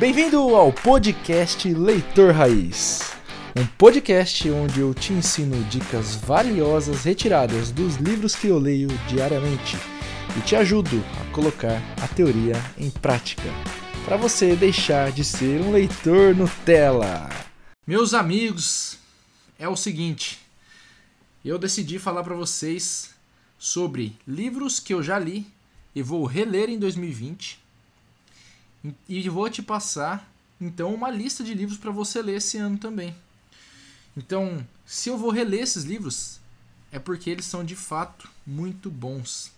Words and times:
Bem-vindo 0.00 0.38
ao 0.56 0.72
podcast 0.72 1.68
Leitor 1.74 2.32
Raiz. 2.32 3.12
Um 3.54 3.66
podcast 3.66 4.48
onde 4.48 4.80
eu 4.80 4.94
te 4.94 5.12
ensino 5.12 5.62
dicas 5.64 6.16
valiosas 6.16 7.04
retiradas 7.04 7.70
dos 7.70 7.96
livros 7.96 8.34
que 8.34 8.46
eu 8.46 8.58
leio 8.58 8.88
diariamente 9.06 9.76
e 10.38 10.40
te 10.40 10.56
ajudo 10.56 11.04
a 11.20 11.30
colocar 11.34 11.82
a 12.02 12.08
teoria 12.08 12.54
em 12.78 12.88
prática 12.88 13.42
para 14.06 14.16
você 14.16 14.56
deixar 14.56 15.12
de 15.12 15.22
ser 15.22 15.60
um 15.60 15.70
leitor 15.70 16.34
Nutella. 16.34 17.28
Meus 17.86 18.14
amigos, 18.14 18.96
é 19.58 19.68
o 19.68 19.76
seguinte, 19.76 20.38
eu 21.44 21.58
decidi 21.58 21.98
falar 21.98 22.24
para 22.24 22.34
vocês 22.34 23.10
sobre 23.58 24.16
livros 24.26 24.80
que 24.80 24.94
eu 24.94 25.02
já 25.02 25.18
li 25.18 25.46
e 25.94 26.00
vou 26.00 26.24
reler 26.24 26.70
em 26.70 26.78
2020 26.78 27.59
e 29.08 29.28
vou 29.28 29.48
te 29.50 29.62
passar 29.62 30.30
então 30.60 30.94
uma 30.94 31.10
lista 31.10 31.42
de 31.42 31.54
livros 31.54 31.78
para 31.78 31.90
você 31.90 32.20
ler 32.20 32.36
esse 32.36 32.58
ano 32.58 32.76
também. 32.76 33.14
Então, 34.16 34.66
se 34.84 35.08
eu 35.08 35.16
vou 35.16 35.30
reler 35.30 35.62
esses 35.62 35.84
livros, 35.84 36.40
é 36.92 36.98
porque 36.98 37.30
eles 37.30 37.44
são 37.44 37.64
de 37.64 37.76
fato 37.76 38.28
muito 38.46 38.90
bons. 38.90 39.52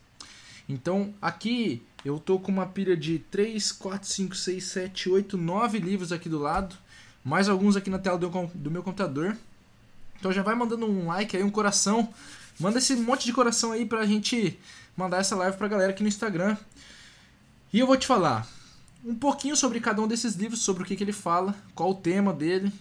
Então, 0.68 1.12
aqui 1.20 1.82
eu 2.04 2.18
tô 2.18 2.38
com 2.38 2.52
uma 2.52 2.66
pilha 2.66 2.96
de 2.96 3.18
3, 3.18 3.72
4, 3.72 4.08
5, 4.08 4.36
6, 4.36 4.64
7, 4.64 5.08
8, 5.08 5.36
9 5.36 5.78
livros 5.78 6.12
aqui 6.12 6.28
do 6.28 6.38
lado, 6.38 6.76
mais 7.24 7.48
alguns 7.48 7.76
aqui 7.76 7.90
na 7.90 7.98
tela 7.98 8.18
do, 8.18 8.70
meu 8.70 8.82
computador. 8.82 9.36
Então 10.18 10.32
já 10.32 10.42
vai 10.42 10.54
mandando 10.54 10.86
um 10.86 11.08
like 11.08 11.36
aí, 11.36 11.42
um 11.42 11.50
coração. 11.50 12.12
Manda 12.60 12.78
esse 12.78 12.94
monte 12.94 13.24
de 13.24 13.32
coração 13.32 13.72
aí 13.72 13.84
pra 13.84 14.06
gente 14.06 14.58
mandar 14.96 15.18
essa 15.18 15.34
live 15.34 15.56
pra 15.56 15.66
galera 15.66 15.90
aqui 15.90 16.02
no 16.02 16.08
Instagram. 16.08 16.56
E 17.72 17.80
eu 17.80 17.86
vou 17.86 17.96
te 17.96 18.06
falar 18.06 18.46
um 19.04 19.14
pouquinho 19.14 19.56
sobre 19.56 19.80
cada 19.80 20.00
um 20.00 20.06
desses 20.06 20.34
livros, 20.34 20.60
sobre 20.60 20.82
o 20.82 20.86
que, 20.86 20.96
que 20.96 21.02
ele 21.02 21.12
fala, 21.12 21.54
qual 21.74 21.90
o 21.90 21.94
tema 21.94 22.32
dele, 22.32 22.72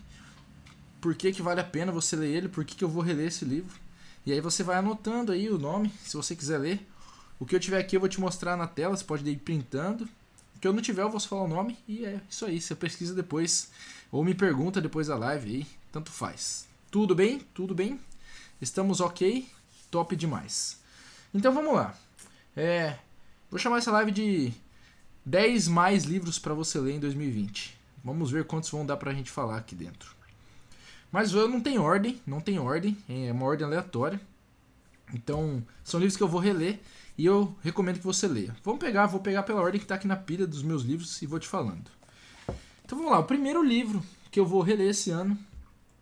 por 0.99 1.15
que, 1.15 1.31
que 1.31 1.41
vale 1.41 1.59
a 1.59 1.63
pena 1.63 1.91
você 1.91 2.15
ler 2.15 2.35
ele, 2.35 2.49
por 2.49 2.63
que, 2.63 2.75
que 2.75 2.83
eu 2.83 2.89
vou 2.89 3.01
reler 3.01 3.27
esse 3.27 3.43
livro. 3.43 3.79
E 4.25 4.31
aí 4.31 4.39
você 4.39 4.61
vai 4.61 4.77
anotando 4.77 5.31
aí 5.31 5.49
o 5.49 5.57
nome, 5.57 5.91
se 6.03 6.15
você 6.15 6.35
quiser 6.35 6.59
ler. 6.59 6.87
O 7.39 7.45
que 7.45 7.55
eu 7.55 7.59
tiver 7.59 7.79
aqui 7.79 7.95
eu 7.95 7.99
vou 7.99 8.07
te 8.07 8.19
mostrar 8.19 8.55
na 8.55 8.67
tela, 8.67 8.95
você 8.95 9.03
pode 9.03 9.27
ir 9.27 9.37
printando. 9.37 10.07
O 10.55 10.59
que 10.59 10.67
eu 10.67 10.73
não 10.73 10.81
tiver 10.81 11.01
eu 11.01 11.09
vou 11.09 11.19
falar 11.19 11.41
o 11.41 11.47
nome 11.47 11.75
e 11.87 12.05
é 12.05 12.21
isso 12.29 12.45
aí. 12.45 12.61
Você 12.61 12.75
pesquisa 12.75 13.15
depois 13.15 13.71
ou 14.11 14.23
me 14.23 14.35
pergunta 14.35 14.79
depois 14.79 15.07
da 15.07 15.17
live 15.17 15.49
aí, 15.49 15.67
tanto 15.91 16.11
faz. 16.11 16.67
Tudo 16.91 17.15
bem? 17.15 17.39
Tudo 17.51 17.73
bem? 17.73 17.99
Estamos 18.61 19.01
ok? 19.01 19.49
Top 19.89 20.15
demais. 20.15 20.79
Então 21.33 21.51
vamos 21.51 21.73
lá. 21.73 21.97
É, 22.55 22.95
vou 23.49 23.57
chamar 23.57 23.79
essa 23.79 23.91
live 23.91 24.11
de 24.11 24.53
10 25.25 25.67
mais 25.67 26.03
livros 26.03 26.39
para 26.39 26.53
você 26.53 26.79
ler 26.79 26.95
em 26.95 26.99
2020. 26.99 27.77
Vamos 28.03 28.31
ver 28.31 28.45
quantos 28.45 28.69
vão 28.69 28.85
dar 28.85 28.97
pra 28.97 29.13
gente 29.13 29.29
falar 29.29 29.57
aqui 29.57 29.75
dentro. 29.75 30.15
Mas 31.11 31.33
eu 31.33 31.47
não 31.47 31.61
tem 31.61 31.77
ordem, 31.77 32.19
não 32.25 32.39
tem 32.39 32.57
ordem, 32.57 32.97
é 33.07 33.31
uma 33.31 33.45
ordem 33.45 33.65
aleatória. 33.65 34.19
Então, 35.13 35.61
são 35.83 35.99
livros 35.99 36.15
que 36.15 36.23
eu 36.23 36.27
vou 36.27 36.39
reler 36.39 36.79
e 37.17 37.25
eu 37.25 37.55
recomendo 37.61 37.99
que 37.99 38.05
você 38.05 38.27
leia. 38.27 38.55
Vamos 38.63 38.79
pegar, 38.79 39.05
vou 39.07 39.19
pegar 39.19 39.43
pela 39.43 39.61
ordem 39.61 39.79
que 39.79 39.85
está 39.85 39.95
aqui 39.95 40.07
na 40.07 40.15
pilha 40.15 40.47
dos 40.47 40.63
meus 40.63 40.83
livros 40.83 41.21
e 41.21 41.27
vou 41.27 41.39
te 41.39 41.47
falando. 41.47 41.91
Então 42.83 42.97
vamos 42.97 43.11
lá, 43.11 43.19
o 43.19 43.25
primeiro 43.25 43.61
livro 43.63 44.03
que 44.31 44.39
eu 44.39 44.45
vou 44.45 44.61
reler 44.61 44.89
esse 44.89 45.11
ano 45.11 45.37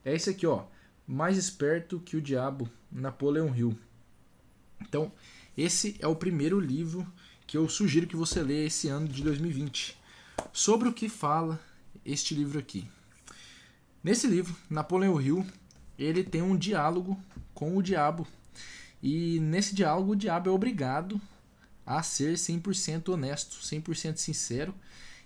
é 0.05 0.15
esse 0.15 0.29
aqui, 0.29 0.45
ó. 0.45 0.63
Mais 1.07 1.37
Esperto 1.37 1.99
que 1.99 2.15
o 2.15 2.21
Diabo, 2.21 2.69
Napoleão 2.91 3.55
Hill. 3.55 3.77
Então, 4.81 5.11
esse 5.57 5.97
é 5.99 6.07
o 6.07 6.15
primeiro 6.15 6.59
livro 6.59 7.05
que 7.49 7.57
eu 7.57 7.67
sugiro 7.67 8.05
que 8.05 8.15
você 8.15 8.43
leia 8.43 8.67
esse 8.67 8.89
ano 8.89 9.07
de 9.07 9.23
2020. 9.23 9.97
Sobre 10.53 10.87
o 10.87 10.93
que 10.93 11.09
fala 11.09 11.59
este 12.05 12.35
livro 12.35 12.59
aqui. 12.59 12.87
Nesse 14.03 14.27
livro, 14.27 14.55
Napoleão 14.69 15.19
Hill, 15.19 15.43
ele 15.97 16.23
tem 16.23 16.43
um 16.43 16.55
diálogo 16.55 17.19
com 17.55 17.75
o 17.75 17.81
diabo. 17.81 18.27
E 19.01 19.39
nesse 19.39 19.73
diálogo, 19.73 20.11
o 20.11 20.15
diabo 20.15 20.47
é 20.47 20.53
obrigado 20.53 21.19
a 21.87 22.03
ser 22.03 22.35
100% 22.35 23.09
honesto, 23.09 23.57
100% 23.57 24.17
sincero 24.17 24.71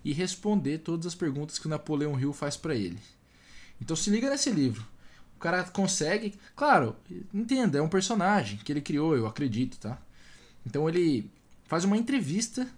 e 0.01 0.13
responder 0.13 0.77
todas 0.77 1.05
as 1.05 1.15
perguntas 1.15 1.59
que 1.59 1.67
o 1.67 1.69
Napoleão 1.69 2.17
Hill 2.17 2.31
faz 2.31 2.55
para 2.55 2.73
ele. 2.73 2.99
Então 3.81 3.97
se 3.97 4.09
liga 4.09 4.29
nesse 4.29 4.49
livro. 4.49 4.87
O 5.35 5.39
cara 5.39 5.61
consegue, 5.65 6.35
claro, 6.55 6.95
entenda, 7.33 7.79
é 7.79 7.81
um 7.81 7.89
personagem 7.89 8.59
que 8.59 8.71
ele 8.71 8.79
criou, 8.79 9.13
eu 9.13 9.27
acredito, 9.27 9.77
tá? 9.77 10.01
Então 10.65 10.87
ele 10.87 11.29
faz 11.73 11.85
uma 11.85 11.97
entrevista 11.97 12.69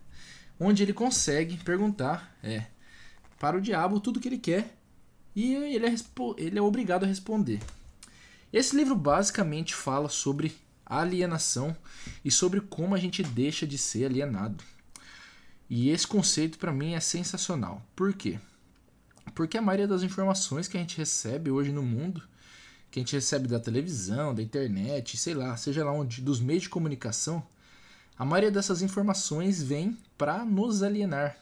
onde 0.57 0.81
ele 0.81 0.93
consegue 0.93 1.57
perguntar 1.57 2.33
é, 2.41 2.67
para 3.37 3.57
o 3.57 3.61
diabo 3.61 3.99
tudo 3.99 4.21
que 4.21 4.27
ele 4.29 4.37
quer 4.37 4.73
e 5.35 5.53
ele 5.53 5.85
é, 5.85 5.95
ele 6.37 6.57
é 6.57 6.61
obrigado 6.61 7.03
a 7.03 7.05
responder. 7.05 7.59
Esse 8.53 8.73
livro 8.73 8.95
basicamente 8.95 9.75
fala 9.75 10.07
sobre 10.07 10.55
alienação 10.85 11.75
e 12.23 12.31
sobre 12.31 12.61
como 12.61 12.95
a 12.95 12.97
gente 12.97 13.21
deixa 13.21 13.67
de 13.67 13.77
ser 13.77 14.05
alienado. 14.05 14.63
E 15.69 15.89
esse 15.89 16.07
conceito 16.07 16.57
para 16.57 16.71
mim 16.71 16.93
é 16.93 17.01
sensacional. 17.01 17.85
Por 17.97 18.13
quê? 18.13 18.39
Porque 19.33 19.57
a 19.57 19.61
maioria 19.61 19.89
das 19.89 20.03
informações 20.03 20.69
que 20.69 20.77
a 20.77 20.79
gente 20.79 20.97
recebe 20.97 21.51
hoje 21.51 21.73
no 21.73 21.83
mundo, 21.83 22.23
que 22.89 22.99
a 22.99 23.01
gente 23.01 23.13
recebe 23.13 23.45
da 23.49 23.59
televisão, 23.59 24.33
da 24.33 24.41
internet, 24.41 25.17
sei 25.17 25.33
lá, 25.33 25.57
seja 25.57 25.83
lá 25.83 25.91
onde, 25.91 26.21
dos 26.21 26.39
meios 26.39 26.63
de 26.63 26.69
comunicação, 26.69 27.45
a 28.17 28.25
maioria 28.25 28.51
dessas 28.51 28.81
informações 28.81 29.61
vem 29.61 29.97
para 30.17 30.45
nos 30.45 30.83
alienar, 30.83 31.37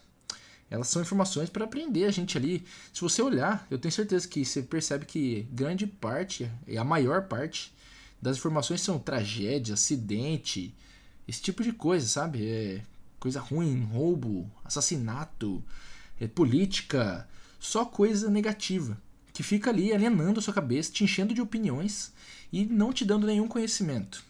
elas 0.70 0.88
são 0.88 1.04
informações 1.04 1.52
para 1.52 1.66
aprender 1.66 2.06
a 2.06 2.12
gente 2.12 2.36
ali. 2.36 2.66
Se 2.92 3.02
você 3.02 3.22
olhar, 3.22 3.68
eu 3.70 3.78
tenho 3.78 3.92
certeza 3.92 4.28
que 4.28 4.44
você 4.44 4.64
percebe 4.64 5.06
que 5.06 5.48
grande 5.52 5.86
parte, 5.86 6.50
a 6.76 6.84
maior 6.84 7.28
parte, 7.28 7.72
das 8.20 8.38
informações 8.38 8.82
são 8.82 8.98
tragédia, 8.98 9.76
acidente, 9.76 10.74
esse 11.28 11.42
tipo 11.42 11.62
de 11.62 11.74
coisa, 11.74 12.08
sabe? 12.08 12.48
É 12.48 12.82
coisa 13.20 13.40
ruim, 13.40 13.84
roubo, 13.84 14.50
assassinato, 14.66 15.64
é 16.20 16.28
política, 16.28 17.28
só 17.60 17.86
coisa 17.86 18.30
negativa 18.30 18.98
que 19.32 19.44
fica 19.44 19.70
ali 19.70 19.94
alienando 19.94 20.40
a 20.40 20.44
sua 20.44 20.54
cabeça, 20.54 20.92
te 20.92 21.04
enchendo 21.04 21.34
de 21.34 21.42
opiniões 21.42 22.14
e 22.52 22.66
não 22.66 22.94
te 22.94 23.06
dando 23.06 23.28
nenhum 23.28 23.48
conhecimento. 23.48 24.24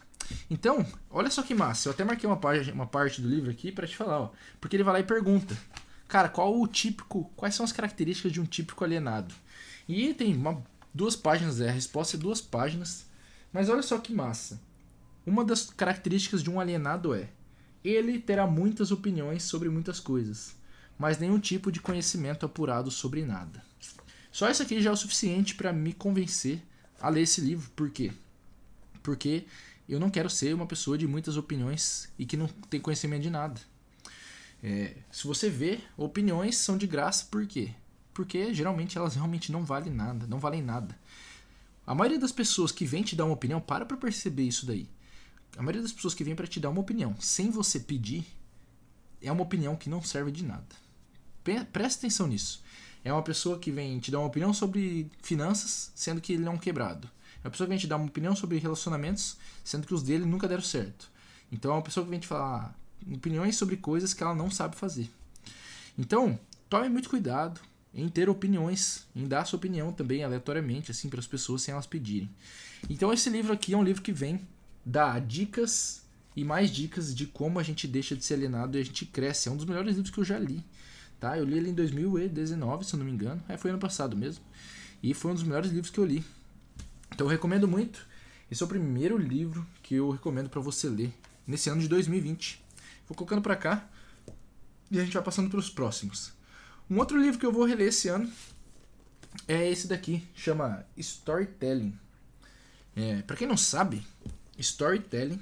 Então, 0.50 0.86
olha 1.10 1.30
só 1.30 1.42
que 1.42 1.54
massa. 1.54 1.88
Eu 1.88 1.92
até 1.92 2.04
marquei 2.04 2.28
uma, 2.28 2.36
parte, 2.36 2.70
uma 2.70 2.86
parte 2.86 3.20
do 3.20 3.28
livro 3.28 3.50
aqui 3.50 3.72
para 3.72 3.86
te 3.86 3.96
falar, 3.96 4.20
ó, 4.20 4.32
porque 4.60 4.76
ele 4.76 4.84
vai 4.84 4.94
lá 4.94 5.00
e 5.00 5.04
pergunta: 5.04 5.56
Cara, 6.08 6.28
qual 6.28 6.60
o 6.60 6.66
típico. 6.66 7.30
Quais 7.36 7.54
são 7.54 7.64
as 7.64 7.72
características 7.72 8.32
de 8.32 8.40
um 8.40 8.44
típico 8.44 8.84
alienado? 8.84 9.34
E 9.88 10.14
tem 10.14 10.34
uma, 10.36 10.62
duas 10.92 11.16
páginas, 11.16 11.60
é, 11.60 11.68
a 11.68 11.72
resposta 11.72 12.16
é 12.16 12.20
duas 12.20 12.40
páginas. 12.40 13.06
Mas 13.52 13.68
olha 13.68 13.82
só 13.82 13.98
que 13.98 14.12
massa. 14.12 14.60
Uma 15.26 15.44
das 15.44 15.70
características 15.70 16.42
de 16.42 16.50
um 16.50 16.60
alienado 16.60 17.14
é: 17.14 17.30
ele 17.82 18.18
terá 18.18 18.46
muitas 18.46 18.90
opiniões 18.90 19.42
sobre 19.42 19.68
muitas 19.68 19.98
coisas, 20.00 20.56
mas 20.98 21.18
nenhum 21.18 21.38
tipo 21.38 21.72
de 21.72 21.80
conhecimento 21.80 22.46
apurado 22.46 22.90
sobre 22.90 23.24
nada. 23.24 23.62
Só 24.30 24.50
isso 24.50 24.62
aqui 24.62 24.82
já 24.82 24.90
é 24.90 24.92
o 24.92 24.96
suficiente 24.96 25.54
para 25.54 25.72
me 25.72 25.92
convencer 25.92 26.60
a 27.00 27.08
ler 27.08 27.22
esse 27.22 27.40
livro. 27.40 27.70
Por 27.76 27.90
quê? 27.90 28.10
Porque 29.02 29.46
eu 29.88 30.00
não 30.00 30.10
quero 30.10 30.30
ser 30.30 30.54
uma 30.54 30.66
pessoa 30.66 30.96
de 30.96 31.06
muitas 31.06 31.36
opiniões 31.36 32.08
e 32.18 32.24
que 32.24 32.36
não 32.36 32.46
tem 32.46 32.80
conhecimento 32.80 33.22
de 33.22 33.30
nada. 33.30 33.60
É, 34.62 34.96
se 35.12 35.26
você 35.26 35.50
vê, 35.50 35.80
opiniões 35.96 36.56
são 36.56 36.78
de 36.78 36.86
graça, 36.86 37.26
por 37.30 37.46
quê? 37.46 37.72
Porque 38.14 38.54
geralmente 38.54 38.96
elas 38.96 39.14
realmente 39.14 39.52
não 39.52 39.64
valem 39.64 39.92
nada, 39.92 40.26
não 40.26 40.38
valem 40.38 40.62
nada. 40.62 40.98
A 41.86 41.94
maioria 41.94 42.18
das 42.18 42.32
pessoas 42.32 42.72
que 42.72 42.86
vem 42.86 43.02
te 43.02 43.14
dar 43.14 43.26
uma 43.26 43.34
opinião, 43.34 43.60
para 43.60 43.84
pra 43.84 43.96
perceber 43.96 44.44
isso 44.44 44.64
daí. 44.64 44.88
A 45.56 45.62
maioria 45.62 45.82
das 45.82 45.92
pessoas 45.92 46.14
que 46.14 46.24
vem 46.24 46.34
para 46.34 46.46
te 46.46 46.58
dar 46.58 46.70
uma 46.70 46.80
opinião 46.80 47.14
sem 47.20 47.50
você 47.50 47.78
pedir, 47.78 48.24
é 49.20 49.30
uma 49.30 49.42
opinião 49.42 49.76
que 49.76 49.90
não 49.90 50.02
serve 50.02 50.30
de 50.30 50.44
nada. 50.44 50.66
Presta 51.72 52.00
atenção 52.00 52.26
nisso. 52.26 52.62
É 53.04 53.12
uma 53.12 53.22
pessoa 53.22 53.58
que 53.58 53.70
vem 53.70 53.98
te 53.98 54.10
dar 54.10 54.18
uma 54.18 54.28
opinião 54.28 54.54
sobre 54.54 55.10
finanças, 55.22 55.92
sendo 55.94 56.20
que 56.20 56.32
ele 56.32 56.46
é 56.46 56.50
um 56.50 56.56
quebrado. 56.56 57.10
É 57.44 57.46
uma 57.46 57.50
pessoa 57.50 57.66
que 57.66 57.70
vem 57.70 57.78
te 57.78 57.86
dar 57.86 57.96
uma 57.96 58.06
opinião 58.06 58.34
sobre 58.34 58.56
relacionamentos, 58.58 59.36
sendo 59.62 59.86
que 59.86 59.92
os 59.92 60.02
dele 60.02 60.24
nunca 60.24 60.48
deram 60.48 60.62
certo. 60.62 61.10
Então 61.52 61.72
é 61.72 61.74
uma 61.74 61.82
pessoa 61.82 62.02
que 62.02 62.10
vem 62.10 62.18
te 62.18 62.26
falar, 62.26 62.74
opiniões 63.12 63.56
sobre 63.56 63.76
coisas 63.76 64.14
que 64.14 64.22
ela 64.22 64.34
não 64.34 64.50
sabe 64.50 64.74
fazer. 64.76 65.10
Então, 65.98 66.38
tome 66.68 66.88
muito 66.88 67.10
cuidado 67.10 67.60
em 67.92 68.08
ter 68.08 68.28
opiniões, 68.28 69.06
em 69.14 69.28
dar 69.28 69.44
sua 69.44 69.58
opinião 69.58 69.92
também 69.92 70.24
aleatoriamente, 70.24 70.90
assim, 70.90 71.08
para 71.08 71.20
as 71.20 71.26
pessoas 71.26 71.62
sem 71.62 71.72
elas 71.72 71.86
pedirem. 71.86 72.28
Então, 72.90 73.12
esse 73.12 73.30
livro 73.30 73.52
aqui 73.52 73.74
é 73.74 73.76
um 73.76 73.84
livro 73.84 74.02
que 74.02 74.10
vem 74.10 74.40
dar 74.84 75.20
dicas 75.20 76.02
e 76.34 76.44
mais 76.44 76.70
dicas 76.70 77.14
de 77.14 77.26
como 77.26 77.60
a 77.60 77.62
gente 77.62 77.86
deixa 77.86 78.16
de 78.16 78.24
ser 78.24 78.34
alienado 78.34 78.76
e 78.76 78.80
a 78.80 78.84
gente 78.84 79.06
cresce. 79.06 79.48
É 79.48 79.52
um 79.52 79.56
dos 79.56 79.66
melhores 79.66 79.94
livros 79.94 80.12
que 80.12 80.18
eu 80.18 80.24
já 80.24 80.38
li. 80.38 80.64
Tá? 81.20 81.38
Eu 81.38 81.44
li 81.44 81.56
ele 81.56 81.70
em 81.70 81.74
2019, 81.74 82.84
se 82.84 82.94
eu 82.94 82.98
não 82.98 83.06
me 83.06 83.12
engano. 83.12 83.40
É, 83.48 83.56
foi 83.56 83.70
ano 83.70 83.78
passado 83.78 84.16
mesmo. 84.16 84.42
E 85.02 85.14
foi 85.14 85.30
um 85.30 85.34
dos 85.34 85.44
melhores 85.44 85.70
livros 85.70 85.90
que 85.90 85.98
eu 85.98 86.04
li. 86.04 86.24
Então 87.14 87.28
eu 87.28 87.30
recomendo 87.30 87.68
muito. 87.68 88.04
Esse 88.50 88.62
é 88.62 88.66
o 88.66 88.68
primeiro 88.68 89.16
livro 89.16 89.64
que 89.84 89.94
eu 89.94 90.10
recomendo 90.10 90.50
para 90.50 90.60
você 90.60 90.88
ler 90.88 91.14
nesse 91.46 91.70
ano 91.70 91.80
de 91.80 91.88
2020. 91.88 92.60
Vou 93.08 93.16
colocando 93.16 93.40
para 93.40 93.54
cá 93.54 93.88
e 94.90 94.98
a 94.98 95.04
gente 95.04 95.14
vai 95.14 95.22
passando 95.22 95.48
para 95.48 95.58
os 95.58 95.70
próximos. 95.70 96.32
Um 96.90 96.98
outro 96.98 97.16
livro 97.16 97.38
que 97.38 97.46
eu 97.46 97.52
vou 97.52 97.64
reler 97.64 97.88
esse 97.88 98.08
ano 98.08 98.30
é 99.46 99.70
esse 99.70 99.86
daqui, 99.86 100.26
chama 100.34 100.84
Storytelling. 100.96 101.96
É, 102.96 103.22
para 103.22 103.36
quem 103.36 103.46
não 103.46 103.56
sabe, 103.56 104.04
storytelling 104.58 105.40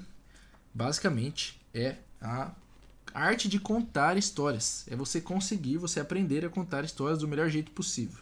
basicamente 0.73 1.59
é 1.73 1.97
a 2.21 2.51
arte 3.15 3.49
de 3.49 3.59
contar 3.59 4.15
histórias. 4.15 4.85
É 4.87 4.95
você 4.95 5.19
conseguir, 5.19 5.77
você 5.77 5.99
aprender 5.99 6.45
a 6.45 6.49
contar 6.49 6.85
histórias 6.85 7.19
do 7.19 7.27
melhor 7.27 7.49
jeito 7.49 7.71
possível. 7.71 8.21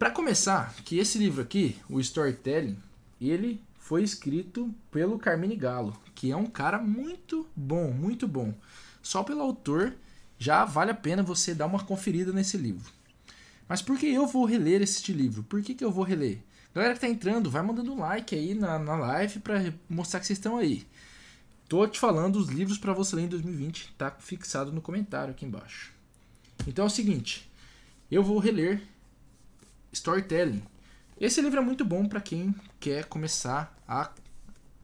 Para 0.00 0.10
começar, 0.10 0.74
que 0.76 0.98
esse 0.98 1.18
livro 1.18 1.42
aqui, 1.42 1.76
o 1.86 2.00
Storytelling, 2.00 2.74
ele 3.20 3.62
foi 3.78 4.02
escrito 4.02 4.74
pelo 4.90 5.18
Carmine 5.18 5.54
Gallo, 5.54 5.94
que 6.14 6.32
é 6.32 6.36
um 6.36 6.46
cara 6.46 6.78
muito 6.78 7.46
bom, 7.54 7.90
muito 7.90 8.26
bom. 8.26 8.54
Só 9.02 9.22
pelo 9.22 9.42
autor 9.42 9.94
já 10.38 10.64
vale 10.64 10.90
a 10.90 10.94
pena 10.94 11.22
você 11.22 11.54
dar 11.54 11.66
uma 11.66 11.84
conferida 11.84 12.32
nesse 12.32 12.56
livro. 12.56 12.90
Mas 13.68 13.82
por 13.82 13.98
que 13.98 14.06
eu 14.06 14.26
vou 14.26 14.46
reler 14.46 14.80
este 14.80 15.12
livro? 15.12 15.42
Por 15.42 15.60
que, 15.60 15.74
que 15.74 15.84
eu 15.84 15.92
vou 15.92 16.02
reler? 16.02 16.38
Galera 16.74 16.94
que 16.94 17.00
tá 17.00 17.06
entrando, 17.06 17.50
vai 17.50 17.60
mandando 17.60 17.92
um 17.92 17.98
like 17.98 18.34
aí 18.34 18.54
na, 18.54 18.78
na 18.78 18.96
live 18.96 19.40
para 19.40 19.74
mostrar 19.86 20.20
que 20.20 20.26
vocês 20.26 20.38
estão 20.38 20.56
aí. 20.56 20.86
Tô 21.68 21.86
te 21.86 22.00
falando 22.00 22.36
os 22.36 22.48
livros 22.48 22.78
para 22.78 22.94
você 22.94 23.16
ler 23.16 23.24
em 23.24 23.28
2020, 23.28 23.92
tá 23.98 24.10
fixado 24.12 24.72
no 24.72 24.80
comentário 24.80 25.32
aqui 25.34 25.44
embaixo. 25.44 25.92
Então 26.66 26.86
é 26.86 26.88
o 26.88 26.90
seguinte, 26.90 27.52
eu 28.10 28.24
vou 28.24 28.38
reler 28.38 28.80
Storytelling. 29.92 30.62
Esse 31.20 31.40
livro 31.42 31.58
é 31.58 31.62
muito 31.62 31.84
bom 31.84 32.06
para 32.06 32.20
quem 32.20 32.54
quer 32.78 33.04
começar 33.06 33.76
a 33.86 34.12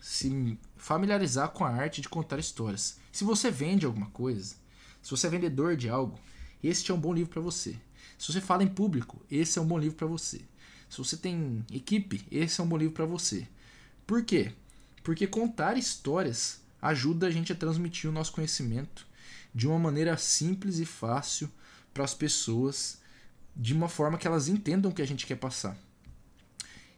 se 0.00 0.58
familiarizar 0.76 1.50
com 1.50 1.64
a 1.64 1.70
arte 1.70 2.00
de 2.00 2.08
contar 2.08 2.38
histórias. 2.38 2.98
Se 3.12 3.24
você 3.24 3.50
vende 3.50 3.86
alguma 3.86 4.10
coisa, 4.10 4.56
se 5.02 5.10
você 5.10 5.26
é 5.26 5.30
vendedor 5.30 5.76
de 5.76 5.88
algo, 5.88 6.18
este 6.62 6.90
é 6.90 6.94
um 6.94 7.00
bom 7.00 7.14
livro 7.14 7.30
para 7.30 7.40
você. 7.40 7.76
Se 8.18 8.32
você 8.32 8.40
fala 8.40 8.62
em 8.62 8.68
público, 8.68 9.24
esse 9.30 9.58
é 9.58 9.62
um 9.62 9.66
bom 9.66 9.78
livro 9.78 9.96
para 9.96 10.06
você. 10.06 10.40
Se 10.88 10.98
você 10.98 11.16
tem 11.16 11.64
equipe, 11.72 12.26
esse 12.30 12.60
é 12.60 12.64
um 12.64 12.68
bom 12.68 12.76
livro 12.76 12.94
para 12.94 13.06
você. 13.06 13.48
Por 14.06 14.24
quê? 14.24 14.52
Porque 15.02 15.26
contar 15.26 15.76
histórias 15.76 16.60
ajuda 16.80 17.26
a 17.26 17.30
gente 17.30 17.52
a 17.52 17.56
transmitir 17.56 18.08
o 18.10 18.12
nosso 18.12 18.32
conhecimento 18.32 19.06
de 19.54 19.66
uma 19.66 19.78
maneira 19.78 20.16
simples 20.16 20.78
e 20.78 20.84
fácil 20.84 21.50
para 21.92 22.04
as 22.04 22.14
pessoas, 22.14 23.00
de 23.56 23.72
uma 23.74 23.88
forma 23.88 24.18
que 24.18 24.26
elas 24.26 24.48
entendam 24.48 24.90
o 24.90 24.94
que 24.94 25.02
a 25.02 25.06
gente 25.06 25.26
quer 25.26 25.36
passar. 25.36 25.76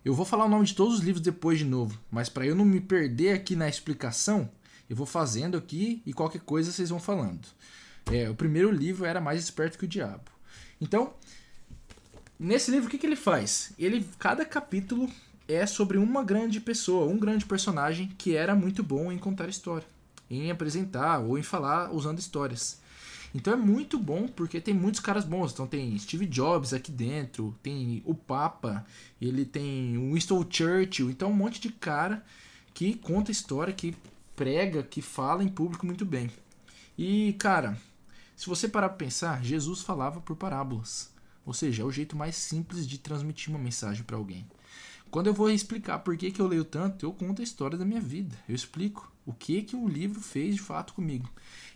Eu 0.05 0.14
vou 0.14 0.25
falar 0.25 0.44
o 0.44 0.49
nome 0.49 0.66
de 0.66 0.75
todos 0.75 0.94
os 0.94 1.00
livros 1.00 1.22
depois 1.22 1.58
de 1.58 1.64
novo, 1.64 1.99
mas 2.10 2.28
para 2.28 2.46
eu 2.46 2.55
não 2.55 2.64
me 2.64 2.81
perder 2.81 3.32
aqui 3.32 3.55
na 3.55 3.69
explicação, 3.69 4.50
eu 4.88 4.96
vou 4.96 5.06
fazendo 5.06 5.56
aqui 5.56 6.02
e 6.05 6.12
qualquer 6.12 6.40
coisa 6.40 6.72
vocês 6.72 6.90
vão 6.90 7.00
falando. 7.00 7.46
É, 8.10 8.28
o 8.28 8.34
primeiro 8.34 8.70
livro 8.70 9.05
era 9.05 9.20
Mais 9.20 9.43
Esperto 9.43 9.78
que 9.78 9.84
o 9.84 9.88
Diabo. 9.88 10.31
Então, 10.81 11.12
Nesse 12.38 12.70
livro, 12.70 12.87
o 12.87 12.90
que, 12.90 12.99
que 12.99 13.06
ele 13.06 13.16
faz? 13.16 13.72
Ele, 13.76 14.08
cada 14.16 14.44
capítulo 14.44 15.10
é 15.49 15.66
sobre 15.66 15.99
uma 15.99 16.22
grande 16.22 16.60
pessoa, 16.60 17.10
um 17.10 17.19
grande 17.19 17.44
personagem 17.44 18.12
que 18.16 18.37
era 18.37 18.55
muito 18.55 18.81
bom 18.81 19.10
em 19.10 19.19
contar 19.19 19.49
história, 19.49 19.87
em 20.31 20.49
apresentar 20.49 21.19
ou 21.19 21.37
em 21.37 21.43
falar 21.43 21.93
usando 21.93 22.20
histórias. 22.20 22.81
Então 23.35 23.53
é 23.53 23.57
muito 23.57 23.99
bom 23.99 24.27
porque 24.27 24.61
tem 24.61 24.75
muitos 24.75 25.01
caras 25.01 25.25
bons. 25.25 25.53
Então 25.53 25.67
tem 25.67 25.99
Steve 25.99 26.27
Jobs 26.27 26.73
aqui 26.73 26.91
dentro, 26.91 27.55
tem 27.63 28.03
o 28.05 28.15
Papa, 28.15 28.85
ele 29.21 29.45
tem 29.45 29.97
o 29.99 30.15
Winston 30.15 30.45
Churchill. 30.49 31.11
Então 31.11 31.31
um 31.31 31.35
monte 31.35 31.61
de 31.61 31.71
cara 31.71 32.25
que 32.75 32.95
conta 32.95 33.31
história, 33.31 33.73
que 33.73 33.95
prega, 34.35 34.83
que 34.83 35.03
fala 35.03 35.43
em 35.43 35.49
público 35.49 35.85
muito 35.85 36.05
bem. 36.05 36.31
E 36.97 37.35
cara, 37.35 37.79
se 38.37 38.47
você 38.47 38.69
parar 38.69 38.89
para 38.91 38.99
pensar, 38.99 39.45
Jesus 39.45 39.83
falava 39.83 40.21
por 40.21 40.37
parábolas. 40.37 41.13
Ou 41.45 41.55
seja, 41.55 41.83
é 41.83 41.85
o 41.85 41.91
jeito 41.91 42.17
mais 42.17 42.37
simples 42.37 42.87
de 42.87 42.99
transmitir 42.99 43.51
uma 43.51 43.59
mensagem 43.59 44.05
para 44.05 44.17
alguém. 44.17 44.47
Quando 45.11 45.29
eu 45.29 45.35
vou 45.35 45.51
explicar 45.51 46.01
por 46.01 46.17
que, 46.17 46.31
que 46.31 46.41
eu 46.41 46.47
leio 46.47 46.65
tanto, 46.65 47.07
eu 47.07 47.13
conto 47.13 47.41
a 47.41 47.45
história 47.45 47.79
da 47.79 47.85
minha 47.85 48.01
vida. 48.01 48.37
Eu 48.47 48.55
explico 48.55 49.11
o 49.25 49.33
que 49.33 49.63
que 49.63 49.75
um 49.75 49.89
livro 49.89 50.21
fez 50.21 50.55
de 50.55 50.61
fato 50.61 50.93
comigo. 50.93 51.29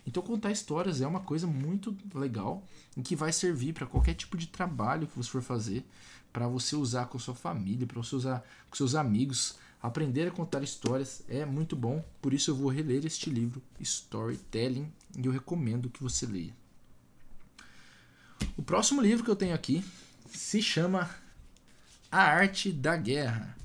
Então 0.05 0.21
contar 0.21 0.51
histórias 0.51 1.01
é 1.01 1.07
uma 1.07 1.21
coisa 1.21 1.47
muito 1.47 1.95
legal 2.13 2.63
e 2.95 3.01
que 3.01 3.15
vai 3.15 3.31
servir 3.31 3.73
para 3.73 3.87
qualquer 3.87 4.13
tipo 4.13 4.37
de 4.37 4.47
trabalho 4.47 5.07
que 5.07 5.15
você 5.15 5.29
for 5.29 5.41
fazer, 5.41 5.85
para 6.31 6.47
você 6.47 6.75
usar 6.75 7.05
com 7.05 7.17
sua 7.17 7.35
família, 7.35 7.87
para 7.87 8.01
você 8.01 8.15
usar 8.15 8.43
com 8.69 8.75
seus 8.75 8.95
amigos. 8.95 9.55
Aprender 9.81 10.27
a 10.27 10.31
contar 10.31 10.63
histórias 10.63 11.23
é 11.27 11.45
muito 11.45 11.75
bom, 11.75 12.03
por 12.21 12.33
isso 12.33 12.51
eu 12.51 12.55
vou 12.55 12.69
reler 12.69 13.05
este 13.05 13.29
livro, 13.29 13.61
Storytelling, 13.81 14.89
e 15.17 15.25
eu 15.25 15.31
recomendo 15.31 15.89
que 15.89 16.01
você 16.01 16.25
leia. 16.25 16.55
O 18.55 18.63
próximo 18.63 19.01
livro 19.01 19.25
que 19.25 19.29
eu 19.29 19.35
tenho 19.35 19.53
aqui 19.53 19.83
se 20.29 20.61
chama 20.61 21.09
A 22.11 22.21
Arte 22.21 22.71
da 22.71 22.95
Guerra. 22.95 23.57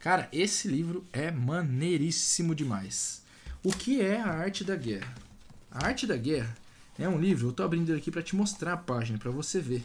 Cara, 0.00 0.28
esse 0.32 0.68
livro 0.68 1.04
é 1.12 1.30
maneiríssimo 1.30 2.54
demais. 2.54 3.22
O 3.62 3.72
que 3.72 4.00
é 4.00 4.20
a 4.20 4.28
arte 4.28 4.62
da 4.64 4.76
guerra? 4.76 5.27
A 5.70 5.86
arte 5.86 6.06
da 6.06 6.16
guerra 6.16 6.56
é 6.98 7.08
um 7.08 7.18
livro, 7.18 7.46
eu 7.46 7.50
estou 7.50 7.64
abrindo 7.64 7.94
aqui 7.94 8.10
para 8.10 8.22
te 8.22 8.34
mostrar 8.34 8.72
a 8.72 8.76
página, 8.76 9.18
para 9.18 9.30
você 9.30 9.60
ver, 9.60 9.84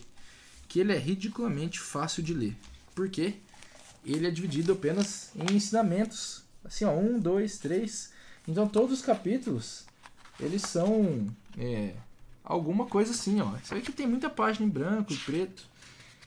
que 0.68 0.80
ele 0.80 0.94
é 0.94 0.97
ridiculamente 0.97 1.80
fácil 1.80 2.24
de 2.24 2.33
ler. 2.33 2.56
Por 2.95 3.09
quê? 3.09 3.35
Ele 4.06 4.27
é 4.27 4.31
dividido 4.31 4.74
apenas 4.74 5.31
em 5.35 5.56
ensinamentos. 5.56 6.44
Assim, 6.63 6.85
ó, 6.85 6.94
um, 6.94 7.19
dois, 7.19 7.57
três. 7.57 8.12
Então 8.47 8.68
todos 8.68 9.00
os 9.00 9.06
capítulos, 9.06 9.85
eles 10.39 10.62
são 10.62 11.27
é, 11.57 11.94
alguma 12.44 12.85
coisa 12.85 13.12
assim, 13.12 13.41
ó. 13.41 13.56
Isso 13.57 13.75
aqui 13.75 13.91
tem 13.91 14.07
muita 14.07 14.30
página 14.30 14.65
em 14.65 14.69
branco 14.69 15.13
e 15.13 15.18
preto. 15.18 15.65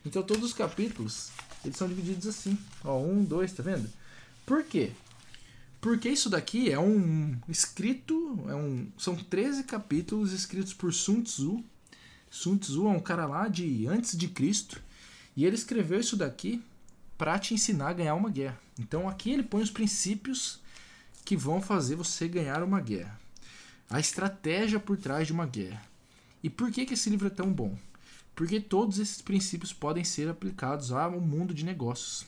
Então 0.05 0.23
todos 0.23 0.45
os 0.45 0.53
capítulos, 0.53 1.31
eles 1.65 1.77
são 1.77 1.89
divididos 1.89 2.27
assim. 2.27 2.59
Ó, 2.85 2.99
um, 2.99 3.25
dois, 3.25 3.53
tá 3.53 3.63
vendo? 3.63 3.91
Por 4.45 4.63
quê? 4.65 4.93
Porque 5.87 6.09
isso 6.09 6.29
daqui 6.29 6.69
é 6.69 6.81
um 6.81 7.39
escrito, 7.49 8.45
é 8.49 8.57
um, 8.57 8.91
são 8.99 9.15
13 9.15 9.63
capítulos 9.63 10.33
escritos 10.33 10.75
por 10.75 10.93
Sun 10.93 11.23
Tzu. 11.23 11.65
Sun 12.29 12.59
Tzu 12.59 12.89
é 12.89 12.91
um 12.91 12.99
cara 12.99 13.25
lá 13.25 13.47
de 13.47 13.87
antes 13.87 14.19
de 14.19 14.27
Cristo. 14.27 14.83
E 15.37 15.45
ele 15.45 15.55
escreveu 15.55 16.01
isso 16.01 16.17
daqui 16.17 16.61
para 17.17 17.39
te 17.39 17.55
ensinar 17.55 17.91
a 17.91 17.93
ganhar 17.93 18.17
uma 18.17 18.29
guerra. 18.29 18.59
Então 18.77 19.09
aqui 19.09 19.31
ele 19.31 19.45
põe 19.45 19.63
os 19.63 19.71
princípios 19.71 20.59
que 21.25 21.37
vão 21.37 21.63
fazer 21.63 21.95
você 21.95 22.27
ganhar 22.27 22.65
uma 22.65 22.81
guerra. 22.81 23.17
A 23.89 24.01
estratégia 24.01 24.81
por 24.81 24.97
trás 24.97 25.29
de 25.29 25.33
uma 25.33 25.47
guerra. 25.47 25.85
E 26.43 26.51
por 26.51 26.73
que, 26.73 26.85
que 26.85 26.95
esse 26.95 27.09
livro 27.09 27.29
é 27.29 27.31
tão 27.31 27.53
bom? 27.53 27.79
Porque 28.35 28.59
todos 28.59 28.99
esses 28.99 29.23
princípios 29.23 29.73
podem 29.73 30.03
ser 30.03 30.29
aplicados 30.29 30.91
ao 30.91 31.21
mundo 31.21 31.55
de 31.55 31.65
negócios. 31.65 32.27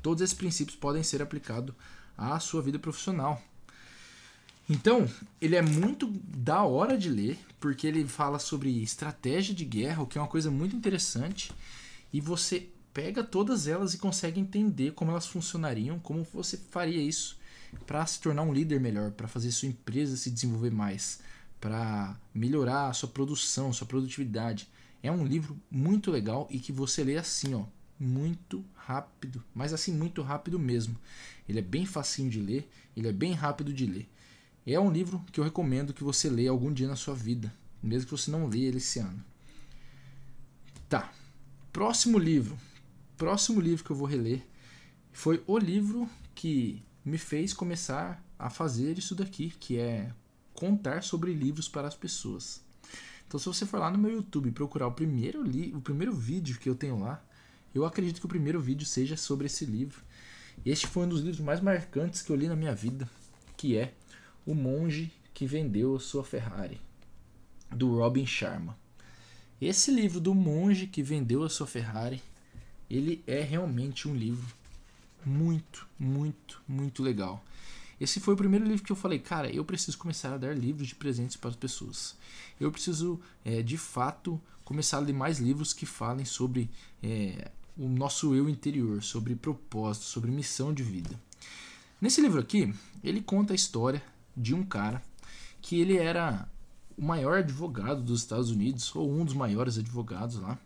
Todos 0.00 0.22
esses 0.22 0.36
princípios 0.36 0.76
podem 0.76 1.02
ser 1.02 1.20
aplicados 1.20 1.74
à 2.20 2.38
sua 2.38 2.60
vida 2.60 2.78
profissional. 2.78 3.42
Então, 4.68 5.08
ele 5.40 5.56
é 5.56 5.62
muito 5.62 6.06
da 6.06 6.62
hora 6.62 6.96
de 6.96 7.08
ler, 7.08 7.38
porque 7.58 7.86
ele 7.86 8.06
fala 8.06 8.38
sobre 8.38 8.82
estratégia 8.82 9.52
de 9.52 9.64
guerra, 9.64 10.02
o 10.02 10.06
que 10.06 10.16
é 10.16 10.20
uma 10.20 10.28
coisa 10.28 10.50
muito 10.50 10.76
interessante, 10.76 11.50
e 12.12 12.20
você 12.20 12.68
pega 12.92 13.24
todas 13.24 13.66
elas 13.66 13.94
e 13.94 13.98
consegue 13.98 14.38
entender 14.38 14.92
como 14.92 15.10
elas 15.10 15.26
funcionariam, 15.26 15.98
como 15.98 16.26
você 16.32 16.56
faria 16.56 17.02
isso 17.02 17.38
para 17.86 18.04
se 18.06 18.20
tornar 18.20 18.42
um 18.42 18.52
líder 18.52 18.80
melhor, 18.80 19.12
para 19.12 19.26
fazer 19.26 19.50
sua 19.50 19.68
empresa 19.68 20.16
se 20.16 20.30
desenvolver 20.30 20.70
mais, 20.70 21.20
para 21.60 22.16
melhorar 22.34 22.88
a 22.88 22.92
sua 22.92 23.08
produção, 23.08 23.72
sua 23.72 23.86
produtividade. 23.86 24.68
É 25.02 25.10
um 25.10 25.24
livro 25.24 25.58
muito 25.70 26.10
legal 26.10 26.46
e 26.50 26.58
que 26.58 26.72
você 26.72 27.02
lê 27.02 27.16
assim, 27.16 27.54
ó, 27.54 27.64
muito 28.00 28.64
rápido, 28.74 29.44
mas 29.54 29.74
assim 29.74 29.92
muito 29.92 30.22
rápido 30.22 30.58
mesmo. 30.58 30.96
Ele 31.46 31.58
é 31.58 31.62
bem 31.62 31.84
facinho 31.84 32.30
de 32.30 32.40
ler, 32.40 32.68
ele 32.96 33.06
é 33.06 33.12
bem 33.12 33.34
rápido 33.34 33.74
de 33.74 33.84
ler. 33.84 34.08
É 34.66 34.80
um 34.80 34.90
livro 34.90 35.22
que 35.30 35.38
eu 35.38 35.44
recomendo 35.44 35.92
que 35.92 36.02
você 36.02 36.30
leia 36.30 36.50
algum 36.50 36.72
dia 36.72 36.88
na 36.88 36.96
sua 36.96 37.14
vida, 37.14 37.52
mesmo 37.82 38.06
que 38.06 38.12
você 38.12 38.30
não 38.30 38.46
leia 38.46 38.68
ele 38.68 38.78
esse 38.78 38.98
ano. 38.98 39.22
Tá. 40.88 41.12
Próximo 41.72 42.18
livro. 42.18 42.58
Próximo 43.16 43.60
livro 43.60 43.84
que 43.84 43.90
eu 43.90 43.96
vou 43.96 44.06
reler 44.06 44.42
foi 45.12 45.42
o 45.46 45.58
livro 45.58 46.08
que 46.34 46.82
me 47.04 47.18
fez 47.18 47.52
começar 47.52 48.24
a 48.38 48.48
fazer 48.48 48.96
isso 48.98 49.14
daqui, 49.14 49.50
que 49.50 49.76
é 49.76 50.12
contar 50.54 51.02
sobre 51.02 51.34
livros 51.34 51.68
para 51.68 51.86
as 51.86 51.94
pessoas. 51.94 52.62
Então, 53.26 53.38
se 53.38 53.46
você 53.46 53.66
for 53.66 53.78
lá 53.78 53.90
no 53.90 53.98
meu 53.98 54.10
YouTube 54.10 54.48
e 54.48 54.52
procurar 54.52 54.86
o 54.86 54.92
primeiro, 54.92 55.42
li 55.42 55.72
o 55.74 55.80
primeiro 55.80 56.12
vídeo 56.12 56.58
que 56.58 56.68
eu 56.68 56.74
tenho 56.74 56.98
lá, 56.98 57.22
eu 57.74 57.84
acredito 57.84 58.20
que 58.20 58.26
o 58.26 58.28
primeiro 58.28 58.60
vídeo 58.60 58.86
seja 58.86 59.16
sobre 59.16 59.46
esse 59.46 59.64
livro. 59.64 60.02
Este 60.64 60.86
foi 60.86 61.04
um 61.04 61.08
dos 61.08 61.20
livros 61.20 61.40
mais 61.40 61.60
marcantes 61.60 62.22
que 62.22 62.30
eu 62.30 62.36
li 62.36 62.48
na 62.48 62.56
minha 62.56 62.74
vida, 62.74 63.08
que 63.56 63.76
é 63.76 63.94
O 64.44 64.54
Monge 64.54 65.12
que 65.32 65.46
Vendeu 65.46 65.98
Sua 65.98 66.22
Ferrari, 66.22 66.80
do 67.70 67.96
Robin 67.96 68.26
Sharma. 68.26 68.76
Esse 69.60 69.90
livro 69.90 70.20
do 70.20 70.34
monge 70.34 70.86
que 70.86 71.02
vendeu 71.02 71.42
a 71.42 71.50
sua 71.50 71.66
Ferrari, 71.66 72.22
ele 72.88 73.22
é 73.26 73.42
realmente 73.42 74.08
um 74.08 74.14
livro 74.14 74.56
muito, 75.24 75.86
muito, 75.98 76.62
muito 76.66 77.02
legal. 77.02 77.44
Esse 78.00 78.20
foi 78.20 78.32
o 78.32 78.36
primeiro 78.38 78.64
livro 78.64 78.82
que 78.82 78.90
eu 78.90 78.96
falei, 78.96 79.18
cara, 79.18 79.54
eu 79.54 79.62
preciso 79.62 79.98
começar 79.98 80.32
a 80.32 80.38
dar 80.38 80.56
livros 80.56 80.88
de 80.88 80.94
presentes 80.94 81.36
para 81.36 81.50
as 81.50 81.56
pessoas. 81.56 82.16
Eu 82.58 82.72
preciso, 82.72 83.20
é, 83.44 83.62
de 83.62 83.76
fato, 83.76 84.40
começar 84.64 84.96
a 84.96 85.00
ler 85.00 85.12
mais 85.12 85.38
livros 85.38 85.74
que 85.74 85.84
falem 85.84 86.24
sobre 86.24 86.70
é, 87.02 87.50
o 87.76 87.88
nosso 87.88 88.34
eu 88.34 88.48
interior, 88.48 89.02
sobre 89.02 89.34
propósito, 89.34 90.04
sobre 90.04 90.30
missão 90.30 90.72
de 90.72 90.82
vida. 90.82 91.10
Nesse 92.00 92.20
livro 92.20 92.40
aqui, 92.40 92.74
ele 93.02 93.20
conta 93.20 93.52
a 93.52 93.56
história 93.56 94.02
de 94.36 94.54
um 94.54 94.64
cara 94.64 95.02
que 95.60 95.80
ele 95.80 95.96
era 95.96 96.48
o 96.96 97.04
maior 97.04 97.38
advogado 97.38 98.02
dos 98.02 98.20
Estados 98.20 98.50
Unidos, 98.50 98.94
ou 98.94 99.10
um 99.10 99.24
dos 99.24 99.34
maiores 99.34 99.78
advogados 99.78 100.36
lá. 100.36 100.58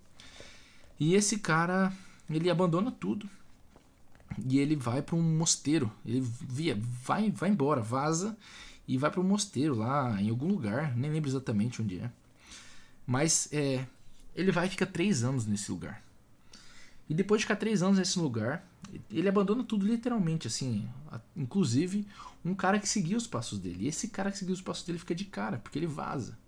E 0.99 1.15
esse 1.15 1.39
cara, 1.39 1.93
ele 2.31 2.51
abandona 2.51 2.91
tudo 2.91 3.29
e 4.47 4.59
ele 4.59 4.77
vai 4.77 5.03
para 5.03 5.17
um 5.17 5.23
mosteiro. 5.23 5.91
Ele 6.05 6.21
via, 6.21 6.79
vai, 7.03 7.31
vai 7.31 7.51
embora, 7.51 7.81
vaza 7.81 8.37
e 8.87 8.99
vai 8.99 9.11
para 9.11 9.21
um 9.21 9.25
mosteiro 9.25 9.75
lá 9.75 10.21
em 10.21 10.31
algum 10.31 10.49
lugar, 10.49 10.97
nem 10.97 11.11
lembro 11.11 11.31
exatamente 11.31 11.81
onde 11.81 11.99
é. 11.99 12.11
Mas 13.07 13.49
é, 13.53 13.87
ele 14.35 14.53
vai 14.53 14.67
e 14.67 14.71
fica 14.71 14.87
três 14.87 15.23
anos 15.25 15.47
nesse 15.47 15.71
lugar. 15.71 16.03
E 17.09 17.15
depois 17.15 17.41
de 17.41 17.45
ficar 17.45 17.57
três 17.57 17.83
anos 17.83 17.99
nesse 17.99 18.19
lugar, 18.19 18.67
ele 19.11 19.29
abandona 19.29 19.63
tudo 19.63 19.87
literalmente, 19.87 20.47
assim. 20.47 20.89
Inclusive, 21.37 22.07
um 22.45 22.55
cara 22.55 22.79
que 22.79 22.89
seguia 22.89 23.17
os 23.17 23.27
passos 23.27 23.59
dele. 23.59 23.85
E 23.85 23.89
esse 23.89 24.09
cara 24.09 24.31
que 24.31 24.39
seguia 24.39 24.55
os 24.55 24.63
passos 24.63 24.85
dele 24.85 24.99
fica 24.99 25.15
de 25.15 25.25
cara, 25.25 25.59
porque 25.59 25.79
ele 25.79 25.87
vaza. 25.87 26.39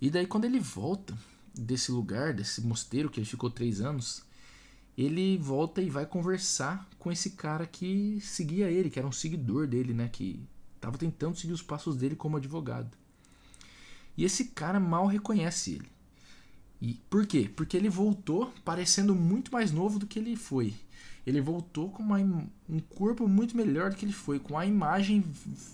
E 0.00 0.10
daí, 0.10 0.26
quando 0.26 0.44
ele 0.44 0.60
volta 0.60 1.16
desse 1.54 1.90
lugar, 1.90 2.34
desse 2.34 2.60
mosteiro 2.60 3.08
que 3.10 3.18
ele 3.18 3.26
ficou 3.26 3.50
três 3.50 3.80
anos, 3.80 4.22
ele 4.96 5.36
volta 5.38 5.82
e 5.82 5.90
vai 5.90 6.06
conversar 6.06 6.88
com 6.98 7.12
esse 7.12 7.30
cara 7.30 7.66
que 7.66 8.18
seguia 8.20 8.70
ele, 8.70 8.90
que 8.90 8.98
era 8.98 9.08
um 9.08 9.12
seguidor 9.12 9.66
dele, 9.66 9.92
né? 9.92 10.08
Que 10.08 10.40
estava 10.74 10.96
tentando 10.96 11.36
seguir 11.36 11.52
os 11.52 11.62
passos 11.62 11.96
dele 11.96 12.16
como 12.16 12.36
advogado. 12.36 12.96
E 14.16 14.24
esse 14.24 14.46
cara 14.46 14.80
mal 14.80 15.06
reconhece 15.06 15.72
ele. 15.72 15.95
E 16.80 16.94
por 17.08 17.26
quê? 17.26 17.50
Porque 17.54 17.76
ele 17.76 17.88
voltou 17.88 18.52
parecendo 18.64 19.14
muito 19.14 19.52
mais 19.52 19.72
novo 19.72 19.98
do 19.98 20.06
que 20.06 20.18
ele 20.18 20.36
foi. 20.36 20.74
Ele 21.26 21.40
voltou 21.40 21.90
com 21.90 22.02
uma, 22.02 22.18
um 22.18 22.78
corpo 22.78 23.26
muito 23.26 23.56
melhor 23.56 23.90
do 23.90 23.96
que 23.96 24.04
ele 24.04 24.12
foi, 24.12 24.38
com 24.38 24.56
a 24.56 24.64
imagem 24.64 25.24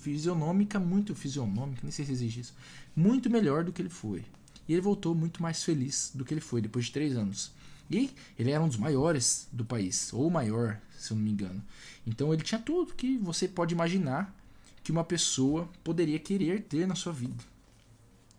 fisionômica 0.00 0.80
muito 0.80 1.14
fisionômica, 1.14 1.80
nem 1.82 1.92
sei 1.92 2.06
se 2.06 2.12
existe 2.12 2.40
isso, 2.40 2.54
muito 2.96 3.28
melhor 3.28 3.62
do 3.62 3.72
que 3.72 3.82
ele 3.82 3.90
foi. 3.90 4.24
E 4.66 4.72
ele 4.72 4.80
voltou 4.80 5.14
muito 5.14 5.42
mais 5.42 5.62
feliz 5.62 6.10
do 6.14 6.24
que 6.24 6.32
ele 6.32 6.40
foi 6.40 6.62
depois 6.62 6.86
de 6.86 6.92
três 6.92 7.16
anos. 7.16 7.52
E 7.90 8.10
ele 8.38 8.50
era 8.50 8.62
um 8.62 8.68
dos 8.68 8.78
maiores 8.78 9.46
do 9.52 9.64
país, 9.64 10.10
ou 10.14 10.30
maior, 10.30 10.80
se 10.96 11.12
eu 11.12 11.16
não 11.16 11.24
me 11.24 11.30
engano. 11.30 11.62
Então 12.06 12.32
ele 12.32 12.42
tinha 12.42 12.60
tudo 12.60 12.94
que 12.94 13.18
você 13.18 13.46
pode 13.46 13.74
imaginar 13.74 14.34
que 14.82 14.90
uma 14.90 15.04
pessoa 15.04 15.68
poderia 15.84 16.18
querer 16.18 16.62
ter 16.62 16.86
na 16.86 16.94
sua 16.94 17.12
vida. 17.12 17.44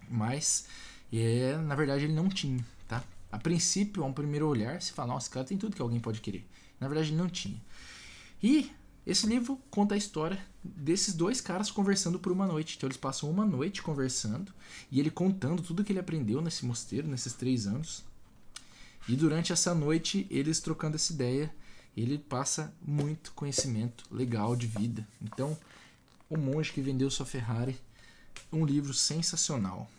Mas 0.09 0.65
é, 1.21 1.57
na 1.57 1.75
verdade 1.75 2.05
ele 2.05 2.13
não 2.13 2.29
tinha, 2.29 2.65
tá? 2.87 3.03
A 3.31 3.37
princípio, 3.37 4.03
a 4.03 4.05
um 4.05 4.13
primeiro 4.13 4.47
olhar, 4.47 4.81
se 4.81 4.91
fala, 4.93 5.13
nossa, 5.13 5.25
esse 5.25 5.33
cara 5.33 5.45
tem 5.45 5.57
tudo 5.57 5.75
que 5.75 5.81
alguém 5.81 5.99
pode 5.99 6.21
querer. 6.21 6.47
Na 6.79 6.87
verdade 6.87 7.09
ele 7.09 7.17
não 7.17 7.29
tinha. 7.29 7.61
E 8.41 8.71
esse 9.05 9.27
livro 9.27 9.59
conta 9.69 9.95
a 9.95 9.97
história 9.97 10.39
desses 10.63 11.13
dois 11.13 11.41
caras 11.41 11.69
conversando 11.69 12.17
por 12.17 12.31
uma 12.31 12.47
noite. 12.47 12.75
Então 12.77 12.87
eles 12.87 12.97
passam 12.97 13.29
uma 13.29 13.45
noite 13.45 13.81
conversando 13.81 14.53
e 14.91 14.99
ele 14.99 15.09
contando 15.09 15.61
tudo 15.61 15.83
que 15.83 15.91
ele 15.91 15.99
aprendeu 15.99 16.41
nesse 16.41 16.65
mosteiro, 16.65 17.07
nesses 17.07 17.33
três 17.33 17.67
anos. 17.67 18.03
E 19.07 19.15
durante 19.15 19.51
essa 19.51 19.75
noite, 19.75 20.25
eles 20.29 20.61
trocando 20.61 20.95
essa 20.95 21.11
ideia, 21.11 21.53
ele 21.95 22.17
passa 22.17 22.73
muito 22.81 23.33
conhecimento 23.33 24.05
legal 24.09 24.55
de 24.55 24.67
vida. 24.67 25.05
Então, 25.21 25.57
O 26.29 26.37
Monge 26.37 26.71
que 26.71 26.81
Vendeu 26.81 27.11
Sua 27.11 27.25
Ferrari, 27.25 27.77
um 28.51 28.65
livro 28.65 28.93
sensacional. 28.93 29.89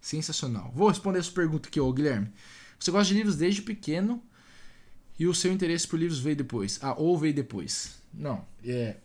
Sensacional. 0.00 0.72
Vou 0.74 0.88
responder 0.88 1.18
essa 1.18 1.30
pergunta 1.30 1.68
aqui, 1.68 1.80
ô 1.80 1.92
Guilherme. 1.92 2.30
Você 2.78 2.90
gosta 2.90 3.12
de 3.12 3.14
livros 3.14 3.36
desde 3.36 3.60
pequeno 3.60 4.22
e 5.18 5.26
o 5.26 5.34
seu 5.34 5.52
interesse 5.52 5.86
por 5.86 5.98
livros 5.98 6.18
veio 6.18 6.36
depois? 6.36 6.78
Ah, 6.82 6.94
ou 6.96 7.18
veio 7.18 7.34
depois? 7.34 8.00
Não, 8.12 8.44
é. 8.64 8.96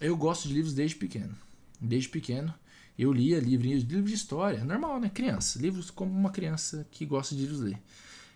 Eu 0.00 0.16
gosto 0.16 0.46
de 0.46 0.54
livros 0.54 0.74
desde 0.74 0.96
pequeno. 0.96 1.34
Desde 1.80 2.08
pequeno. 2.08 2.52
Eu 2.98 3.12
lia 3.12 3.40
livrinhos, 3.40 3.82
livros 3.82 4.10
de 4.10 4.16
história, 4.16 4.64
normal, 4.64 5.00
né? 5.00 5.08
Criança. 5.08 5.58
Livros 5.58 5.90
como 5.90 6.12
uma 6.12 6.30
criança 6.30 6.86
que 6.90 7.06
gosta 7.06 7.34
de 7.34 7.40
livros 7.40 7.60
ler. 7.60 7.78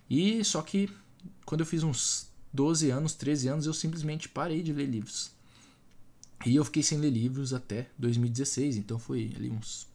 E 0.08 0.42
só 0.44 0.62
que 0.62 0.90
quando 1.44 1.60
eu 1.60 1.66
fiz 1.66 1.82
uns 1.82 2.28
12 2.52 2.90
anos, 2.90 3.14
13 3.14 3.48
anos, 3.48 3.66
eu 3.66 3.74
simplesmente 3.74 4.28
parei 4.28 4.62
de 4.62 4.72
ler 4.72 4.86
livros. 4.86 5.30
E 6.46 6.56
eu 6.56 6.64
fiquei 6.64 6.82
sem 6.82 6.98
ler 6.98 7.10
livros 7.10 7.52
até 7.52 7.88
2016, 7.98 8.76
então 8.76 8.98
foi 8.98 9.32
ali 9.36 9.50
uns 9.50 9.86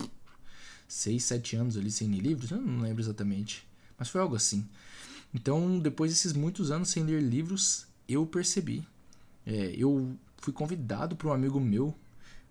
6, 0.93 1.23
7 1.23 1.55
anos 1.55 1.75
ali 1.75 1.89
sem 1.89 2.07
ler 2.07 2.21
livros, 2.21 2.51
eu 2.51 2.61
não 2.61 2.81
lembro 2.81 3.01
exatamente, 3.01 3.67
mas 3.97 4.09
foi 4.09 4.21
algo 4.21 4.35
assim. 4.35 4.63
Então, 5.33 5.79
depois 5.79 6.11
desses 6.11 6.33
muitos 6.33 6.69
anos 6.69 6.89
sem 6.89 7.03
ler 7.03 7.19
livros, 7.19 7.87
eu 8.07 8.25
percebi. 8.27 8.87
É, 9.43 9.73
eu 9.75 10.15
fui 10.37 10.53
convidado 10.53 11.15
por 11.15 11.29
um 11.29 11.33
amigo 11.33 11.59
meu 11.59 11.95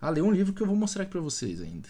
a 0.01 0.11
ler 0.11 0.23
um 0.23 0.33
livro 0.33 0.53
que 0.53 0.61
eu 0.61 0.67
vou 0.67 0.75
mostrar 0.75 1.05
aqui 1.05 1.13
para 1.13 1.21
vocês 1.21 1.61
ainda. 1.61 1.89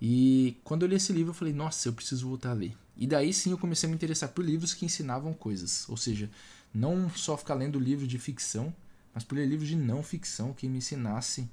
E 0.00 0.58
quando 0.62 0.82
eu 0.82 0.88
li 0.88 0.96
esse 0.96 1.14
livro, 1.14 1.30
eu 1.30 1.34
falei, 1.34 1.54
nossa, 1.54 1.88
eu 1.88 1.94
preciso 1.94 2.28
voltar 2.28 2.50
a 2.50 2.54
ler. 2.54 2.76
E 2.94 3.06
daí 3.06 3.32
sim 3.32 3.50
eu 3.50 3.58
comecei 3.58 3.86
a 3.86 3.90
me 3.90 3.96
interessar 3.96 4.28
por 4.28 4.44
livros 4.44 4.74
que 4.74 4.84
ensinavam 4.84 5.32
coisas. 5.32 5.88
Ou 5.88 5.96
seja, 5.96 6.30
não 6.74 7.08
só 7.08 7.38
ficar 7.38 7.54
lendo 7.54 7.78
livros 7.78 8.06
de 8.06 8.18
ficção, 8.18 8.74
mas 9.14 9.24
por 9.24 9.36
ler 9.36 9.46
livros 9.46 9.68
de 9.68 9.76
não 9.76 10.02
ficção 10.02 10.52
que 10.52 10.68
me 10.68 10.78
ensinassem 10.78 11.50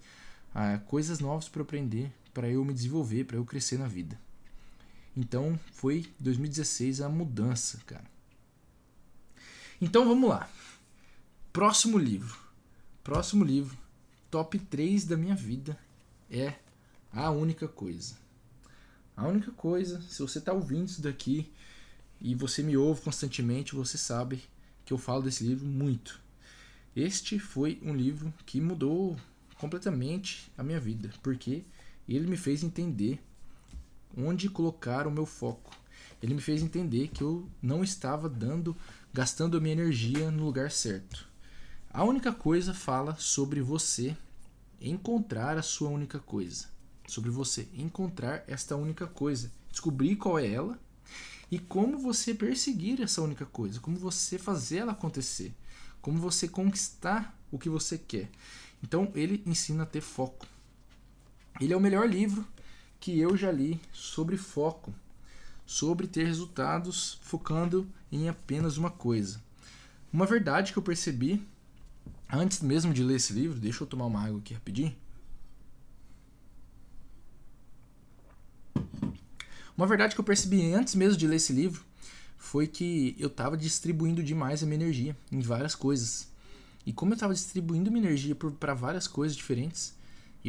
ah, 0.53 0.79
coisas 0.86 1.19
novas 1.19 1.48
para 1.48 1.62
aprender, 1.62 2.12
para 2.38 2.48
eu 2.48 2.63
me 2.63 2.72
desenvolver, 2.72 3.24
para 3.24 3.36
eu 3.36 3.44
crescer 3.44 3.79
na 3.79 3.88
vida. 3.88 4.15
Então 5.15 5.60
foi 5.72 6.06
2016 6.20 7.01
a 7.01 7.10
mudança, 7.10 7.82
cara. 7.84 8.06
Então 9.82 10.08
vamos 10.08 10.29
lá. 10.29 10.48
Próximo 11.51 11.98
livro. 11.98 12.38
Próximo 13.03 13.44
livro. 13.44 13.75
Top 14.29 14.60
3 14.60 15.06
da 15.06 15.17
minha 15.17 15.34
vida 15.34 15.75
é 16.29 16.53
A 17.12 17.32
Única 17.32 17.67
Coisa. 17.67 18.15
A 19.15 19.27
única 19.27 19.51
coisa, 19.53 20.00
se 20.03 20.22
você 20.22 20.38
está 20.38 20.53
ouvindo 20.53 20.86
isso 20.86 21.01
daqui 21.01 21.51
e 22.22 22.36
você 22.36 22.62
me 22.62 22.77
ouve 22.77 23.01
constantemente, 23.01 23.74
você 23.74 23.98
sabe 23.98 24.44
que 24.86 24.94
eu 24.94 25.00
falo 25.00 25.24
desse 25.24 25.44
livro 25.44 25.65
muito. 25.65 26.22
Este 26.96 27.39
foi 27.39 27.79
um 27.82 27.96
livro 27.96 28.32
que 28.46 28.62
mudou 28.62 29.17
completamente 29.56 30.51
a 30.56 30.62
minha 30.62 30.79
vida, 30.79 31.12
porque 31.24 31.65
ele 32.16 32.28
me 32.28 32.38
fez 32.38 32.64
entender 32.64 33.22
onde 34.16 34.50
colocar 34.50 35.08
o 35.08 35.12
meu 35.12 35.26
foco. 35.26 35.72
Ele 36.22 36.34
me 36.34 36.42
fez 36.42 36.62
entender 36.62 37.10
que 37.10 37.22
eu 37.22 37.48
não 37.62 37.84
estava 37.84 38.28
dando, 38.28 38.76
gastando 39.14 39.58
a 39.58 39.60
minha 39.60 39.74
energia 39.74 40.32
no 40.32 40.46
lugar 40.46 40.72
certo. 40.72 41.28
A 41.90 42.04
única 42.04 42.32
coisa 42.32 42.74
fala 42.74 43.16
sobre 43.18 43.62
você 43.62 44.16
encontrar 44.80 45.58
a 45.58 45.62
sua 45.62 45.90
única 45.90 46.20
coisa 46.20 46.78
sobre 47.08 47.30
você 47.30 47.68
encontrar 47.74 48.44
esta 48.48 48.76
única 48.76 49.08
coisa, 49.08 49.52
descobrir 49.72 50.18
qual 50.18 50.38
é 50.38 50.48
ela 50.52 50.78
e 51.50 51.58
como 51.58 51.98
você 51.98 52.34
perseguir 52.34 53.02
essa 53.02 53.22
única 53.22 53.46
coisa, 53.46 53.80
como 53.80 53.98
você 53.98 54.38
fazer 54.38 54.80
ela 54.80 54.92
acontecer, 54.92 55.56
como 56.02 56.20
você 56.20 56.48
conquistar 56.48 57.36
o 57.50 57.58
que 57.58 57.70
você 57.70 57.98
quer. 57.98 58.30
Então 58.84 59.10
ele 59.16 59.42
ensina 59.46 59.84
a 59.84 59.86
ter 59.86 60.02
foco. 60.02 60.46
Ele 61.60 61.74
é 61.74 61.78
o 61.78 61.82
melhor 61.82 62.08
livro 62.08 62.46
que 63.00 63.20
eu 63.20 63.36
já 63.36 63.52
li 63.52 63.80
sobre 63.92 64.38
foco, 64.38 64.94
sobre 65.66 66.08
ter 66.08 66.26
resultados 66.26 67.20
focando 67.22 67.88
em 68.12 68.30
apenas 68.30 68.78
uma 68.78 68.92
coisa. 68.92 69.42
Uma 70.14 70.26
verdade 70.26 70.72
que 70.72 70.80
eu 70.80 70.84
percebi 70.84 71.42
antes 72.32 72.62
mesmo 72.62 72.94
de 72.94 73.04
ler 73.04 73.16
esse 73.16 73.34
livro, 73.34 73.60
deixa 73.60 73.84
eu 73.84 73.88
tomar 73.88 74.06
uma 74.06 74.24
água 74.24 74.40
aqui 74.40 74.54
rapidinho. 74.54 74.96
Uma 79.76 79.86
verdade 79.86 80.16
que 80.16 80.22
eu 80.22 80.26
percebi 80.26 80.74
antes 80.74 80.96
mesmo 80.96 81.18
de 81.18 81.28
ler 81.28 81.36
esse 81.36 81.54
livro 81.54 81.84
foi 82.38 82.68
que 82.68 83.16
eu 83.20 83.28
estava 83.28 83.58
distribuindo 83.58 84.24
demais 84.24 84.62
a 84.62 84.66
minha 84.66 84.82
energia 84.82 85.18
em 85.32 85.40
várias 85.40 85.76
coisas. 85.76 86.32
E 86.86 86.94
como 86.94 87.12
eu 87.12 87.16
estava 87.16 87.34
distribuindo 87.34 87.92
minha 87.92 88.06
energia 88.06 88.36
para 88.36 88.74
várias 88.74 89.08
coisas 89.08 89.36
diferentes, 89.36 89.97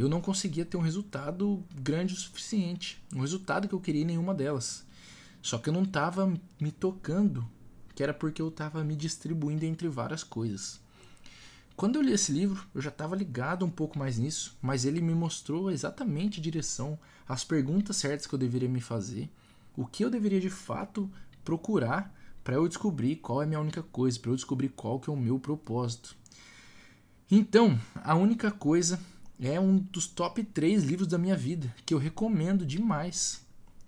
eu 0.01 0.09
não 0.09 0.21
conseguia 0.21 0.65
ter 0.65 0.77
um 0.77 0.83
resultado 0.83 1.65
grande 1.75 2.15
o 2.15 2.17
suficiente. 2.17 3.03
Um 3.15 3.21
resultado 3.21 3.67
que 3.67 3.75
eu 3.75 3.81
queria 3.81 4.03
em 4.03 4.07
nenhuma 4.07 4.35
delas. 4.35 4.87
Só 5.43 5.59
que 5.59 5.69
eu 5.69 5.73
não 5.73 5.83
estava 5.83 6.33
me 6.61 6.71
tocando, 6.71 7.49
que 7.95 8.03
era 8.03 8.13
porque 8.13 8.43
eu 8.43 8.49
estava 8.49 8.85
me 8.85 8.95
distribuindo 8.95 9.65
entre 9.65 9.89
várias 9.89 10.23
coisas. 10.23 10.81
Quando 11.75 11.97
eu 11.97 12.03
li 12.03 12.13
esse 12.13 12.33
livro, 12.33 12.67
eu 12.75 12.81
já 12.81 12.91
estava 12.91 13.15
ligado 13.15 13.65
um 13.65 13.71
pouco 13.71 13.99
mais 13.99 14.19
nisso, 14.19 14.57
mas 14.61 14.85
ele 14.85 15.01
me 15.01 15.15
mostrou 15.15 15.71
exatamente 15.71 16.41
a 16.41 16.43
direção, 16.43 16.99
as 17.27 17.45
perguntas 17.45 17.97
certas 17.97 18.27
que 18.27 18.35
eu 18.35 18.39
deveria 18.39 18.69
me 18.69 18.81
fazer, 18.81 19.31
o 19.77 19.87
que 19.87 20.05
eu 20.05 20.11
deveria 20.11 20.41
de 20.41 20.51
fato 20.51 21.09
procurar 21.45 22.13
para 22.43 22.57
eu 22.57 22.67
descobrir 22.67 23.17
qual 23.17 23.43
é 23.43 23.45
a 23.45 23.49
minha 23.49 23.61
única 23.61 23.83
coisa, 23.83 24.19
para 24.19 24.31
eu 24.31 24.35
descobrir 24.35 24.71
qual 24.71 24.99
que 24.99 25.09
é 25.09 25.13
o 25.13 25.17
meu 25.17 25.39
propósito. 25.39 26.17
Então, 27.31 27.79
a 27.97 28.15
única 28.15 28.51
coisa 28.51 28.99
é 29.41 29.59
um 29.59 29.79
dos 29.79 30.07
top 30.07 30.43
3 30.43 30.83
livros 30.85 31.09
da 31.09 31.19
minha 31.19 31.37
vida 31.37 31.73
que 31.87 31.95
eu 31.95 31.99
recomendo 31.99 32.67
demais 32.67 33.47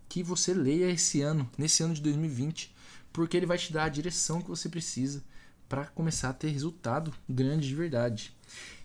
que 0.08 0.22
você 0.22 0.52
leia 0.52 0.90
esse 0.90 1.22
ano, 1.22 1.48
nesse 1.56 1.82
ano 1.82 1.94
de 1.94 2.02
2020, 2.02 2.74
porque 3.12 3.36
ele 3.36 3.46
vai 3.46 3.58
te 3.58 3.72
dar 3.72 3.84
a 3.84 3.88
direção 3.88 4.42
que 4.42 4.48
você 4.48 4.68
precisa 4.68 5.22
para 5.68 5.86
começar 5.86 6.30
a 6.30 6.34
ter 6.34 6.48
resultado 6.48 7.14
grande 7.28 7.68
de 7.68 7.74
verdade. 7.74 8.34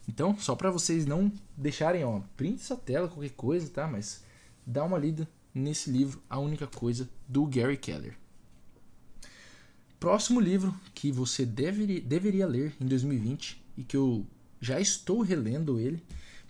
Então, 0.07 0.37
só 0.37 0.55
para 0.55 0.69
vocês 0.69 1.05
não 1.05 1.31
deixarem, 1.57 2.03
ó, 2.03 2.21
print 2.37 2.61
essa 2.61 2.75
tela, 2.75 3.07
qualquer 3.07 3.31
coisa, 3.31 3.69
tá? 3.69 3.87
Mas 3.87 4.23
dá 4.65 4.83
uma 4.83 4.99
lida 4.99 5.27
nesse 5.53 5.89
livro, 5.89 6.21
A 6.29 6.37
Única 6.37 6.67
Coisa, 6.67 7.09
do 7.27 7.45
Gary 7.47 7.77
Keller. 7.77 8.15
Próximo 9.99 10.39
livro 10.39 10.75
que 10.93 11.11
você 11.11 11.45
deveria, 11.45 12.01
deveria 12.01 12.45
ler 12.45 12.75
em 12.79 12.85
2020 12.85 13.63
e 13.77 13.83
que 13.83 13.97
eu 13.97 14.25
já 14.61 14.79
estou 14.79 15.21
relendo 15.21 15.79
ele. 15.79 16.03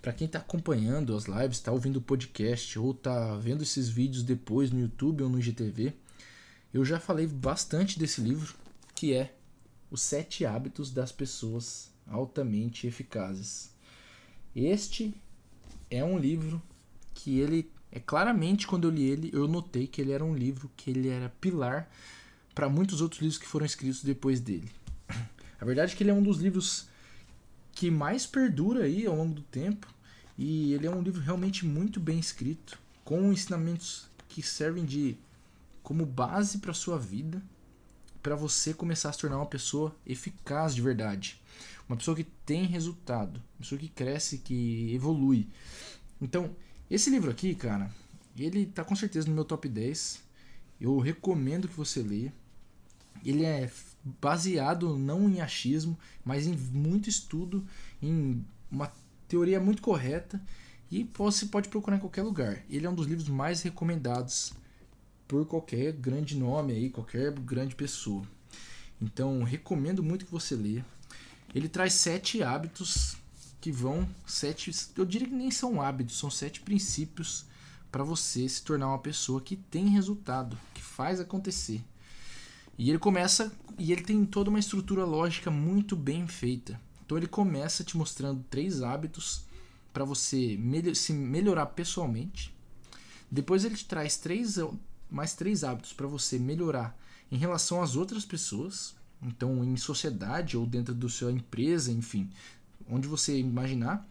Para 0.06 0.14
quem 0.14 0.28
está 0.28 0.38
acompanhando 0.38 1.16
as 1.16 1.26
lives, 1.26 1.58
está 1.58 1.72
ouvindo 1.72 1.98
o 1.98 2.02
podcast 2.02 2.78
ou 2.78 2.92
está 2.92 3.36
vendo 3.38 3.64
esses 3.64 3.90
vídeos 3.90 4.22
depois 4.22 4.70
no 4.70 4.80
YouTube 4.80 5.24
ou 5.24 5.30
no 5.30 5.42
GTV, 5.42 5.96
eu 6.72 6.86
já 6.86 7.00
falei 7.00 7.26
bastante 7.26 7.98
desse 7.98 8.22
livro, 8.22 8.54
que 8.94 9.16
é 9.16 9.34
Os 9.90 10.04
Sete 10.04 10.46
Hábitos 10.46 10.92
das 10.92 11.12
Pessoas 11.12 11.92
Altamente 12.06 12.86
Eficazes. 12.86 13.72
Este 14.56 15.12
é 15.90 16.04
um 16.04 16.20
livro 16.20 16.62
que 17.16 17.40
ele 17.40 17.72
é 17.92 18.00
claramente 18.00 18.68
quando 18.68 18.88
eu 18.88 18.92
li 18.92 19.10
ele, 19.10 19.32
eu 19.34 19.48
notei 19.48 19.88
que 19.88 20.00
ele 20.00 20.12
era 20.12 20.24
um 20.24 20.36
livro 20.36 20.70
que 20.78 20.92
ele 20.92 21.10
era 21.10 21.30
pilar 21.42 21.90
para 22.54 22.70
muitos 22.70 23.02
outros 23.02 23.24
livros 23.24 23.40
que 23.40 23.48
foram 23.48 23.66
escritos 23.66 24.04
depois 24.04 24.40
dele. 24.40 24.70
A 25.60 25.66
verdade 25.66 25.94
é 25.94 25.96
que 25.96 26.04
ele 26.04 26.12
é 26.12 26.14
um 26.14 26.22
dos 26.22 26.38
livros 26.38 26.88
que 27.72 27.90
mais 27.90 28.28
perdura 28.28 28.84
aí 28.84 29.08
ao 29.08 29.16
longo 29.16 29.34
do 29.34 29.42
tempo 29.42 29.95
e 30.38 30.74
ele 30.74 30.88
é 30.88 30.92
um 30.92 31.02
livro 31.02 31.22
realmente 31.22 31.66
muito 31.66 32.00
bem 32.00 32.20
escrito, 32.20 32.78
com 33.04 33.32
ensinamentos 33.32 34.10
que 34.28 34.42
servem 34.42 34.84
de 34.84 35.18
como 35.82 36.06
base 36.06 36.58
para 36.58 36.74
sua 36.74 36.98
vida, 36.98 37.42
para 38.22 38.36
você 38.36 38.74
começar 38.74 39.10
a 39.10 39.14
se 39.14 39.20
tornar 39.20 39.38
uma 39.38 39.46
pessoa 39.46 39.96
eficaz 40.06 40.74
de 40.74 40.82
verdade, 40.82 41.40
uma 41.88 41.96
pessoa 41.96 42.18
que 42.18 42.24
tem 42.24 42.66
resultado, 42.66 43.38
uma 43.38 43.60
pessoa 43.60 43.80
que 43.80 43.88
cresce, 43.88 44.40
que 44.40 44.92
evolui. 44.94 45.48
Então, 46.20 46.56
esse 46.90 47.10
livro 47.10 47.30
aqui, 47.30 47.54
cara, 47.54 47.92
ele 48.38 48.66
tá 48.66 48.84
com 48.84 48.96
certeza 48.96 49.28
no 49.28 49.36
meu 49.36 49.46
top 49.46 49.70
10. 49.70 50.24
Eu 50.82 51.00
recomendo 51.00 51.68
que 51.68 51.76
você 51.76 52.02
leia. 52.02 52.34
Ele 53.24 53.46
é 53.46 53.72
baseado 54.04 54.98
não 54.98 55.30
em 55.30 55.40
achismo, 55.40 55.98
mas 56.24 56.46
em 56.46 56.56
muito 56.56 57.10
estudo, 57.10 57.66
em 58.02 58.44
uma 58.70 58.92
teoria 59.28 59.60
muito 59.60 59.82
correta 59.82 60.42
e 60.92 61.10
você 61.14 61.46
pode 61.46 61.70
procurar 61.70 61.98
em 61.98 62.00
qualquer 62.00 62.24
lugar. 62.24 62.64
Ele 62.70 62.86
é 62.86 62.90
um 62.90 62.96
dos 62.96 63.08
livros 63.08 63.28
mais 63.28 63.62
recomendados 63.62 64.54
por 65.28 65.46
qualquer 65.46 65.92
grande 65.94 66.38
nome 66.38 66.74
aí, 66.74 66.90
qualquer 66.90 67.32
grande 67.32 67.76
pessoa. 67.76 68.24
Então, 69.02 69.44
recomendo 69.44 70.04
muito 70.04 70.26
que 70.26 70.32
você 70.32 70.56
leia. 70.56 70.86
Ele 71.54 71.68
traz 71.68 71.94
sete 71.94 72.44
hábitos 72.44 73.18
que 73.60 73.72
vão 73.72 74.08
sete, 74.28 74.72
eu 74.96 75.06
diria 75.06 75.28
que 75.28 75.34
nem 75.34 75.50
são 75.50 75.82
hábitos, 75.82 76.20
são 76.20 76.30
sete 76.30 76.62
princípios 76.62 77.46
para 77.92 78.04
você 78.04 78.48
se 78.48 78.62
tornar 78.62 78.90
uma 78.90 79.00
pessoa 79.00 79.42
que 79.42 79.56
tem 79.56 79.88
resultado, 79.90 80.58
que 80.74 80.82
faz 80.82 81.20
acontecer. 81.20 81.82
E 82.78 82.90
ele 82.90 83.00
começa 83.00 83.52
e 83.78 83.92
ele 83.92 84.04
tem 84.04 84.24
toda 84.26 84.50
uma 84.50 84.60
estrutura 84.60 85.06
lógica 85.06 85.50
muito 85.50 85.96
bem 85.96 86.28
feita. 86.28 86.80
Então 87.06 87.18
ele 87.18 87.28
começa 87.28 87.84
te 87.84 87.96
mostrando 87.96 88.44
três 88.50 88.82
hábitos 88.82 89.46
para 89.94 90.04
você 90.04 90.60
se 90.96 91.14
melhorar 91.14 91.68
pessoalmente. 91.68 92.54
Depois 93.30 93.64
ele 93.64 93.76
te 93.76 93.86
traz 93.86 94.18
três 94.18 94.58
mais 95.10 95.34
três 95.34 95.64
hábitos 95.64 95.94
para 95.94 96.08
você 96.08 96.40
melhorar 96.40 96.98
em 97.32 97.38
relação 97.38 97.82
às 97.82 97.96
outras 97.96 98.26
pessoas, 98.26 98.96
então 99.22 99.64
em 99.64 99.78
sociedade 99.78 100.58
ou 100.58 100.66
dentro 100.66 100.94
da 100.94 101.08
sua 101.08 101.32
empresa, 101.32 101.92
enfim, 101.92 102.30
onde 102.90 103.08
você 103.08 103.38
imaginar. 103.40 104.08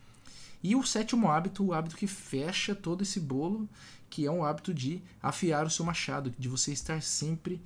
E 0.62 0.74
o 0.74 0.82
sétimo 0.82 1.30
hábito, 1.30 1.64
o 1.64 1.74
hábito 1.74 1.96
que 1.96 2.06
fecha 2.06 2.74
todo 2.74 3.02
esse 3.02 3.20
bolo, 3.20 3.68
que 4.08 4.24
é 4.24 4.30
um 4.30 4.44
hábito 4.44 4.72
de 4.72 5.02
afiar 5.22 5.66
o 5.66 5.70
seu 5.70 5.84
machado, 5.84 6.32
de 6.38 6.48
você 6.48 6.72
estar 6.72 7.02
sempre 7.02 7.60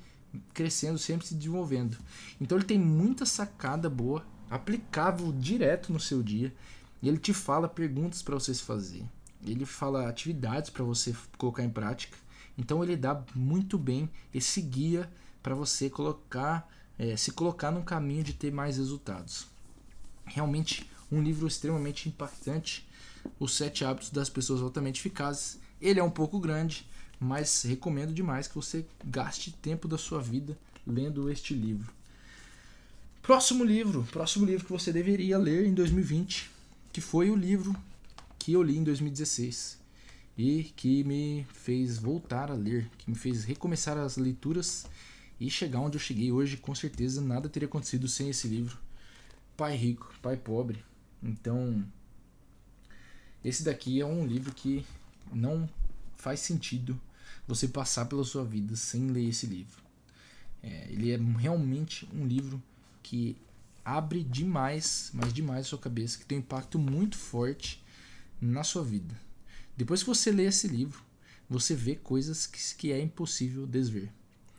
crescendo, 0.52 0.98
sempre 0.98 1.26
se 1.26 1.34
desenvolvendo. 1.34 1.96
Então 2.40 2.58
ele 2.58 2.66
tem 2.66 2.78
muita 2.78 3.24
sacada 3.24 3.88
boa, 3.88 4.24
aplicável 4.50 5.32
direto 5.32 5.92
no 5.92 6.00
seu 6.00 6.22
dia. 6.22 6.54
E 7.02 7.08
ele 7.08 7.18
te 7.18 7.32
fala 7.32 7.68
perguntas 7.68 8.22
para 8.22 8.34
você 8.34 8.52
se 8.52 8.62
fazer. 8.62 9.04
Ele 9.44 9.64
fala 9.64 10.08
atividades 10.08 10.70
para 10.70 10.84
você 10.84 11.14
colocar 11.36 11.62
em 11.62 11.70
prática. 11.70 12.16
Então 12.56 12.82
ele 12.82 12.96
dá 12.96 13.24
muito 13.34 13.78
bem 13.78 14.10
esse 14.34 14.60
guia 14.60 15.08
para 15.42 15.54
você 15.54 15.88
colocar, 15.88 16.68
é, 16.98 17.16
se 17.16 17.30
colocar 17.30 17.70
no 17.70 17.84
caminho 17.84 18.24
de 18.24 18.32
ter 18.32 18.52
mais 18.52 18.76
resultados. 18.76 19.46
Realmente 20.24 20.90
um 21.10 21.22
livro 21.22 21.46
extremamente 21.46 22.08
impactante. 22.08 22.86
Os 23.38 23.54
sete 23.54 23.84
hábitos 23.84 24.10
das 24.10 24.28
pessoas 24.28 24.60
altamente 24.60 25.00
eficazes. 25.00 25.58
Ele 25.80 26.00
é 26.00 26.02
um 26.02 26.10
pouco 26.10 26.40
grande, 26.40 26.88
mas 27.20 27.62
recomendo 27.62 28.12
demais 28.12 28.48
que 28.48 28.56
você 28.56 28.84
gaste 29.04 29.52
tempo 29.52 29.86
da 29.86 29.96
sua 29.96 30.20
vida 30.20 30.58
lendo 30.86 31.30
este 31.30 31.54
livro. 31.54 31.97
Próximo 33.28 33.62
livro, 33.62 34.04
próximo 34.10 34.46
livro 34.46 34.64
que 34.64 34.72
você 34.72 34.90
deveria 34.90 35.36
ler 35.36 35.66
em 35.66 35.74
2020, 35.74 36.50
que 36.90 37.02
foi 37.02 37.28
o 37.28 37.36
livro 37.36 37.76
que 38.38 38.54
eu 38.54 38.62
li 38.62 38.78
em 38.78 38.82
2016 38.82 39.78
e 40.38 40.72
que 40.74 41.04
me 41.04 41.46
fez 41.52 41.98
voltar 41.98 42.50
a 42.50 42.54
ler, 42.54 42.90
que 42.96 43.10
me 43.10 43.14
fez 43.14 43.44
recomeçar 43.44 43.98
as 43.98 44.16
leituras 44.16 44.86
e 45.38 45.50
chegar 45.50 45.80
onde 45.80 45.98
eu 45.98 46.00
cheguei 46.00 46.32
hoje. 46.32 46.56
Com 46.56 46.74
certeza 46.74 47.20
nada 47.20 47.50
teria 47.50 47.68
acontecido 47.68 48.08
sem 48.08 48.30
esse 48.30 48.48
livro. 48.48 48.78
Pai 49.58 49.76
Rico, 49.76 50.10
Pai 50.22 50.38
Pobre. 50.38 50.82
Então, 51.22 51.84
esse 53.44 53.62
daqui 53.62 54.00
é 54.00 54.06
um 54.06 54.26
livro 54.26 54.54
que 54.54 54.86
não 55.30 55.68
faz 56.16 56.40
sentido 56.40 56.98
você 57.46 57.68
passar 57.68 58.06
pela 58.06 58.24
sua 58.24 58.42
vida 58.42 58.74
sem 58.74 59.08
ler 59.08 59.28
esse 59.28 59.44
livro. 59.44 59.82
É, 60.62 60.86
ele 60.90 61.10
é 61.10 61.18
realmente 61.18 62.08
um 62.14 62.26
livro 62.26 62.62
que 63.08 63.38
abre 63.82 64.22
demais, 64.22 65.10
mas 65.14 65.32
demais 65.32 65.64
a 65.64 65.68
sua 65.70 65.78
cabeça, 65.78 66.18
que 66.18 66.26
tem 66.26 66.36
um 66.36 66.40
impacto 66.42 66.78
muito 66.78 67.16
forte 67.16 67.82
na 68.38 68.62
sua 68.62 68.84
vida. 68.84 69.18
Depois 69.74 70.02
que 70.02 70.08
você 70.10 70.30
lê 70.30 70.44
esse 70.44 70.68
livro, 70.68 71.02
você 71.48 71.74
vê 71.74 71.96
coisas 71.96 72.46
que, 72.46 72.58
que 72.76 72.92
é 72.92 73.00
impossível 73.00 73.66
desver. 73.66 74.12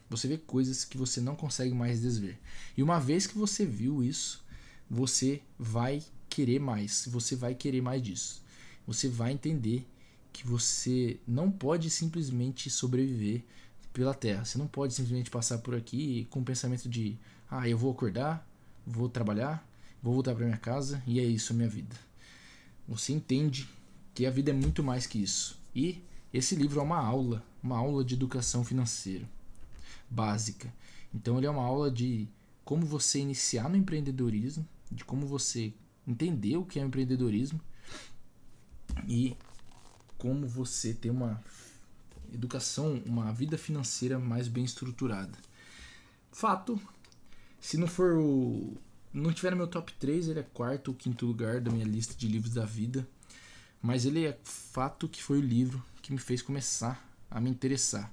Você 0.09 0.27
vê 0.27 0.35
coisas 0.35 0.83
que 0.83 0.97
você 0.97 1.21
não 1.21 1.35
consegue 1.35 1.75
mais 1.75 2.01
desver. 2.01 2.39
E 2.75 2.81
uma 2.81 2.99
vez 2.99 3.27
que 3.27 3.37
você 3.37 3.67
viu 3.67 4.03
isso, 4.03 4.43
você 4.89 5.43
vai 5.59 6.03
querer 6.27 6.59
mais. 6.59 7.05
Você 7.11 7.35
vai 7.35 7.53
querer 7.53 7.81
mais 7.81 8.01
disso. 8.01 8.41
Você 8.87 9.07
vai 9.07 9.31
entender 9.31 9.87
que 10.33 10.47
você 10.47 11.19
não 11.27 11.51
pode 11.51 11.91
simplesmente 11.91 12.67
sobreviver 12.71 13.43
pela 13.93 14.15
Terra. 14.15 14.43
Você 14.43 14.57
não 14.57 14.67
pode 14.67 14.95
simplesmente 14.95 15.29
passar 15.29 15.59
por 15.59 15.75
aqui 15.75 16.25
com 16.31 16.39
o 16.39 16.45
pensamento 16.45 16.89
de: 16.89 17.15
ah, 17.49 17.67
eu 17.67 17.77
vou 17.77 17.91
acordar, 17.91 18.47
vou 18.85 19.09
trabalhar, 19.09 19.67
vou 20.01 20.13
voltar 20.13 20.35
para 20.35 20.45
minha 20.45 20.57
casa 20.57 21.01
e 21.07 21.19
é 21.19 21.23
isso 21.23 21.53
a 21.53 21.55
minha 21.55 21.69
vida. 21.69 21.95
Você 22.87 23.13
entende 23.13 23.69
que 24.13 24.25
a 24.25 24.31
vida 24.31 24.51
é 24.51 24.53
muito 24.53 24.83
mais 24.83 25.05
que 25.05 25.21
isso. 25.21 25.59
E 25.75 26.03
esse 26.33 26.55
livro 26.55 26.79
é 26.79 26.83
uma 26.83 26.99
aula, 26.99 27.43
uma 27.61 27.77
aula 27.77 28.03
de 28.03 28.15
educação 28.15 28.63
financeira 28.63 29.27
básica. 30.09 30.73
Então 31.13 31.37
ele 31.37 31.47
é 31.47 31.49
uma 31.49 31.63
aula 31.63 31.89
de 31.89 32.27
como 32.63 32.85
você 32.85 33.19
iniciar 33.19 33.69
no 33.69 33.75
empreendedorismo, 33.75 34.67
de 34.91 35.03
como 35.03 35.25
você 35.25 35.73
entender 36.07 36.57
o 36.57 36.65
que 36.65 36.79
é 36.79 36.83
empreendedorismo 36.83 37.59
e 39.07 39.35
como 40.17 40.47
você 40.47 40.93
ter 40.93 41.09
uma 41.09 41.41
educação, 42.33 43.01
uma 43.05 43.31
vida 43.31 43.57
financeira 43.57 44.19
mais 44.19 44.47
bem 44.47 44.63
estruturada. 44.63 45.37
Fato, 46.31 46.79
se 47.59 47.77
não 47.77 47.87
for 47.87 48.17
o 48.17 48.77
não 49.13 49.33
tiver 49.33 49.51
no 49.51 49.57
meu 49.57 49.67
top 49.67 49.91
3, 49.93 50.27
ele 50.27 50.39
é 50.39 50.43
quarto 50.43 50.89
ou 50.89 50.93
quinto 50.93 51.25
lugar 51.25 51.59
da 51.59 51.71
minha 51.71 51.85
lista 51.85 52.13
de 52.15 52.27
livros 52.27 52.53
da 52.53 52.65
vida. 52.65 53.07
Mas 53.81 54.05
ele 54.05 54.25
é 54.25 54.37
fato 54.43 55.07
que 55.07 55.23
foi 55.23 55.39
o 55.39 55.41
livro 55.41 55.83
que 56.01 56.11
me 56.11 56.19
fez 56.19 56.41
começar 56.41 57.03
a 57.29 57.39
me 57.39 57.49
interessar. 57.49 58.11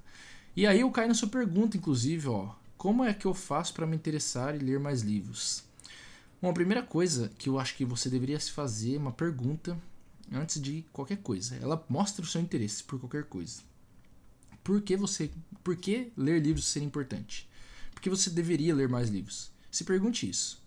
E 0.55 0.65
aí 0.65 0.79
eu 0.81 0.91
caio 0.91 1.07
na 1.07 1.13
sua 1.13 1.27
pergunta, 1.27 1.77
inclusive, 1.77 2.27
ó, 2.27 2.53
como 2.77 3.03
é 3.03 3.13
que 3.13 3.25
eu 3.25 3.33
faço 3.33 3.73
para 3.73 3.85
me 3.85 3.95
interessar 3.95 4.55
e 4.55 4.59
ler 4.59 4.79
mais 4.79 5.01
livros? 5.01 5.63
Bom, 6.41 6.49
a 6.49 6.53
primeira 6.53 6.83
coisa 6.83 7.31
que 7.37 7.49
eu 7.49 7.59
acho 7.59 7.75
que 7.75 7.85
você 7.85 8.09
deveria 8.09 8.39
se 8.39 8.51
fazer 8.51 8.95
é 8.95 8.99
uma 8.99 9.11
pergunta 9.11 9.77
antes 10.31 10.61
de 10.61 10.85
qualquer 10.93 11.17
coisa. 11.17 11.55
Ela 11.55 11.83
mostra 11.89 12.23
o 12.23 12.27
seu 12.27 12.41
interesse 12.41 12.83
por 12.83 12.99
qualquer 12.99 13.25
coisa. 13.25 13.61
Por 14.63 14.81
que 14.81 14.95
você, 14.95 15.31
por 15.63 15.75
que 15.75 16.11
ler 16.15 16.41
livros 16.41 16.67
seria 16.67 16.87
importante? 16.87 17.47
Porque 17.97 18.11
você 18.11 18.29
deveria 18.29 18.75
ler 18.75 18.87
mais 18.87 19.09
livros. 19.09 19.49
Se 19.71 19.83
pergunte 19.83 20.29
isso. 20.29 20.61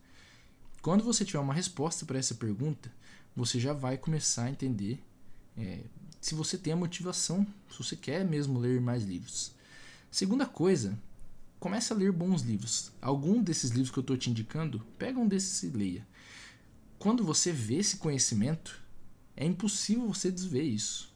Quando 0.83 1.05
você 1.05 1.25
tiver 1.25 1.39
uma 1.39 1.55
resposta 1.55 2.05
para 2.05 2.19
essa 2.19 2.35
pergunta, 2.35 2.93
você 3.37 3.61
já 3.61 3.73
vai 3.73 3.97
começar 3.97 4.47
a 4.47 4.51
entender 4.51 5.01
é, 5.57 5.85
se 6.21 6.35
você 6.35 6.59
tem 6.59 6.73
a 6.73 6.77
motivação, 6.77 7.47
se 7.71 7.79
você 7.79 7.95
quer 7.95 8.25
mesmo 8.25 8.59
ler 8.59 8.81
mais 8.81 9.05
livros. 9.05 9.53
Segunda 10.11 10.45
coisa 10.45 10.99
comece 11.61 11.93
a 11.93 11.97
ler 11.97 12.11
bons 12.11 12.43
livros. 12.43 12.91
Algum 13.01 13.41
desses 13.41 13.71
livros 13.71 13.93
que 13.93 14.01
eu 14.01 14.03
estou 14.03 14.17
te 14.17 14.29
indicando, 14.29 14.85
pega 14.99 15.21
um 15.21 15.29
desses 15.29 15.63
e 15.63 15.69
leia. 15.69 16.05
Quando 16.99 17.23
você 17.23 17.53
vê 17.53 17.77
esse 17.77 17.99
conhecimento, 17.99 18.83
é 19.37 19.47
impossível 19.47 20.09
você 20.09 20.33
desver 20.33 20.65
isso. 20.65 21.15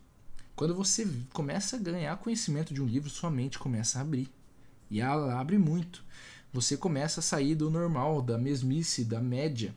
Quando 0.55 0.77
você 0.77 1.09
começa 1.33 1.75
a 1.75 1.81
ganhar 1.81 2.17
conhecimento 2.19 2.73
de 2.73 2.81
um 2.81 2.87
livro, 2.87 3.11
sua 3.11 3.33
mente 3.33 3.59
começa 3.59 3.99
a 3.99 4.03
abrir. 4.03 4.31
E 4.95 5.01
ela 5.01 5.41
abre 5.41 5.59
muito. 5.59 6.05
Você 6.53 6.77
começa 6.77 7.19
a 7.19 7.23
sair 7.23 7.57
do 7.57 7.69
normal, 7.69 8.23
da 8.23 8.39
mesmice, 8.39 9.05
da 9.05 9.21
média. 9.21 9.75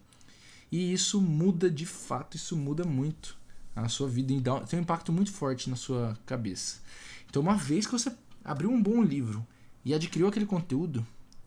E 0.71 0.93
isso 0.93 1.19
muda 1.19 1.71
de 1.71 1.87
fato, 1.87 2.37
isso 2.37 2.55
muda 2.55 2.83
muito 2.83 3.35
a 3.75 3.89
sua 3.89 4.07
vida 4.07 4.31
e 4.31 4.39
dá, 4.39 4.59
tem 4.59 4.77
um 4.77 4.83
impacto 4.83 5.11
muito 5.11 5.31
forte 5.31 5.71
na 5.71 5.75
sua 5.75 6.15
cabeça. 6.23 6.81
Então, 7.27 7.41
uma 7.41 7.55
vez 7.55 7.87
que 7.87 7.93
você 7.93 8.15
abriu 8.45 8.69
um 8.69 8.79
bom 8.79 9.01
livro 9.01 9.43
e 9.83 9.91
adquiriu 9.91 10.27
aquele 10.27 10.45
conteúdo, 10.45 11.03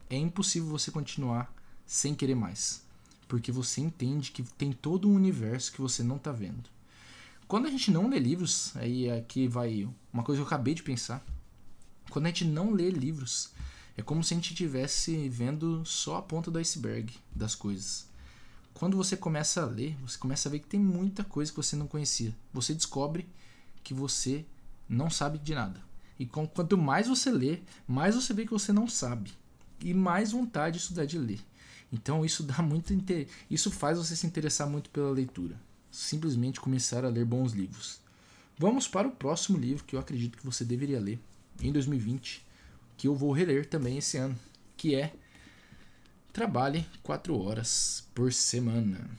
é 0.08 0.16
impossível 0.16 0.68
você 0.68 0.90
continuar 0.90 1.54
sem 1.86 2.12
querer 2.12 2.34
mais. 2.34 2.82
Porque 3.28 3.52
você 3.52 3.80
entende 3.80 4.32
que 4.32 4.42
tem 4.42 4.72
todo 4.72 5.08
um 5.08 5.14
universo 5.14 5.70
que 5.70 5.80
você 5.80 6.02
não 6.02 6.16
está 6.16 6.32
vendo. 6.32 6.68
Quando 7.46 7.68
a 7.68 7.70
gente 7.70 7.92
não 7.92 8.08
lê 8.08 8.18
livros, 8.18 8.76
aí 8.76 9.08
aqui 9.08 9.46
vai 9.46 9.88
uma 10.12 10.24
coisa 10.24 10.40
que 10.40 10.42
eu 10.42 10.46
acabei 10.48 10.74
de 10.74 10.82
pensar. 10.82 11.24
Quando 12.10 12.26
a 12.26 12.28
gente 12.28 12.44
não 12.44 12.72
lê 12.72 12.90
livros, 12.90 13.50
é 13.96 14.02
como 14.02 14.24
se 14.24 14.34
a 14.34 14.36
gente 14.36 14.50
estivesse 14.50 15.28
vendo 15.28 15.84
só 15.86 16.16
a 16.16 16.22
ponta 16.22 16.50
do 16.50 16.58
iceberg 16.58 17.14
das 17.32 17.54
coisas. 17.54 18.08
Quando 18.74 18.96
você 18.96 19.16
começa 19.16 19.62
a 19.62 19.66
ler, 19.66 19.96
você 20.02 20.18
começa 20.18 20.48
a 20.48 20.52
ver 20.52 20.58
que 20.58 20.66
tem 20.66 20.80
muita 20.80 21.22
coisa 21.22 21.52
que 21.52 21.56
você 21.56 21.76
não 21.76 21.86
conhecia. 21.86 22.34
Você 22.52 22.74
descobre 22.74 23.28
que 23.84 23.94
você 23.94 24.44
não 24.88 25.08
sabe 25.08 25.38
de 25.38 25.54
nada. 25.54 25.80
E 26.18 26.26
quanto 26.26 26.76
mais 26.76 27.06
você 27.06 27.30
lê, 27.30 27.60
mais 27.86 28.16
você 28.16 28.34
vê 28.34 28.44
que 28.44 28.52
você 28.52 28.72
não 28.72 28.88
sabe. 28.88 29.32
E 29.80 29.94
mais 29.94 30.32
vontade 30.32 30.78
isso 30.78 30.92
dá 30.92 31.04
de 31.04 31.16
ler. 31.16 31.40
Então 31.92 32.24
isso 32.24 32.42
dá 32.42 32.60
muito 32.60 32.92
isso 33.48 33.70
faz 33.70 33.98
você 33.98 34.16
se 34.16 34.26
interessar 34.26 34.68
muito 34.68 34.90
pela 34.90 35.12
leitura. 35.12 35.56
Simplesmente 35.92 36.60
começar 36.60 37.04
a 37.04 37.08
ler 37.08 37.24
bons 37.24 37.52
livros. 37.52 38.00
Vamos 38.58 38.88
para 38.88 39.06
o 39.06 39.12
próximo 39.12 39.56
livro 39.56 39.84
que 39.84 39.94
eu 39.94 40.00
acredito 40.00 40.36
que 40.36 40.44
você 40.44 40.64
deveria 40.64 41.00
ler 41.00 41.20
em 41.62 41.72
2020, 41.72 42.44
que 42.96 43.08
eu 43.08 43.14
vou 43.14 43.32
reler 43.32 43.66
também 43.66 43.98
esse 43.98 44.16
ano, 44.16 44.38
que 44.76 44.94
é 44.94 45.12
Trabalhe 46.32 46.86
4 47.02 47.36
horas 47.36 48.06
por 48.14 48.32
semana. 48.32 49.10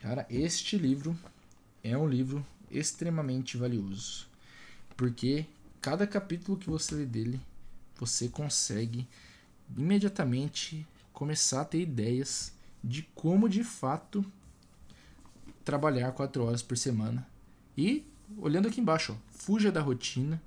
Cara, 0.00 0.26
este 0.30 0.78
livro 0.78 1.16
é 1.84 1.96
um 1.96 2.08
livro 2.08 2.44
extremamente 2.70 3.56
valioso, 3.58 4.26
porque 4.96 5.44
cada 5.80 6.06
capítulo 6.06 6.56
que 6.56 6.70
você 6.70 6.94
lê 6.94 7.04
dele, 7.04 7.40
você 7.98 8.28
consegue 8.28 9.06
imediatamente 9.76 10.86
começar 11.12 11.60
a 11.60 11.64
ter 11.64 11.80
ideias 11.80 12.52
de 12.82 13.02
como 13.14 13.48
de 13.48 13.62
fato 13.62 14.24
trabalhar 15.64 16.12
quatro 16.12 16.44
horas 16.44 16.62
por 16.62 16.78
semana. 16.78 17.26
E, 17.76 18.04
olhando 18.38 18.68
aqui 18.68 18.80
embaixo, 18.80 19.12
ó, 19.12 19.16
fuja 19.30 19.70
da 19.70 19.80
rotina, 19.80 20.40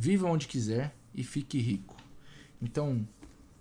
viva 0.00 0.26
onde 0.26 0.48
quiser 0.48 0.94
e 1.14 1.22
fique 1.22 1.58
rico. 1.58 1.94
Então, 2.60 3.06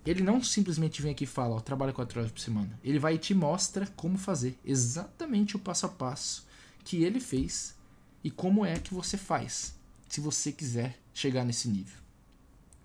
ele 0.05 0.23
não 0.23 0.41
simplesmente 0.41 1.01
vem 1.01 1.11
aqui 1.11 1.25
e 1.25 1.27
fala, 1.27 1.55
ó, 1.55 1.59
trabalha 1.59 1.91
quatro 1.91 2.17
horas 2.17 2.31
por 2.31 2.39
semana. 2.39 2.79
Ele 2.81 2.97
vai 2.97 3.15
e 3.15 3.17
te 3.17 3.33
mostra 3.33 3.85
como 3.87 4.17
fazer, 4.17 4.57
exatamente 4.63 5.57
o 5.57 5.59
passo 5.59 5.85
a 5.85 5.89
passo 5.89 6.47
que 6.85 7.03
ele 7.03 7.19
fez 7.19 7.75
e 8.23 8.31
como 8.31 8.65
é 8.65 8.79
que 8.79 8.93
você 8.93 9.17
faz 9.17 9.75
se 10.07 10.21
você 10.21 10.53
quiser 10.53 10.97
chegar 11.13 11.43
nesse 11.43 11.67
nível. 11.67 11.99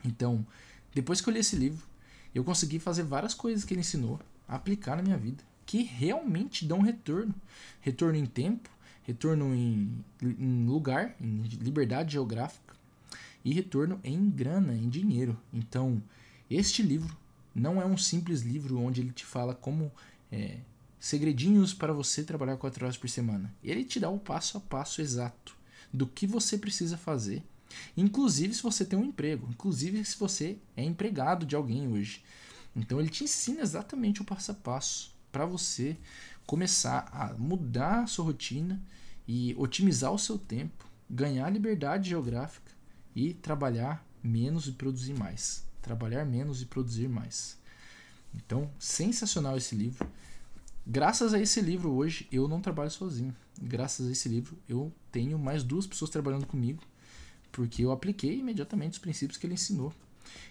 Então, 0.05 0.45
depois 0.93 1.21
que 1.21 1.29
eu 1.29 1.33
li 1.33 1.39
esse 1.39 1.55
livro, 1.55 1.87
eu 2.35 2.43
consegui 2.43 2.81
fazer 2.81 3.05
várias 3.05 3.35
coisas 3.35 3.65
que 3.65 3.73
ele 3.73 3.83
ensinou, 3.83 4.19
aplicar 4.49 4.97
na 4.97 5.03
minha 5.03 5.17
vida, 5.17 5.45
que 5.65 5.85
realmente 5.85 6.67
dão 6.67 6.81
retorno. 6.81 7.33
Retorno 7.81 8.19
em 8.19 8.27
tempo, 8.27 8.69
retorno 9.05 9.55
em, 9.55 10.05
em 10.21 10.67
lugar, 10.67 11.15
em 11.21 11.43
liberdade 11.43 12.15
geográfica 12.15 12.75
e 13.45 13.53
retorno 13.53 14.01
em 14.03 14.31
grana, 14.31 14.75
em 14.75 14.89
dinheiro. 14.89 15.39
Então, 15.53 16.03
este 16.51 16.83
livro 16.83 17.17
não 17.55 17.81
é 17.81 17.85
um 17.85 17.97
simples 17.97 18.41
livro 18.41 18.81
onde 18.81 19.01
ele 19.01 19.13
te 19.13 19.25
fala 19.25 19.55
como 19.55 19.93
é, 20.33 20.59
segredinhos 20.99 21.75
para 21.75 21.93
você 21.93 22.25
trabalhar 22.25 22.57
quatro 22.57 22.85
horas 22.85 22.97
por 22.97 23.09
semana. 23.09 23.55
Ele 23.63 23.85
te 23.85 24.01
dá 24.01 24.09
o 24.09 24.19
passo 24.19 24.57
a 24.57 24.61
passo 24.61 25.03
exato 25.03 25.57
do 25.93 26.07
que 26.07 26.27
você 26.27 26.59
precisa 26.59 26.97
fazer, 26.97 27.45
inclusive 27.97 28.55
se 28.55 28.63
você 28.63 28.85
tem 28.85 28.99
um 28.99 29.05
emprego, 29.05 29.47
inclusive 29.51 30.05
se 30.05 30.19
você 30.19 30.59
é 30.77 30.83
empregado 30.83 31.47
de 31.47 31.55
alguém 31.55 31.87
hoje. 31.87 32.25
Então 32.75 32.99
ele 32.99 33.09
te 33.09 33.23
ensina 33.23 33.61
exatamente 33.61 34.23
o 34.23 34.25
passo 34.25 34.51
a 34.51 34.55
passo 34.55 35.15
para 35.31 35.47
você 35.47 35.97
começar 36.47 37.09
a 37.13 37.35
mudar 37.35 38.03
a 38.03 38.07
sua 38.07 38.25
rotina 38.25 38.83
e 39.27 39.55
otimizar 39.57 40.13
o 40.13 40.19
seu 40.19 40.37
tempo, 40.37 40.85
ganhar 41.09 41.49
liberdade 41.51 42.11
geográfica 42.11 42.74
e 43.15 43.35
trabalhar 43.35 44.07
menos 44.23 44.67
e 44.67 44.73
produzir 44.73 45.15
mais. 45.15 45.65
Trabalhar 45.83 46.25
menos 46.25 46.63
e 46.63 46.67
produzir 46.67 47.09
mais. 47.09 47.59
Então, 48.35 48.71
sensacional 48.79 49.57
esse 49.57 49.75
livro. 49.75 50.07
Graças 50.87 51.33
a 51.33 51.41
esse 51.41 51.61
livro 51.61 51.93
hoje 51.93 52.29
eu 52.31 52.49
não 52.49 52.61
trabalho 52.61 52.91
sozinho. 52.91 53.35
Graças 53.61 54.09
a 54.09 54.13
esse 54.13 54.29
livro 54.29 54.59
eu 54.69 54.93
tenho 55.11 55.39
mais 55.39 55.63
duas 55.63 55.87
pessoas 55.87 56.11
trabalhando 56.11 56.47
comigo, 56.47 56.83
porque 57.53 57.85
eu 57.85 57.93
apliquei 57.93 58.39
imediatamente 58.39 58.93
os 58.93 58.99
princípios 58.99 59.39
que 59.39 59.47
ele 59.47 59.55
ensinou. 59.55 59.93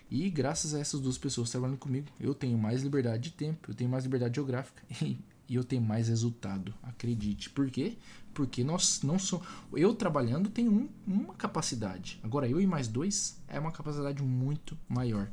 E 0.10 0.30
graças 0.30 0.74
a 0.74 0.80
essas 0.80 1.00
duas 1.00 1.18
pessoas 1.18 1.50
trabalhando 1.50 1.78
comigo, 1.78 2.08
eu 2.20 2.34
tenho 2.34 2.58
mais 2.58 2.84
liberdade 2.84 3.24
de 3.24 3.32
tempo, 3.32 3.72
eu 3.72 3.76
tenho 3.76 3.90
mais 3.90 4.04
liberdade 4.04 4.36
geográfica 4.36 4.82
e, 5.02 5.20
e 5.48 5.56
eu 5.56 5.64
tenho 5.64 5.82
mais 5.82 6.08
resultado. 6.08 6.74
Acredite. 6.82 7.50
Por 7.50 7.70
quê? 7.70 7.98
Porque 8.34 8.64
nós 8.64 9.02
não 9.04 9.20
somos. 9.20 9.48
Eu 9.74 9.94
trabalhando 9.94 10.50
tenho 10.50 10.72
um, 10.72 10.90
uma 11.06 11.34
capacidade. 11.36 12.20
Agora 12.24 12.48
eu 12.48 12.60
e 12.60 12.68
mais 12.68 12.88
dois 12.88 13.38
é 13.48 13.60
uma 13.60 13.72
capacidade 13.72 14.22
muito 14.24 14.78
maior. 14.88 15.30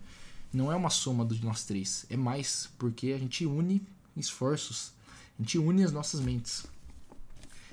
Não 0.52 0.70
é 0.70 0.74
uma 0.74 0.90
soma 0.90 1.24
de 1.24 1.44
nós 1.44 1.64
três, 1.64 2.04
é 2.10 2.16
mais, 2.16 2.68
porque 2.76 3.12
a 3.12 3.18
gente 3.18 3.46
une 3.46 3.80
esforços. 4.16 4.92
A 5.38 5.42
gente 5.42 5.58
une 5.58 5.84
as 5.84 5.92
nossas 5.92 6.20
mentes. 6.20 6.66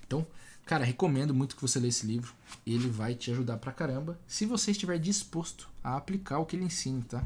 Então, 0.05 0.25
cara, 0.65 0.85
recomendo 0.85 1.33
muito 1.33 1.55
que 1.55 1.61
você 1.61 1.79
leia 1.79 1.89
esse 1.89 2.05
livro. 2.05 2.33
Ele 2.65 2.87
vai 2.87 3.15
te 3.15 3.31
ajudar 3.31 3.57
pra 3.57 3.71
caramba. 3.71 4.19
Se 4.27 4.45
você 4.45 4.71
estiver 4.71 4.99
disposto 4.99 5.67
a 5.83 5.97
aplicar 5.97 6.39
o 6.39 6.45
que 6.45 6.55
ele 6.55 6.65
ensina, 6.65 7.03
tá? 7.09 7.25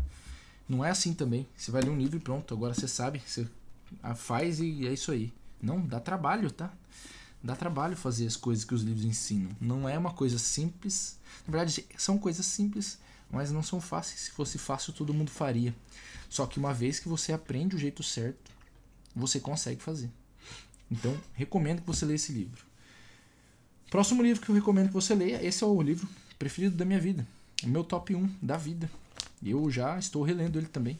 Não 0.67 0.85
é 0.85 0.89
assim 0.89 1.13
também. 1.13 1.45
Você 1.55 1.69
vai 1.69 1.81
ler 1.81 1.89
um 1.89 1.97
livro 1.97 2.17
e 2.17 2.21
pronto. 2.21 2.53
Agora 2.53 2.73
você 2.73 2.87
sabe, 2.87 3.21
você 3.23 3.45
faz 4.15 4.59
e 4.59 4.87
é 4.87 4.93
isso 4.93 5.11
aí. 5.11 5.33
Não, 5.61 5.79
dá 5.85 5.99
trabalho, 5.99 6.49
tá? 6.51 6.73
Dá 7.43 7.55
trabalho 7.55 7.95
fazer 7.95 8.27
as 8.27 8.35
coisas 8.35 8.63
que 8.63 8.73
os 8.73 8.83
livros 8.83 9.05
ensinam. 9.05 9.49
Não 9.59 9.89
é 9.89 9.97
uma 9.97 10.13
coisa 10.13 10.37
simples. 10.37 11.17
Na 11.47 11.51
verdade, 11.51 11.85
são 11.97 12.17
coisas 12.17 12.45
simples, 12.45 12.99
mas 13.31 13.51
não 13.51 13.63
são 13.63 13.81
fáceis. 13.81 14.21
Se 14.21 14.31
fosse 14.31 14.57
fácil, 14.57 14.93
todo 14.93 15.13
mundo 15.13 15.31
faria. 15.31 15.73
Só 16.29 16.45
que 16.45 16.59
uma 16.59 16.73
vez 16.73 16.99
que 16.99 17.09
você 17.09 17.33
aprende 17.33 17.75
o 17.75 17.79
jeito 17.79 18.03
certo, 18.03 18.51
você 19.15 19.39
consegue 19.39 19.81
fazer. 19.81 20.09
Então, 20.89 21.17
recomendo 21.33 21.81
que 21.81 21.87
você 21.87 22.05
leia 22.05 22.15
esse 22.15 22.31
livro. 22.31 22.63
Próximo 23.89 24.21
livro 24.21 24.41
que 24.41 24.49
eu 24.49 24.55
recomendo 24.55 24.87
que 24.87 24.93
você 24.93 25.15
leia, 25.15 25.43
esse 25.45 25.63
é 25.63 25.67
o 25.67 25.81
livro 25.81 26.07
preferido 26.37 26.75
da 26.75 26.85
minha 26.85 26.99
vida. 26.99 27.27
O 27.63 27.67
meu 27.67 27.83
top 27.83 28.15
1 28.15 28.35
da 28.41 28.57
vida. 28.57 28.89
Eu 29.43 29.69
já 29.71 29.97
estou 29.97 30.23
relendo 30.23 30.57
ele 30.57 30.67
também. 30.67 30.97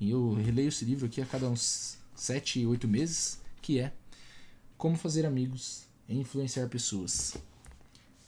E 0.00 0.10
eu 0.10 0.34
releio 0.34 0.68
esse 0.68 0.84
livro 0.84 1.06
aqui 1.06 1.20
a 1.20 1.26
cada 1.26 1.48
uns 1.48 1.97
7, 2.20 2.66
8 2.66 2.88
meses, 2.88 3.40
que 3.62 3.78
é 3.78 3.92
Como 4.76 4.96
Fazer 4.96 5.24
Amigos 5.24 5.84
e 6.08 6.16
Influenciar 6.18 6.68
Pessoas. 6.68 7.36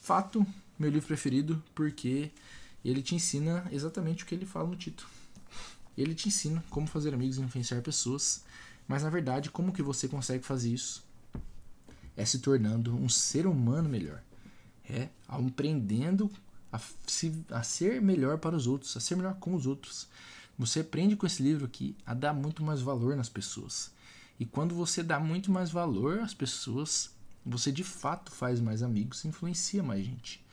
Fato, 0.01 0.47
meu 0.79 0.91
livro 0.91 1.07
preferido, 1.07 1.63
porque 1.75 2.31
ele 2.85 3.03
te 3.03 3.15
ensina 3.15 3.67
exatamente 3.71 4.25
o 4.25 4.27
que 4.27 4.35
ele 4.35 4.47
fala 4.47 4.69
no 4.69 4.77
título. 4.77 5.09
Ele 5.97 6.15
te 6.15 6.29
ensina 6.29 6.65
como 6.71 6.87
fazer 6.87 7.13
amigos 7.13 7.37
e 7.39 7.43
influenciar 7.43 7.83
pessoas 7.83 8.43
mas 8.91 9.05
na 9.05 9.09
verdade, 9.09 9.51
como 9.51 9.73
que 9.73 9.85
você 9.85 10.09
consegue 10.09 10.45
fazer 10.45 10.71
isso? 10.73 11.05
É 12.17 12.25
se 12.25 12.41
tornando 12.41 12.93
um 12.93 13.09
ser 13.09 13.47
humano 13.47 13.89
melhor. 13.89 14.21
É 14.85 15.09
aprendendo 15.29 16.29
a, 16.73 16.81
se, 17.07 17.33
a 17.51 17.63
ser 17.63 18.03
melhor 18.03 18.39
para 18.39 18.57
os 18.57 18.67
outros, 18.67 18.97
a 18.97 19.01
ser 19.01 19.15
melhor 19.15 19.35
com 19.35 19.55
os 19.55 19.65
outros. 19.65 20.09
Você 20.61 20.81
aprende 20.81 21.17
com 21.17 21.27
esse 21.27 21.43
livro 21.43 21.65
aqui 21.65 21.97
a 22.05 22.15
dar 22.15 22.33
muito 22.35 22.63
mais 22.63 22.81
valor 22.83 23.17
nas 23.17 23.29
pessoas. 23.29 23.91
E 24.39 24.45
quando 24.45 24.75
você 24.75 25.03
dá 25.03 25.19
muito 25.19 25.51
mais 25.51 25.71
valor 25.71 26.21
às 26.21 26.35
pessoas, 26.35 27.11
você 27.45 27.73
de 27.73 27.83
fato 27.83 28.31
faz 28.31 28.61
mais 28.61 28.83
amigos 28.83 29.25
e 29.25 29.29
influencia 29.29 29.83
mais 29.83 30.05
gente. 30.05 30.45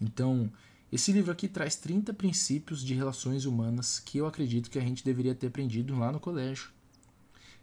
Então, 0.00 0.50
esse 0.90 1.12
livro 1.12 1.30
aqui 1.30 1.46
traz 1.46 1.76
30 1.76 2.14
princípios 2.14 2.82
de 2.82 2.94
relações 2.94 3.44
humanas 3.44 4.00
que 4.00 4.16
eu 4.18 4.26
acredito 4.26 4.70
que 4.70 4.78
a 4.78 4.82
gente 4.82 5.04
deveria 5.04 5.34
ter 5.34 5.48
aprendido 5.48 5.96
lá 5.98 6.10
no 6.10 6.18
colégio 6.18 6.70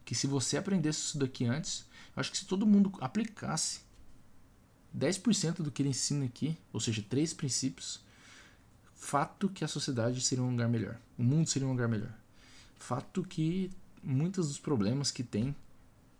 que 0.07 0.15
se 0.15 0.25
você 0.25 0.55
aprendesse 0.55 0.99
isso 0.99 1.17
daqui 1.17 1.43
antes, 1.43 1.85
eu 2.15 2.21
acho 2.21 2.31
que 2.31 2.37
se 2.37 2.45
todo 2.45 2.65
mundo 2.65 2.93
aplicasse 3.01 3.81
10% 4.97 5.61
do 5.61 5.69
que 5.69 5.81
ele 5.81 5.89
ensina 5.89 6.23
aqui, 6.23 6.57
ou 6.71 6.79
seja, 6.79 7.03
três 7.09 7.33
princípios, 7.33 7.99
fato 8.97 9.47
que 9.47 9.63
a 9.63 9.67
sociedade 9.67 10.19
seria 10.19 10.43
um 10.43 10.49
lugar 10.49 10.67
melhor, 10.67 10.99
o 11.17 11.23
mundo 11.23 11.47
seria 11.47 11.67
um 11.67 11.71
lugar 11.71 11.87
melhor. 11.87 12.13
fato 12.77 13.23
que 13.23 13.69
muitos 14.03 14.47
dos 14.47 14.59
problemas 14.59 15.11
que 15.11 15.23
tem 15.23 15.55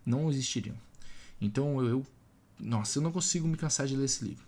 não 0.06 0.30
existiriam. 0.30 0.76
Então 1.42 1.84
eu, 1.84 2.06
nossa, 2.60 3.00
eu 3.00 3.04
não 3.04 3.12
consigo 3.12 3.48
me 3.48 3.58
cansar 3.58 3.88
de 3.88 3.96
ler 3.98 4.06
esse 4.06 4.24
livro. 4.24 4.46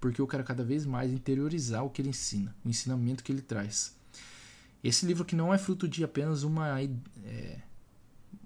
Porque 0.00 0.20
eu 0.20 0.26
quero 0.26 0.44
cada 0.44 0.62
vez 0.62 0.84
mais 0.84 1.10
interiorizar 1.10 1.84
o 1.84 1.90
que 1.90 2.02
ele 2.02 2.10
ensina, 2.10 2.54
o 2.64 2.68
ensinamento 2.68 3.24
que 3.24 3.32
ele 3.32 3.40
traz. 3.40 3.96
Esse 4.82 5.06
livro 5.06 5.24
que 5.24 5.34
não 5.34 5.54
é 5.54 5.56
fruto 5.56 5.88
de 5.88 6.04
apenas 6.04 6.42
uma 6.42 6.82
é, 6.82 7.60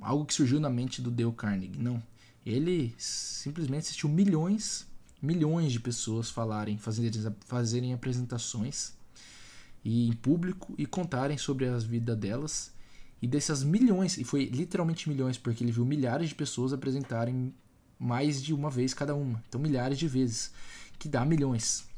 algo 0.01 0.25
que 0.25 0.35
surgiu 0.35 0.61
na 0.61 0.71
mente 0.71 1.03
do 1.03 1.11
Dale 1.11 1.33
Carnegie, 1.33 1.79
não. 1.79 2.01
Ele 2.47 2.95
simplesmente 2.97 3.85
assistiu 3.85 4.09
milhões, 4.09 4.87
milhões 5.21 5.73
de 5.73 5.81
pessoas 5.81 6.31
falarem, 6.31 6.79
fazerem, 6.79 7.13
fazerem 7.47 7.93
apresentações 7.93 8.97
e 9.89 10.07
em 10.07 10.13
público 10.13 10.75
e 10.77 10.85
contarem 10.85 11.39
sobre 11.39 11.67
a 11.67 11.79
vida 11.79 12.15
delas. 12.15 12.75
E 13.23 13.27
dessas 13.27 13.65
milhões, 13.65 14.19
e 14.19 14.23
foi 14.23 14.45
literalmente 14.45 15.09
milhões, 15.09 15.39
porque 15.39 15.65
ele 15.65 15.73
viu 15.73 15.85
milhares 15.85 16.29
de 16.29 16.35
pessoas 16.35 16.75
apresentarem 16.75 17.55
mais 17.99 18.43
de 18.43 18.53
uma 18.53 18.71
vez 18.71 18.93
cada 18.93 19.15
uma. 19.15 19.43
Então 19.49 19.59
milhares 19.59 19.99
de 19.99 20.07
vezes, 20.07 20.53
que 20.99 21.09
dá 21.09 21.25
milhões. 21.25 21.89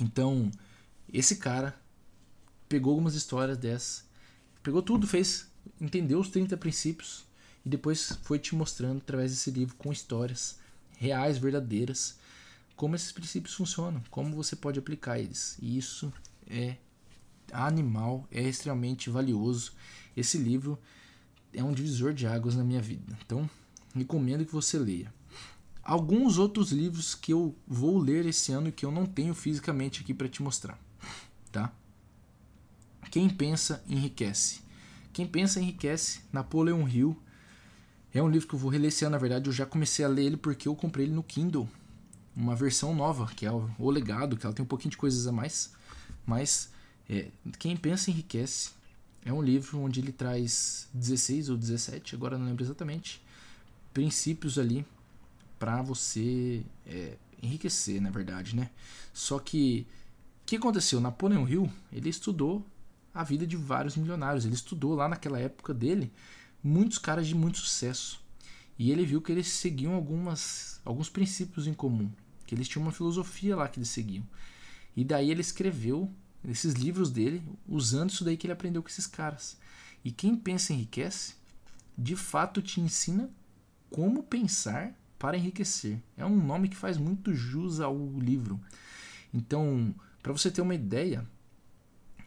Então, 0.00 0.50
esse 1.10 1.36
cara 1.36 1.80
pegou 2.68 2.90
algumas 2.90 3.14
histórias 3.14 3.56
dessas, 3.56 4.04
pegou 4.60 4.82
tudo, 4.82 5.06
fez, 5.06 5.48
entendeu 5.80 6.18
os 6.18 6.28
30 6.28 6.56
princípios 6.56 7.24
e 7.64 7.68
depois 7.68 8.18
foi 8.24 8.40
te 8.40 8.54
mostrando 8.54 8.98
através 8.98 9.30
desse 9.30 9.52
livro 9.52 9.76
com 9.76 9.92
histórias 9.92 10.58
reais, 10.98 11.38
verdadeiras, 11.38 12.18
como 12.74 12.96
esses 12.96 13.12
princípios 13.12 13.54
funcionam, 13.54 14.02
como 14.10 14.34
você 14.34 14.56
pode 14.56 14.78
aplicar 14.78 15.20
eles. 15.20 15.56
E 15.62 15.78
isso 15.78 16.12
é 16.48 16.76
animal, 17.52 18.26
é 18.30 18.42
extremamente 18.42 19.10
valioso. 19.10 19.72
Esse 20.16 20.38
livro 20.38 20.78
é 21.52 21.62
um 21.62 21.72
divisor 21.72 22.12
de 22.12 22.26
águas 22.26 22.54
na 22.54 22.64
minha 22.64 22.80
vida. 22.80 23.16
Então, 23.24 23.48
recomendo 23.94 24.44
que 24.44 24.52
você 24.52 24.78
leia. 24.78 25.12
Alguns 25.82 26.36
outros 26.36 26.72
livros 26.72 27.14
que 27.14 27.32
eu 27.32 27.54
vou 27.66 27.98
ler 27.98 28.26
esse 28.26 28.52
ano 28.52 28.72
que 28.72 28.84
eu 28.84 28.90
não 28.90 29.06
tenho 29.06 29.34
fisicamente 29.34 30.00
aqui 30.00 30.12
para 30.12 30.28
te 30.28 30.42
mostrar, 30.42 30.78
tá? 31.52 31.72
Quem 33.10 33.28
pensa 33.28 33.82
enriquece. 33.88 34.60
Quem 35.12 35.26
pensa 35.26 35.60
enriquece. 35.60 36.20
Napoleon 36.32 36.86
Hill. 36.88 37.16
É 38.12 38.22
um 38.22 38.28
livro 38.28 38.48
que 38.48 38.54
eu 38.54 38.58
vou 38.58 38.70
reler 38.70 38.88
esse 38.88 39.04
ano, 39.04 39.12
na 39.12 39.18
verdade, 39.18 39.48
eu 39.48 39.52
já 39.52 39.64
comecei 39.64 40.04
a 40.04 40.08
ler 40.08 40.24
ele 40.24 40.36
porque 40.36 40.68
eu 40.68 40.74
comprei 40.74 41.06
ele 41.06 41.14
no 41.14 41.22
Kindle. 41.22 41.68
Uma 42.34 42.54
versão 42.54 42.94
nova, 42.94 43.26
que 43.34 43.46
é 43.46 43.50
o 43.50 43.90
Legado, 43.90 44.36
que 44.36 44.44
ela 44.44 44.54
tem 44.54 44.64
um 44.64 44.68
pouquinho 44.68 44.90
de 44.90 44.96
coisas 44.96 45.26
a 45.26 45.32
mais. 45.32 45.72
Mas 46.26 46.70
é, 47.08 47.28
Quem 47.58 47.76
Pensa 47.76 48.10
Enriquece 48.10 48.70
é 49.24 49.32
um 49.32 49.42
livro 49.42 49.80
onde 49.80 50.00
ele 50.00 50.12
traz 50.12 50.88
16 50.94 51.50
ou 51.50 51.56
17, 51.56 52.14
agora 52.14 52.38
não 52.38 52.46
lembro 52.46 52.64
exatamente, 52.64 53.20
princípios 53.92 54.58
ali 54.58 54.84
para 55.58 55.82
você 55.82 56.62
é, 56.86 57.16
enriquecer, 57.42 58.00
na 58.00 58.10
verdade, 58.10 58.54
né? 58.54 58.70
Só 59.12 59.38
que 59.38 59.86
o 60.42 60.46
que 60.46 60.56
aconteceu? 60.56 61.00
Napoleon 61.00 61.48
Hill, 61.48 61.70
ele 61.92 62.08
estudou 62.08 62.64
a 63.16 63.24
vida 63.24 63.46
de 63.46 63.56
vários 63.56 63.96
milionários. 63.96 64.44
Ele 64.44 64.54
estudou 64.54 64.94
lá 64.94 65.08
naquela 65.08 65.40
época 65.40 65.72
dele 65.72 66.12
muitos 66.62 66.98
caras 66.98 67.26
de 67.26 67.34
muito 67.34 67.58
sucesso. 67.58 68.20
E 68.78 68.92
ele 68.92 69.06
viu 69.06 69.22
que 69.22 69.32
eles 69.32 69.48
seguiam 69.48 69.94
algumas, 69.94 70.80
alguns 70.84 71.08
princípios 71.08 71.66
em 71.66 71.72
comum, 71.72 72.10
que 72.46 72.54
eles 72.54 72.68
tinham 72.68 72.84
uma 72.84 72.92
filosofia 72.92 73.56
lá 73.56 73.66
que 73.68 73.78
eles 73.78 73.88
seguiam. 73.88 74.24
E 74.94 75.02
daí 75.02 75.30
ele 75.30 75.40
escreveu 75.40 76.12
esses 76.46 76.74
livros 76.74 77.10
dele 77.10 77.42
usando 77.68 78.10
isso 78.10 78.24
daí 78.24 78.36
que 78.36 78.46
ele 78.46 78.52
aprendeu 78.52 78.82
com 78.82 78.88
esses 78.88 79.06
caras. 79.06 79.56
E 80.04 80.10
quem 80.10 80.36
pensa 80.36 80.72
enriquece, 80.72 81.34
de 81.96 82.14
fato 82.14 82.62
te 82.62 82.80
ensina 82.80 83.30
como 83.90 84.22
pensar 84.22 84.94
para 85.18 85.36
enriquecer. 85.36 86.00
É 86.16 86.24
um 86.24 86.36
nome 86.36 86.68
que 86.68 86.76
faz 86.76 86.96
muito 86.96 87.34
jus 87.34 87.80
ao 87.80 87.96
livro. 88.18 88.60
Então, 89.32 89.94
para 90.22 90.32
você 90.32 90.50
ter 90.50 90.60
uma 90.60 90.74
ideia, 90.74 91.26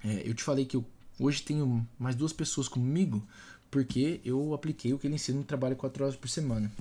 é, 0.03 0.27
eu 0.27 0.33
te 0.33 0.43
falei 0.43 0.65
que 0.65 0.75
eu 0.75 0.85
hoje 1.19 1.41
tenho 1.41 1.87
mais 1.97 2.15
duas 2.15 2.33
pessoas 2.33 2.67
comigo 2.67 3.25
porque 3.69 4.19
eu 4.25 4.53
apliquei 4.53 4.93
o 4.93 4.99
que 4.99 5.05
ele 5.05 5.15
ensina 5.15 5.37
no 5.37 5.43
trabalho 5.43 5.75
4 5.75 6.03
horas 6.03 6.15
por 6.15 6.29
semana. 6.29 6.71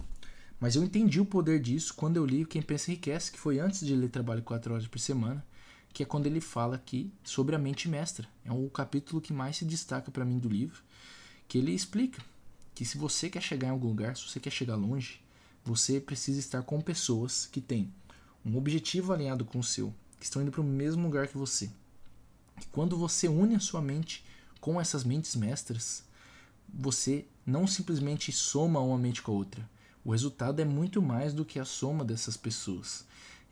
Mas 0.61 0.75
eu 0.75 0.83
entendi 0.83 1.21
o 1.21 1.25
poder 1.25 1.61
disso 1.61 1.95
quando 1.95 2.17
eu 2.17 2.27
li 2.27 2.45
Quem 2.45 2.63
Pensa 2.63 2.91
Enriquece, 2.91 3.31
que 3.31 3.39
foi 3.39 3.61
antes 3.61 3.87
de 3.87 3.95
ler 3.95 4.09
Trabalho 4.09 4.43
4 4.43 4.73
horas 4.73 4.87
por 4.87 4.99
semana, 4.99 5.45
que 5.93 6.03
é 6.03 6.07
quando 6.07 6.27
ele 6.27 6.41
fala 6.41 6.77
aqui 6.77 7.13
sobre 7.25 7.57
a 7.57 7.59
mente 7.59 7.89
mestra. 7.89 8.29
É 8.45 8.53
o 8.53 8.69
capítulo 8.71 9.21
que 9.21 9.33
mais 9.33 9.57
se 9.57 9.65
destaca 9.65 10.11
para 10.11 10.25
mim 10.25 10.39
do 10.39 10.49
livro, 10.49 10.83
que 11.47 11.59
ele 11.59 11.73
explica 11.73 12.23
que 12.75 12.85
se 12.85 12.97
você 12.97 13.29
quer 13.29 13.43
chegar 13.43 13.69
em 13.69 13.73
algum 13.73 13.89
lugar, 13.89 14.17
se 14.17 14.29
você 14.29 14.39
quer 14.39 14.51
chegar 14.51 14.77
longe, 14.77 15.21
você 15.65 16.01
precisa 16.01 16.39
estar 16.39 16.63
com 16.63 16.81
pessoas 16.81 17.47
que 17.47 17.61
têm 17.61 17.93
um 18.45 18.57
objetivo 18.57 19.13
alinhado 19.13 19.45
com 19.45 19.59
o 19.59 19.65
seu, 19.65 19.93
que 20.19 20.25
estão 20.25 20.41
indo 20.43 20.51
para 20.51 20.61
o 20.61 20.65
mesmo 20.65 21.03
lugar 21.03 21.29
que 21.29 21.37
você. 21.37 21.71
E 22.61 22.67
quando 22.73 22.97
você 22.97 23.29
une 23.29 23.55
a 23.55 23.61
sua 23.61 23.83
mente 23.83 24.25
com 24.61 24.81
essas 24.81 25.05
mentes 25.05 25.35
mestras, 25.37 26.05
você 26.73 27.27
não 27.45 27.67
simplesmente 27.67 28.31
soma 28.33 28.81
uma 28.81 28.99
mente 28.99 29.23
com 29.23 29.33
a 29.33 29.35
outra. 29.35 29.69
O 30.05 30.13
resultado 30.13 30.61
é 30.61 30.65
muito 30.65 31.03
mais 31.03 31.35
do 31.35 31.45
que 31.45 31.59
a 31.59 31.65
soma 31.65 32.05
dessas 32.05 32.37
pessoas. 32.37 33.07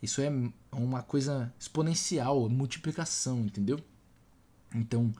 Isso 0.07 0.21
é 0.21 0.31
uma 0.71 1.03
coisa 1.03 1.53
exponencial, 1.59 2.49
multiplicação, 2.49 3.40
entendeu? 3.40 3.81
Então, 4.73 5.12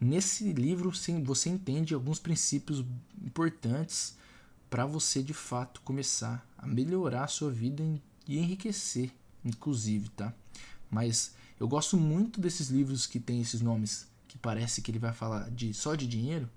nesse 0.00 0.52
livro 0.52 0.90
você 0.90 1.48
entende 1.48 1.94
alguns 1.94 2.18
princípios 2.18 2.84
importantes 3.24 4.16
para 4.68 4.84
você 4.84 5.22
de 5.22 5.32
fato 5.32 5.80
começar 5.82 6.44
a 6.58 6.66
melhorar 6.66 7.22
a 7.22 7.28
sua 7.28 7.52
vida 7.52 7.84
e 8.26 8.36
enriquecer, 8.36 9.12
inclusive, 9.44 10.08
tá? 10.08 10.34
Mas 10.90 11.32
eu 11.60 11.68
gosto 11.68 11.96
muito 11.96 12.40
desses 12.40 12.68
livros 12.68 13.06
que 13.06 13.20
tem 13.20 13.40
esses 13.40 13.60
nomes 13.60 14.08
que 14.26 14.36
parece 14.36 14.82
que 14.82 14.90
ele 14.90 14.98
vai 14.98 15.12
falar 15.12 15.48
de 15.52 15.72
só 15.72 15.94
de 15.94 16.08
dinheiro 16.08 16.50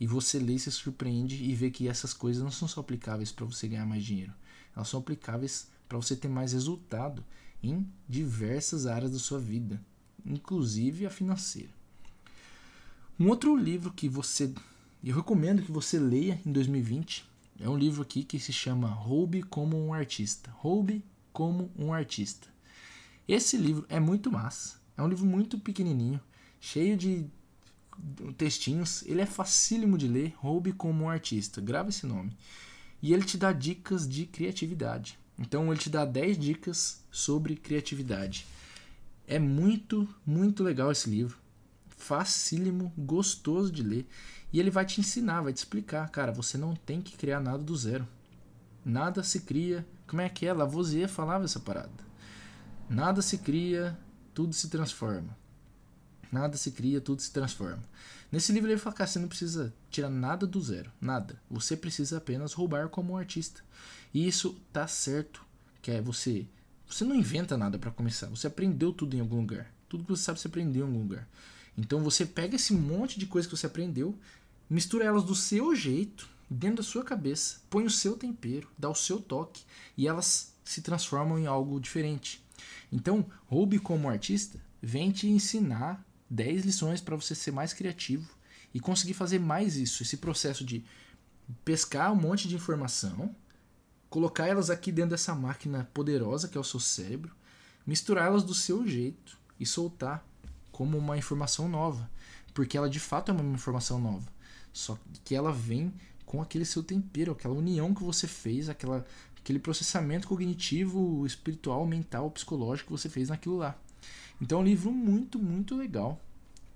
e 0.00 0.06
você 0.06 0.38
lê 0.38 0.54
e 0.54 0.58
se 0.58 0.72
surpreende 0.72 1.44
e 1.44 1.54
vê 1.54 1.70
que 1.70 1.86
essas 1.86 2.14
coisas 2.14 2.42
não 2.42 2.50
são 2.50 2.66
só 2.66 2.80
aplicáveis 2.80 3.30
para 3.30 3.44
você 3.44 3.68
ganhar 3.68 3.84
mais 3.84 4.02
dinheiro, 4.02 4.32
elas 4.74 4.88
são 4.88 5.00
aplicáveis 5.00 5.68
para 5.90 5.98
você 5.98 6.14
ter 6.14 6.28
mais 6.28 6.52
resultado 6.52 7.24
em 7.60 7.84
diversas 8.08 8.86
áreas 8.86 9.10
da 9.10 9.18
sua 9.18 9.40
vida, 9.40 9.82
inclusive 10.24 11.04
a 11.04 11.10
financeira. 11.10 11.68
Um 13.18 13.28
outro 13.28 13.56
livro 13.56 13.92
que 13.92 14.08
você 14.08 14.54
eu 15.02 15.16
recomendo 15.16 15.62
que 15.62 15.72
você 15.72 15.98
leia 15.98 16.40
em 16.46 16.52
2020 16.52 17.28
é 17.58 17.68
um 17.68 17.76
livro 17.76 18.02
aqui 18.02 18.22
que 18.22 18.38
se 18.38 18.52
chama 18.52 18.86
Roube 18.86 19.42
como 19.42 19.76
um 19.76 19.92
artista. 19.92 20.48
Roube 20.58 21.04
como 21.32 21.72
um 21.76 21.92
artista. 21.92 22.46
Esse 23.26 23.56
livro 23.56 23.84
é 23.88 23.98
muito 23.98 24.30
massa. 24.30 24.78
É 24.96 25.02
um 25.02 25.08
livro 25.08 25.26
muito 25.26 25.58
pequenininho, 25.58 26.20
cheio 26.60 26.96
de 26.96 27.26
textinhos. 28.36 29.02
Ele 29.06 29.22
é 29.22 29.26
facílimo 29.26 29.98
de 29.98 30.06
ler. 30.06 30.34
Roube 30.36 30.72
como 30.72 31.04
um 31.04 31.10
artista. 31.10 31.60
Grava 31.60 31.88
esse 31.88 32.06
nome. 32.06 32.36
E 33.02 33.12
ele 33.12 33.24
te 33.24 33.36
dá 33.36 33.52
dicas 33.52 34.08
de 34.08 34.24
criatividade. 34.24 35.19
Então 35.40 35.72
ele 35.72 35.80
te 35.80 35.88
dá 35.88 36.04
10 36.04 36.38
dicas 36.38 37.02
sobre 37.10 37.56
criatividade. 37.56 38.46
É 39.26 39.38
muito, 39.38 40.06
muito 40.26 40.62
legal 40.62 40.92
esse 40.92 41.08
livro. 41.08 41.38
Facílimo, 41.88 42.92
gostoso 42.96 43.72
de 43.72 43.82
ler. 43.82 44.06
E 44.52 44.60
ele 44.60 44.70
vai 44.70 44.84
te 44.84 45.00
ensinar, 45.00 45.40
vai 45.40 45.52
te 45.52 45.58
explicar. 45.58 46.10
Cara, 46.10 46.30
você 46.30 46.58
não 46.58 46.74
tem 46.74 47.00
que 47.00 47.16
criar 47.16 47.40
nada 47.40 47.62
do 47.62 47.74
zero. 47.74 48.06
Nada 48.84 49.22
se 49.22 49.40
cria. 49.40 49.86
Como 50.06 50.20
é 50.20 50.28
que 50.28 50.46
é? 50.46 50.52
Lavoisier 50.52 51.08
falava 51.08 51.44
essa 51.44 51.60
parada. 51.60 52.10
Nada 52.88 53.22
se 53.22 53.38
cria, 53.38 53.98
tudo 54.34 54.52
se 54.52 54.68
transforma. 54.68 55.36
Nada 56.30 56.56
se 56.56 56.72
cria, 56.72 57.00
tudo 57.00 57.22
se 57.22 57.32
transforma. 57.32 57.82
Nesse 58.30 58.52
livro 58.52 58.70
ele 58.70 58.78
fala 58.78 58.94
que 58.94 59.06
você 59.06 59.18
não 59.18 59.28
precisa 59.28 59.74
tirar 59.90 60.08
nada 60.08 60.46
do 60.46 60.60
zero, 60.60 60.90
nada. 61.00 61.40
Você 61.50 61.76
precisa 61.76 62.18
apenas 62.18 62.52
roubar 62.52 62.88
como 62.88 63.12
um 63.12 63.16
artista. 63.16 63.62
E 64.14 64.26
isso 64.26 64.56
tá 64.72 64.86
certo, 64.86 65.44
que 65.82 65.90
é 65.90 66.00
você, 66.00 66.46
você 66.88 67.04
não 67.04 67.14
inventa 67.14 67.56
nada 67.56 67.78
para 67.78 67.90
começar. 67.90 68.28
Você 68.28 68.46
aprendeu 68.46 68.92
tudo 68.92 69.16
em 69.16 69.20
algum 69.20 69.40
lugar. 69.40 69.72
Tudo 69.88 70.04
que 70.04 70.10
você 70.10 70.22
sabe 70.22 70.38
você 70.38 70.48
aprendeu 70.48 70.84
em 70.84 70.88
algum 70.88 71.02
lugar. 71.02 71.28
Então 71.76 72.02
você 72.02 72.24
pega 72.24 72.56
esse 72.56 72.72
monte 72.72 73.18
de 73.18 73.26
coisa 73.26 73.48
que 73.48 73.56
você 73.56 73.66
aprendeu, 73.66 74.16
mistura 74.68 75.04
elas 75.04 75.24
do 75.24 75.34
seu 75.34 75.74
jeito, 75.74 76.28
dentro 76.48 76.78
da 76.78 76.82
sua 76.82 77.04
cabeça, 77.04 77.60
põe 77.70 77.84
o 77.84 77.90
seu 77.90 78.16
tempero, 78.16 78.68
dá 78.76 78.88
o 78.88 78.94
seu 78.94 79.20
toque 79.20 79.62
e 79.96 80.06
elas 80.06 80.54
se 80.64 80.82
transformam 80.82 81.38
em 81.38 81.46
algo 81.46 81.80
diferente. 81.80 82.44
Então, 82.92 83.24
Roube 83.46 83.78
como 83.78 84.08
artista 84.08 84.60
vem 84.82 85.10
te 85.10 85.28
ensinar 85.28 86.04
10 86.30 86.64
lições 86.64 87.00
para 87.00 87.16
você 87.16 87.34
ser 87.34 87.50
mais 87.50 87.72
criativo 87.72 88.30
e 88.72 88.78
conseguir 88.78 89.14
fazer 89.14 89.40
mais 89.40 89.76
isso, 89.76 90.02
esse 90.02 90.16
processo 90.16 90.64
de 90.64 90.84
pescar 91.64 92.12
um 92.12 92.16
monte 92.16 92.46
de 92.46 92.54
informação, 92.54 93.34
colocar 94.08 94.46
elas 94.46 94.70
aqui 94.70 94.92
dentro 94.92 95.10
dessa 95.10 95.34
máquina 95.34 95.90
poderosa 95.92 96.48
que 96.48 96.56
é 96.56 96.60
o 96.60 96.64
seu 96.64 96.78
cérebro, 96.78 97.34
misturar 97.84 98.26
elas 98.26 98.44
do 98.44 98.54
seu 98.54 98.86
jeito 98.86 99.36
e 99.58 99.66
soltar 99.66 100.24
como 100.70 100.96
uma 100.96 101.18
informação 101.18 101.68
nova, 101.68 102.08
porque 102.54 102.76
ela 102.76 102.88
de 102.88 103.00
fato 103.00 103.30
é 103.30 103.34
uma 103.34 103.42
informação 103.54 104.00
nova. 104.00 104.26
só 104.72 104.96
que 105.24 105.34
ela 105.34 105.52
vem 105.52 105.92
com 106.24 106.40
aquele 106.40 106.64
seu 106.64 106.80
tempero, 106.80 107.32
aquela 107.32 107.54
união 107.54 107.92
que 107.92 108.04
você 108.04 108.28
fez, 108.28 108.68
aquela, 108.68 109.04
aquele 109.36 109.58
processamento 109.58 110.28
cognitivo, 110.28 111.26
espiritual, 111.26 111.84
mental, 111.84 112.30
psicológico 112.30 112.86
que 112.86 112.92
você 113.00 113.08
fez 113.08 113.30
naquilo 113.30 113.56
lá. 113.56 113.76
Então 114.40 114.58
é 114.58 114.62
um 114.62 114.64
livro 114.64 114.90
muito, 114.90 115.38
muito 115.38 115.76
legal 115.76 116.20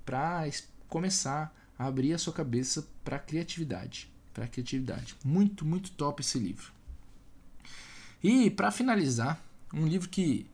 para 0.04 0.48
começar 0.88 1.54
a 1.78 1.86
abrir 1.86 2.12
a 2.12 2.18
sua 2.18 2.32
cabeça 2.32 2.86
para 3.02 3.18
criatividade, 3.18 4.12
para 4.32 4.46
criatividade. 4.46 5.16
Muito, 5.24 5.64
muito 5.64 5.90
top 5.92 6.22
esse 6.22 6.38
livro. 6.38 6.72
E 8.22 8.50
para 8.50 8.70
finalizar, 8.70 9.42
um 9.72 9.86
livro 9.86 10.08
que 10.08 10.46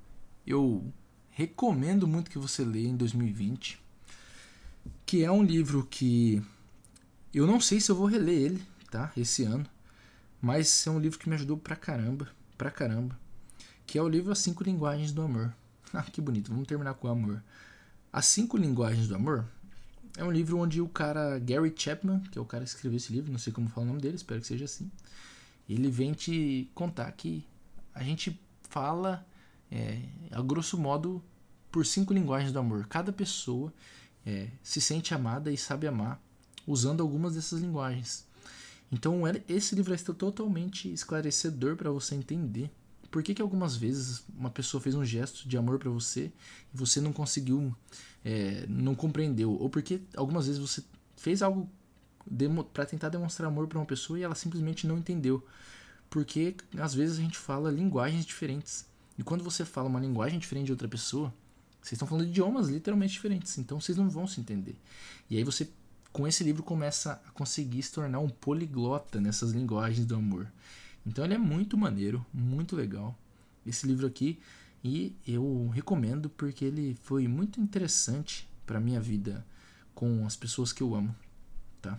eu 0.47 0.85
recomendo 1.31 2.07
muito 2.07 2.31
que 2.31 2.39
você 2.39 2.65
leia 2.65 2.89
em 2.89 2.97
2020, 2.97 3.81
que 5.05 5.25
é 5.25 5.31
um 5.31 5.43
livro 5.43 5.87
que 5.91 6.43
eu 7.33 7.47
não 7.47 7.61
sei 7.61 7.81
se 7.81 7.91
eu 7.91 7.97
vou 7.97 8.07
reler 8.07 8.35
ele, 8.35 8.63
tá? 8.91 9.13
Esse 9.17 9.45
ano, 9.45 9.67
mas 10.41 10.87
é 10.87 10.91
um 10.91 10.99
livro 10.99 11.19
que 11.19 11.29
me 11.29 11.35
ajudou 11.35 11.57
pra 11.57 11.77
caramba, 11.77 12.29
pra 12.57 12.71
caramba, 12.71 13.19
que 13.87 13.99
é 13.99 14.03
o 14.03 14.09
livro 14.09 14.33
As 14.33 14.39
Cinco 14.39 14.65
Linguagens 14.65 15.13
do 15.13 15.23
Amor. 15.23 15.55
Ah, 15.95 16.03
que 16.03 16.21
bonito, 16.21 16.51
vamos 16.51 16.69
terminar 16.69 16.95
com 16.95 17.09
o 17.09 17.11
amor. 17.11 17.43
As 18.13 18.27
Cinco 18.27 18.57
Linguagens 18.57 19.09
do 19.09 19.15
Amor 19.15 19.45
é 20.17 20.25
um 20.25 20.31
livro 20.31 20.59
onde 20.59 20.81
o 20.81 20.89
cara 20.89 21.39
Gary 21.39 21.73
Chapman, 21.77 22.21
que 22.31 22.39
é 22.39 22.41
o 22.41 22.45
cara 22.45 22.65
que 22.65 22.71
escreveu 22.71 22.97
esse 22.97 23.13
livro, 23.13 23.31
não 23.31 23.39
sei 23.39 23.53
como 23.53 23.69
fala 23.69 23.87
o 23.87 23.89
nome 23.89 24.01
dele, 24.01 24.17
espero 24.17 24.41
que 24.41 24.47
seja 24.47 24.65
assim, 24.65 24.91
ele 25.69 25.91
vem 25.91 26.13
te 26.13 26.71
contar 26.75 27.11
que 27.13 27.47
a 27.95 28.03
gente 28.03 28.41
fala, 28.69 29.27
é, 29.71 30.01
a 30.31 30.41
grosso 30.43 30.79
modo, 30.79 31.23
por 31.71 31.87
cinco 31.87 32.13
linguagens 32.13 32.53
do 32.53 32.59
amor. 32.59 32.87
Cada 32.89 33.13
pessoa 33.13 33.73
é, 34.27 34.49
se 34.63 34.81
sente 34.81 35.15
amada 35.15 35.53
e 35.53 35.57
sabe 35.57 35.87
amar 35.87 36.21
usando 36.67 37.01
algumas 37.01 37.35
dessas 37.35 37.61
linguagens. 37.61 38.27
Então, 38.93 39.23
esse 39.49 39.77
livro 39.77 39.95
é 39.95 39.97
totalmente 39.97 40.93
esclarecedor 40.93 41.77
para 41.77 41.91
você 41.91 42.17
entender 42.17 42.71
por 43.11 43.23
que, 43.23 43.35
que 43.35 43.43
algumas 43.43 43.77
vezes 43.77 44.25
uma 44.37 44.51
pessoa 44.51 44.81
fez 44.81 44.95
um 44.95 45.05
gesto 45.05 45.49
de 45.49 45.57
amor 45.57 45.79
para 45.79 45.91
você 45.91 46.33
e 46.73 46.77
você 46.77 47.01
não 47.01 47.13
conseguiu, 47.13 47.75
é, 48.25 48.65
não 48.69 48.95
compreendeu, 48.95 49.53
ou 49.53 49.69
porque 49.69 50.01
algumas 50.17 50.47
vezes 50.47 50.61
você 50.61 50.83
fez 51.17 51.43
algo 51.43 51.69
para 52.73 52.87
tentar 52.87 53.09
demonstrar 53.09 53.49
amor 53.49 53.67
para 53.67 53.79
uma 53.79 53.87
pessoa 53.87 54.19
e 54.19 54.23
ela 54.23 54.35
simplesmente 54.35 54.87
não 54.87 54.99
entendeu. 54.99 55.45
Porque 56.09 56.57
às 56.79 56.95
vezes 56.95 57.19
a 57.19 57.23
gente 57.23 57.39
fala 57.39 57.71
linguagens 57.71 58.25
diferentes. 58.25 58.87
E 59.19 59.23
quando 59.23 59.43
você 59.43 59.65
fala 59.65 59.89
uma 59.89 60.01
linguagem 60.01 60.39
diferente 60.39 60.67
de 60.67 60.73
outra 60.73 60.89
pessoa, 60.89 61.33
vocês 61.83 61.93
estão 61.93 62.07
falando 62.07 62.29
idiomas 62.29 62.69
literalmente 62.69 63.13
diferentes, 63.13 63.57
então 63.59 63.81
vocês 63.81 63.97
não 63.97 64.09
vão 64.09 64.27
se 64.27 64.41
entender. 64.41 64.77
E 65.29 65.37
aí 65.37 65.45
você, 65.45 65.69
com 66.13 66.27
esse 66.27 66.45
livro, 66.45 66.63
começa 66.63 67.21
a 67.27 67.31
conseguir 67.33 67.83
se 67.83 67.93
tornar 67.93 68.19
um 68.19 68.29
poliglota 68.29 69.21
nessas 69.21 69.53
linguagens 69.53 70.07
do 70.07 70.15
amor. 70.15 70.51
Então 71.07 71.25
ele 71.25 71.35
é 71.35 71.39
muito 71.39 71.77
maneiro, 71.77 72.25
muito 72.33 72.77
legal. 72.77 73.17
Esse 73.67 73.87
livro 73.87 74.07
aqui, 74.07 74.39
e 74.83 75.15
eu 75.27 75.71
recomendo 75.75 76.29
porque 76.31 76.65
ele 76.65 76.97
foi 77.03 77.29
muito 77.29 77.61
interessante 77.61 78.49
para 78.67 78.81
minha 78.81 79.01
vida 79.01 79.45
com 79.95 80.27
as 80.27 80.37
pessoas 80.37 80.73
que 80.73 80.83
eu 80.83 80.95
amo, 80.95 81.15
tá? 81.83 81.99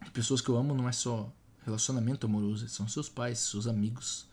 As 0.00 0.08
pessoas 0.10 0.40
que 0.40 0.48
eu 0.48 0.56
amo 0.56 0.74
não 0.74 0.88
é 0.88 0.92
só 0.92 1.30
relacionamento 1.64 2.26
amoroso, 2.26 2.68
são 2.68 2.88
seus 2.88 3.08
pais, 3.08 3.38
seus 3.38 3.66
amigos, 3.66 4.26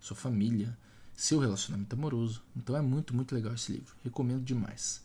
sua 0.00 0.16
família, 0.16 0.76
seu 1.14 1.38
relacionamento 1.38 1.94
amoroso. 1.94 2.42
Então 2.56 2.76
é 2.76 2.80
muito, 2.80 3.14
muito 3.14 3.34
legal 3.34 3.54
esse 3.54 3.72
livro. 3.72 3.94
Recomendo 4.02 4.42
demais. 4.42 5.02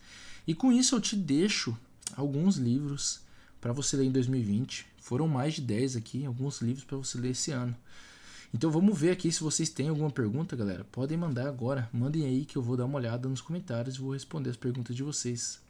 E 0.47 0.55
com 0.55 0.71
isso 0.71 0.95
eu 0.95 1.01
te 1.01 1.15
deixo 1.15 1.77
alguns 2.15 2.55
livros 2.55 3.21
para 3.59 3.73
você 3.73 3.97
ler 3.97 4.05
em 4.05 4.11
2020. 4.11 4.85
Foram 4.97 5.27
mais 5.27 5.55
de 5.55 5.61
10 5.61 5.95
aqui, 5.97 6.25
alguns 6.25 6.61
livros 6.61 6.83
para 6.85 6.97
você 6.97 7.17
ler 7.17 7.31
esse 7.31 7.51
ano. 7.51 7.75
Então 8.55 8.71
vamos 8.71 8.97
ver 8.97 9.11
aqui 9.11 9.29
se 9.33 9.43
vocês 9.43 9.67
têm 9.67 9.89
alguma 9.89 10.09
pergunta, 10.09 10.55
galera. 10.55 10.85
Podem 10.85 11.17
mandar 11.17 11.45
agora. 11.45 11.89
Mandem 11.91 12.25
aí 12.25 12.45
que 12.45 12.57
eu 12.57 12.61
vou 12.61 12.77
dar 12.77 12.85
uma 12.85 12.95
olhada 12.95 13.27
nos 13.27 13.41
comentários 13.41 13.95
e 13.97 13.99
vou 13.99 14.13
responder 14.13 14.49
as 14.49 14.55
perguntas 14.55 14.95
de 14.95 15.03
vocês. 15.03 15.61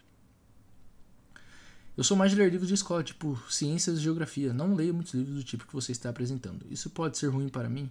Eu 1.98 2.04
sou 2.04 2.16
mais 2.16 2.30
de 2.30 2.38
ler 2.38 2.52
livros 2.52 2.68
de 2.68 2.76
escola, 2.76 3.04
tipo 3.04 3.42
ciências 3.50 3.98
e 3.98 4.02
geografia. 4.02 4.54
Não 4.54 4.76
leio 4.76 4.94
muitos 4.94 5.16
livros 5.16 5.34
do 5.36 5.44
tipo 5.44 5.66
que 5.66 5.74
você 5.74 5.94
está 5.94 6.12
apresentando. 6.12 6.64
Isso 6.70 6.88
pode 6.92 7.18
ser 7.18 7.30
ruim 7.30 7.50
para 7.50 7.68
mim? 7.68 7.90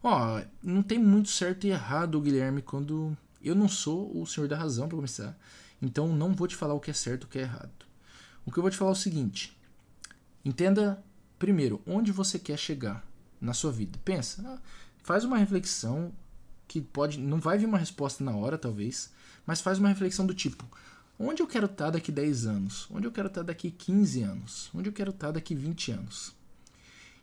Ó, 0.00 0.40
não 0.62 0.80
tem 0.80 0.96
muito 0.96 1.28
certo 1.28 1.66
e 1.66 1.70
errado, 1.70 2.20
Guilherme, 2.20 2.62
quando 2.62 3.16
eu 3.42 3.56
não 3.56 3.68
sou 3.68 4.16
o 4.16 4.24
senhor 4.28 4.48
da 4.48 4.56
razão 4.56 4.86
para 4.86 4.94
começar. 4.94 5.36
Então 5.82 6.14
não 6.14 6.32
vou 6.32 6.46
te 6.46 6.54
falar 6.54 6.74
o 6.74 6.78
que 6.78 6.92
é 6.92 6.94
certo 6.94 7.24
e 7.24 7.26
o 7.26 7.28
que 7.28 7.40
é 7.40 7.42
errado. 7.42 7.84
O 8.44 8.52
que 8.52 8.58
eu 8.60 8.62
vou 8.62 8.70
te 8.70 8.76
falar 8.76 8.92
é 8.92 8.92
o 8.92 8.94
seguinte: 8.94 9.58
entenda 10.44 11.02
primeiro 11.36 11.82
onde 11.84 12.12
você 12.12 12.38
quer 12.38 12.56
chegar 12.56 13.04
na 13.40 13.52
sua 13.52 13.72
vida. 13.72 13.98
Pensa, 14.04 14.42
ah, 14.46 14.58
faz 15.02 15.24
uma 15.24 15.38
reflexão 15.38 16.12
que 16.66 16.80
pode, 16.80 17.18
não 17.18 17.38
vai 17.38 17.58
vir 17.58 17.66
uma 17.66 17.78
resposta 17.78 18.24
na 18.24 18.34
hora, 18.34 18.58
talvez, 18.58 19.10
mas 19.46 19.60
faz 19.60 19.78
uma 19.78 19.88
reflexão 19.88 20.26
do 20.26 20.34
tipo: 20.34 20.64
onde 21.18 21.42
eu 21.42 21.46
quero 21.46 21.66
estar 21.66 21.90
daqui 21.90 22.10
10 22.10 22.46
anos? 22.46 22.88
Onde 22.90 23.06
eu 23.06 23.12
quero 23.12 23.28
estar 23.28 23.42
daqui 23.42 23.70
15 23.70 24.22
anos? 24.22 24.70
Onde 24.74 24.88
eu 24.88 24.92
quero 24.92 25.10
estar 25.10 25.30
daqui 25.30 25.54
20 25.54 25.92
anos? 25.92 26.34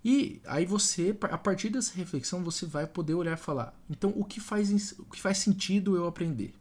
E 0.03 0.41
aí 0.45 0.65
você, 0.65 1.17
a 1.21 1.37
partir 1.37 1.69
dessa 1.69 1.95
reflexão, 1.95 2.43
você 2.43 2.65
vai 2.65 2.85
poder 2.85 3.13
olhar 3.13 3.33
e 3.33 3.41
falar: 3.41 3.73
então 3.89 4.13
o 4.15 4.23
que 4.23 4.39
faz, 4.39 4.93
o 4.99 5.05
que 5.05 5.21
faz 5.21 5.37
sentido 5.37 5.95
eu 5.95 6.07
aprender? 6.07 6.53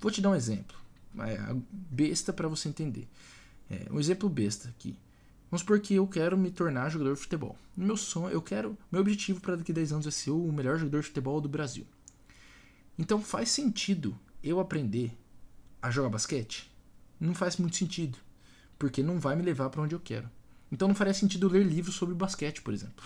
Vou 0.00 0.10
te 0.10 0.20
dar 0.20 0.30
um 0.30 0.34
exemplo, 0.34 0.76
é, 1.20 1.38
besta 1.70 2.32
para 2.32 2.48
você 2.48 2.68
entender. 2.68 3.08
É, 3.70 3.86
um 3.90 4.00
exemplo 4.00 4.28
besta 4.28 4.68
aqui. 4.68 4.96
Vamos 5.52 5.60
supor 5.60 5.80
que 5.80 5.96
eu 5.96 6.06
quero 6.06 6.34
me 6.34 6.50
tornar 6.50 6.88
jogador 6.88 7.12
de 7.12 7.20
futebol. 7.20 7.58
Meu 7.76 7.94
sonho, 7.94 8.32
eu 8.32 8.40
quero, 8.40 8.74
meu 8.90 9.02
objetivo 9.02 9.38
para 9.38 9.54
daqui 9.54 9.70
a 9.70 9.74
10 9.74 9.92
anos 9.92 10.06
é 10.06 10.10
ser 10.10 10.30
o 10.30 10.50
melhor 10.50 10.78
jogador 10.78 11.02
de 11.02 11.08
futebol 11.08 11.42
do 11.42 11.48
Brasil. 11.48 11.86
Então 12.98 13.20
faz 13.20 13.50
sentido 13.50 14.18
eu 14.42 14.58
aprender 14.58 15.12
a 15.82 15.90
jogar 15.90 16.08
basquete? 16.08 16.72
Não 17.20 17.34
faz 17.34 17.58
muito 17.58 17.76
sentido, 17.76 18.16
porque 18.78 19.02
não 19.02 19.20
vai 19.20 19.36
me 19.36 19.42
levar 19.42 19.68
para 19.68 19.82
onde 19.82 19.94
eu 19.94 20.00
quero. 20.00 20.26
Então 20.72 20.88
não 20.88 20.94
faria 20.94 21.12
sentido 21.12 21.48
ler 21.48 21.66
livros 21.66 21.96
sobre 21.96 22.14
basquete, 22.14 22.62
por 22.62 22.72
exemplo. 22.72 23.04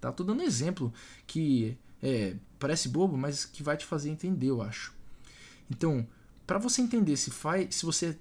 Tá? 0.00 0.12
Tô 0.12 0.22
dando 0.22 0.42
um 0.42 0.46
exemplo 0.46 0.94
que 1.26 1.76
é, 2.00 2.36
parece 2.60 2.88
bobo, 2.88 3.16
mas 3.16 3.44
que 3.44 3.64
vai 3.64 3.76
te 3.76 3.84
fazer 3.84 4.10
entender, 4.10 4.46
eu 4.46 4.62
acho. 4.62 4.94
Então, 5.68 6.06
para 6.46 6.56
você 6.56 6.82
entender 6.82 7.16
se 7.16 7.32
faz, 7.32 7.74
se 7.74 7.84
você 7.84 8.16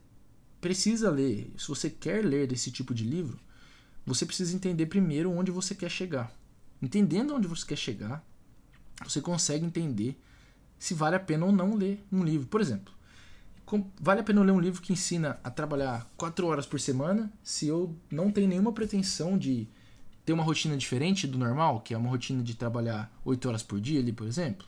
precisa 0.59 1.11
ler, 1.11 1.53
se 1.55 1.67
você 1.67 1.87
quer 1.87 2.25
ler 2.25 2.51
esse 2.51 2.71
tipo 2.71 2.95
de 2.95 3.03
livro, 3.03 3.39
você 4.05 4.25
precisa 4.25 4.55
entender 4.55 4.85
primeiro 4.87 5.31
onde 5.31 5.51
você 5.51 5.75
quer 5.75 5.89
chegar. 5.89 6.31
Entendendo 6.81 7.35
onde 7.35 7.47
você 7.47 7.65
quer 7.65 7.77
chegar, 7.77 8.23
você 9.03 9.21
consegue 9.21 9.65
entender 9.65 10.19
se 10.77 10.93
vale 10.93 11.15
a 11.15 11.19
pena 11.19 11.45
ou 11.45 11.51
não 11.51 11.75
ler 11.75 12.03
um 12.11 12.23
livro. 12.23 12.47
Por 12.47 12.61
exemplo, 12.61 12.93
vale 13.99 14.21
a 14.21 14.23
pena 14.23 14.41
ler 14.41 14.51
um 14.51 14.59
livro 14.59 14.81
que 14.81 14.93
ensina 14.93 15.39
a 15.43 15.51
trabalhar 15.51 16.09
4 16.17 16.47
horas 16.47 16.65
por 16.65 16.79
semana 16.79 17.31
se 17.43 17.67
eu 17.67 17.95
não 18.09 18.31
tenho 18.31 18.47
nenhuma 18.47 18.71
pretensão 18.71 19.37
de 19.37 19.67
ter 20.25 20.33
uma 20.33 20.43
rotina 20.43 20.77
diferente 20.77 21.27
do 21.27 21.37
normal, 21.37 21.81
que 21.81 21.93
é 21.93 21.97
uma 21.97 22.09
rotina 22.09 22.41
de 22.41 22.55
trabalhar 22.55 23.11
8 23.25 23.47
horas 23.47 23.63
por 23.63 23.79
dia 23.79 23.99
ali, 23.99 24.13
por 24.13 24.27
exemplo? 24.27 24.67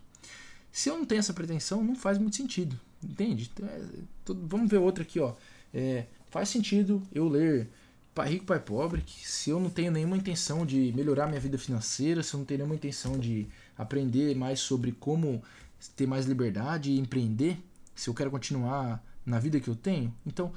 Se 0.72 0.90
eu 0.90 0.98
não 0.98 1.06
tenho 1.06 1.20
essa 1.20 1.34
pretensão, 1.34 1.84
não 1.84 1.96
faz 1.96 2.18
muito 2.18 2.36
sentido, 2.36 2.80
entende? 3.04 3.52
É, 3.62 3.88
vamos 4.26 4.70
ver 4.70 4.78
outra 4.78 5.04
aqui, 5.04 5.20
ó. 5.20 5.34
É, 5.74 6.06
faz 6.30 6.50
sentido 6.50 7.02
eu 7.14 7.28
ler 7.28 7.70
Pai 8.14 8.30
Rico, 8.30 8.46
Pai 8.46 8.60
Pobre, 8.60 9.02
que 9.02 9.26
se 9.28 9.50
eu 9.50 9.60
não 9.60 9.70
tenho 9.70 9.92
nenhuma 9.92 10.18
intenção 10.18 10.66
de 10.66 10.92
melhorar 10.94 11.28
minha 11.28 11.40
vida 11.40 11.58
financeira, 11.58 12.22
se 12.22 12.34
eu 12.34 12.40
não 12.40 12.46
tenho 12.46 12.60
nenhuma 12.60 12.76
intenção 12.76 13.18
de 13.18 13.48
aprender 13.78 14.36
mais 14.36 14.60
sobre 14.60 14.92
como 14.92 15.42
ter 15.96 16.06
mais 16.06 16.26
liberdade 16.26 16.92
e 16.92 17.00
empreender, 17.00 17.58
se 17.96 18.10
eu 18.10 18.14
quero 18.14 18.30
continuar 18.30 19.02
na 19.26 19.40
vida 19.40 19.60
que 19.62 19.70
eu 19.70 19.76
tenho. 19.76 20.14
Então, 20.26 20.52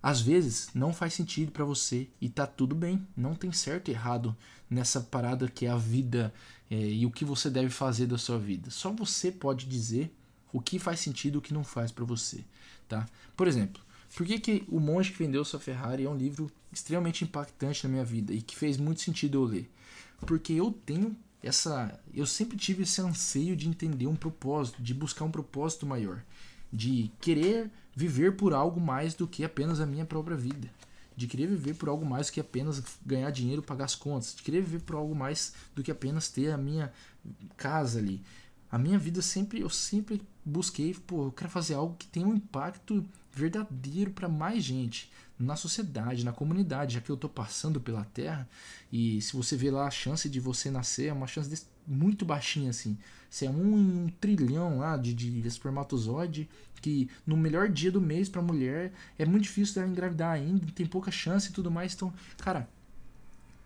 às 0.00 0.20
vezes 0.20 0.70
não 0.72 0.92
faz 0.92 1.12
sentido 1.12 1.50
para 1.50 1.64
você 1.64 2.08
e 2.20 2.28
tá 2.28 2.46
tudo 2.46 2.74
bem, 2.74 3.04
não 3.16 3.34
tem 3.34 3.52
certo 3.52 3.88
e 3.88 3.92
errado 3.92 4.36
nessa 4.68 5.00
parada 5.00 5.48
que 5.48 5.66
é 5.66 5.70
a 5.70 5.76
vida 5.76 6.32
é, 6.70 6.76
e 6.76 7.04
o 7.04 7.10
que 7.10 7.24
você 7.24 7.50
deve 7.50 7.70
fazer 7.70 8.06
da 8.06 8.16
sua 8.16 8.38
vida. 8.38 8.70
Só 8.70 8.92
você 8.92 9.32
pode 9.32 9.66
dizer 9.66 10.14
o 10.52 10.60
que 10.60 10.78
faz 10.78 11.00
sentido 11.00 11.34
e 11.34 11.38
o 11.38 11.42
que 11.42 11.52
não 11.52 11.64
faz 11.64 11.90
para 11.90 12.04
você, 12.04 12.44
tá? 12.88 13.06
Por 13.36 13.48
exemplo, 13.48 13.82
por 14.14 14.26
que, 14.26 14.38
que 14.38 14.64
O 14.68 14.80
Monge 14.80 15.12
que 15.12 15.18
Vendeu 15.18 15.44
Sua 15.44 15.60
Ferrari 15.60 16.04
é 16.04 16.10
um 16.10 16.16
livro 16.16 16.50
extremamente 16.72 17.24
impactante 17.24 17.84
na 17.84 17.90
minha 17.90 18.04
vida 18.04 18.32
e 18.32 18.42
que 18.42 18.56
fez 18.56 18.76
muito 18.76 19.00
sentido 19.00 19.38
eu 19.38 19.44
ler? 19.44 19.70
Porque 20.26 20.52
eu 20.52 20.72
tenho 20.84 21.16
essa, 21.42 21.98
eu 22.12 22.26
sempre 22.26 22.56
tive 22.56 22.82
esse 22.82 23.00
anseio 23.00 23.56
de 23.56 23.68
entender 23.68 24.06
um 24.06 24.16
propósito, 24.16 24.82
de 24.82 24.92
buscar 24.92 25.24
um 25.24 25.30
propósito 25.30 25.86
maior 25.86 26.22
de 26.72 27.10
querer 27.20 27.70
viver 27.94 28.36
por 28.36 28.54
algo 28.54 28.80
mais 28.80 29.14
do 29.14 29.26
que 29.26 29.44
apenas 29.44 29.80
a 29.80 29.86
minha 29.86 30.04
própria 30.04 30.36
vida, 30.36 30.70
de 31.16 31.26
querer 31.26 31.48
viver 31.48 31.74
por 31.74 31.88
algo 31.88 32.06
mais 32.06 32.28
do 32.28 32.32
que 32.32 32.40
apenas 32.40 32.82
ganhar 33.04 33.30
dinheiro, 33.30 33.62
pagar 33.62 33.84
as 33.86 33.94
contas, 33.94 34.34
de 34.34 34.42
querer 34.42 34.62
viver 34.62 34.80
por 34.80 34.96
algo 34.96 35.14
mais 35.14 35.52
do 35.74 35.82
que 35.82 35.90
apenas 35.90 36.28
ter 36.28 36.50
a 36.52 36.56
minha 36.56 36.92
casa 37.56 37.98
ali. 37.98 38.22
A 38.70 38.78
minha 38.78 38.98
vida 38.98 39.20
sempre, 39.20 39.60
eu 39.60 39.68
sempre 39.68 40.22
busquei, 40.44 40.94
pô, 40.94 41.24
eu 41.24 41.32
quero 41.32 41.50
fazer 41.50 41.74
algo 41.74 41.96
que 41.96 42.06
tenha 42.06 42.26
um 42.26 42.34
impacto 42.34 43.04
verdadeiro 43.32 44.10
para 44.10 44.28
mais 44.28 44.62
gente 44.62 45.10
na 45.38 45.56
sociedade, 45.56 46.24
na 46.24 46.32
comunidade, 46.32 46.94
já 46.94 47.00
que 47.00 47.10
eu 47.10 47.14
estou 47.14 47.30
passando 47.30 47.80
pela 47.80 48.04
Terra 48.04 48.48
e 48.92 49.22
se 49.22 49.34
você 49.34 49.56
vê 49.56 49.70
lá 49.70 49.86
a 49.86 49.90
chance 49.90 50.28
de 50.28 50.38
você 50.38 50.70
nascer 50.70 51.06
é 51.06 51.12
uma 51.12 51.26
chance 51.26 51.66
muito 51.86 52.24
baixinha 52.24 52.70
assim. 52.70 52.98
Se 53.30 53.46
é 53.46 53.50
um 53.50 54.04
um 54.04 54.08
trilhão 54.20 54.78
lá 54.78 54.96
de, 54.96 55.14
de 55.14 55.46
espermatozoide 55.46 56.48
que 56.82 57.08
no 57.26 57.36
melhor 57.36 57.68
dia 57.68 57.90
do 57.90 58.00
mês 58.00 58.28
para 58.28 58.42
mulher 58.42 58.92
é 59.18 59.24
muito 59.24 59.44
difícil 59.44 59.76
dela 59.76 59.88
engravidar 59.88 60.32
ainda, 60.32 60.66
tem 60.72 60.86
pouca 60.86 61.10
chance 61.10 61.48
e 61.48 61.52
tudo 61.52 61.70
mais. 61.70 61.94
Então, 61.94 62.12
cara, 62.38 62.68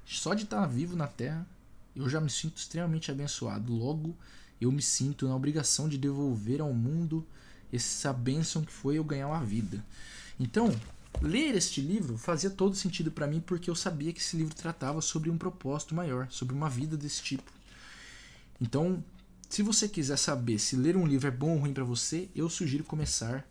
só 0.04 0.34
de 0.34 0.44
estar 0.44 0.60
tá 0.60 0.66
vivo 0.66 0.96
na 0.96 1.06
Terra 1.06 1.46
eu 1.94 2.08
já 2.08 2.20
me 2.20 2.30
sinto 2.30 2.56
extremamente 2.56 3.10
abençoado. 3.10 3.72
Logo, 3.72 4.16
eu 4.60 4.72
me 4.72 4.82
sinto 4.82 5.28
na 5.28 5.36
obrigação 5.36 5.88
de 5.88 5.96
devolver 5.96 6.60
ao 6.60 6.72
mundo 6.72 7.24
essa 7.74 8.12
bênção 8.12 8.62
que 8.62 8.72
foi 8.72 8.98
eu 8.98 9.04
ganhar 9.04 9.28
uma 9.28 9.44
vida. 9.44 9.84
Então, 10.38 10.74
ler 11.20 11.54
este 11.54 11.80
livro 11.80 12.16
fazia 12.16 12.50
todo 12.50 12.74
sentido 12.74 13.10
para 13.10 13.26
mim 13.26 13.40
porque 13.40 13.70
eu 13.70 13.74
sabia 13.74 14.12
que 14.12 14.20
esse 14.20 14.36
livro 14.36 14.54
tratava 14.54 15.00
sobre 15.00 15.30
um 15.30 15.38
propósito 15.38 15.94
maior, 15.94 16.28
sobre 16.30 16.54
uma 16.54 16.68
vida 16.68 16.96
desse 16.96 17.22
tipo. 17.22 17.50
Então, 18.60 19.02
se 19.48 19.62
você 19.62 19.88
quiser 19.88 20.16
saber 20.16 20.58
se 20.58 20.76
ler 20.76 20.96
um 20.96 21.06
livro 21.06 21.28
é 21.28 21.30
bom 21.30 21.52
ou 21.54 21.58
ruim 21.58 21.72
para 21.72 21.84
você, 21.84 22.28
eu 22.34 22.48
sugiro 22.48 22.84
começar 22.84 23.46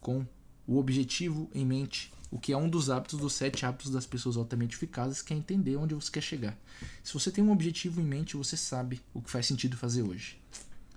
com 0.00 0.26
o 0.66 0.78
objetivo 0.78 1.50
em 1.54 1.64
mente, 1.64 2.12
o 2.30 2.38
que 2.38 2.52
é 2.52 2.56
um 2.56 2.68
dos 2.68 2.88
hábitos 2.88 3.18
dos 3.18 3.34
sete 3.34 3.66
hábitos 3.66 3.90
das 3.90 4.06
pessoas 4.06 4.36
altamente 4.36 4.76
eficazes, 4.76 5.20
que 5.20 5.34
é 5.34 5.36
entender 5.36 5.76
onde 5.76 5.94
você 5.94 6.10
quer 6.10 6.22
chegar. 6.22 6.56
Se 7.02 7.12
você 7.12 7.30
tem 7.30 7.44
um 7.44 7.52
objetivo 7.52 8.00
em 8.00 8.04
mente, 8.04 8.36
você 8.36 8.56
sabe 8.56 9.02
o 9.12 9.20
que 9.20 9.30
faz 9.30 9.46
sentido 9.46 9.76
fazer 9.76 10.02
hoje. 10.02 10.40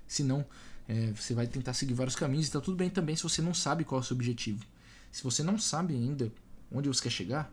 Se 0.07 0.23
não, 0.23 0.45
é, 0.87 1.11
você 1.11 1.33
vai 1.33 1.47
tentar 1.47 1.73
seguir 1.73 1.93
vários 1.93 2.15
caminhos 2.15 2.47
e 2.47 2.51
tá 2.51 2.61
tudo 2.61 2.77
bem 2.77 2.89
também 2.89 3.15
se 3.15 3.23
você 3.23 3.41
não 3.41 3.53
sabe 3.53 3.83
qual 3.83 3.99
é 3.99 4.03
o 4.03 4.05
seu 4.05 4.15
objetivo. 4.15 4.63
Se 5.11 5.23
você 5.23 5.41
não 5.41 5.57
sabe 5.57 5.93
ainda 5.93 6.31
onde 6.71 6.87
você 6.87 7.03
quer 7.03 7.09
chegar, 7.09 7.51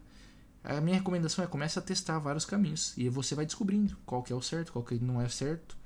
a 0.64 0.80
minha 0.80 0.96
recomendação 0.96 1.44
é 1.44 1.48
comece 1.48 1.78
a 1.78 1.82
testar 1.82 2.18
vários 2.18 2.44
caminhos 2.44 2.92
e 2.96 3.08
você 3.08 3.34
vai 3.34 3.46
descobrindo 3.46 3.96
qual 4.06 4.22
que 4.22 4.32
é 4.32 4.36
o 4.36 4.42
certo, 4.42 4.72
qual 4.72 4.84
que 4.84 4.94
não 4.96 5.20
é 5.20 5.28
certo. 5.28 5.76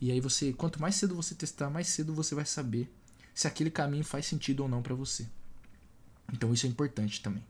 E 0.00 0.10
aí 0.10 0.20
você, 0.20 0.52
quanto 0.52 0.80
mais 0.80 0.96
cedo 0.96 1.14
você 1.14 1.34
testar, 1.34 1.70
mais 1.70 1.88
cedo 1.88 2.12
você 2.14 2.34
vai 2.34 2.44
saber 2.44 2.92
se 3.34 3.46
aquele 3.46 3.70
caminho 3.70 4.04
faz 4.04 4.26
sentido 4.26 4.60
ou 4.60 4.68
não 4.68 4.82
para 4.82 4.94
você. 4.94 5.26
Então 6.32 6.52
isso 6.52 6.66
é 6.66 6.68
importante 6.68 7.22
também. 7.22 7.44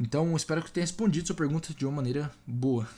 Então 0.00 0.36
espero 0.36 0.62
que 0.62 0.70
tenha 0.70 0.84
respondido 0.84 1.26
sua 1.26 1.36
pergunta 1.36 1.72
de 1.74 1.84
uma 1.84 1.96
maneira 1.96 2.30
boa. 2.46 2.88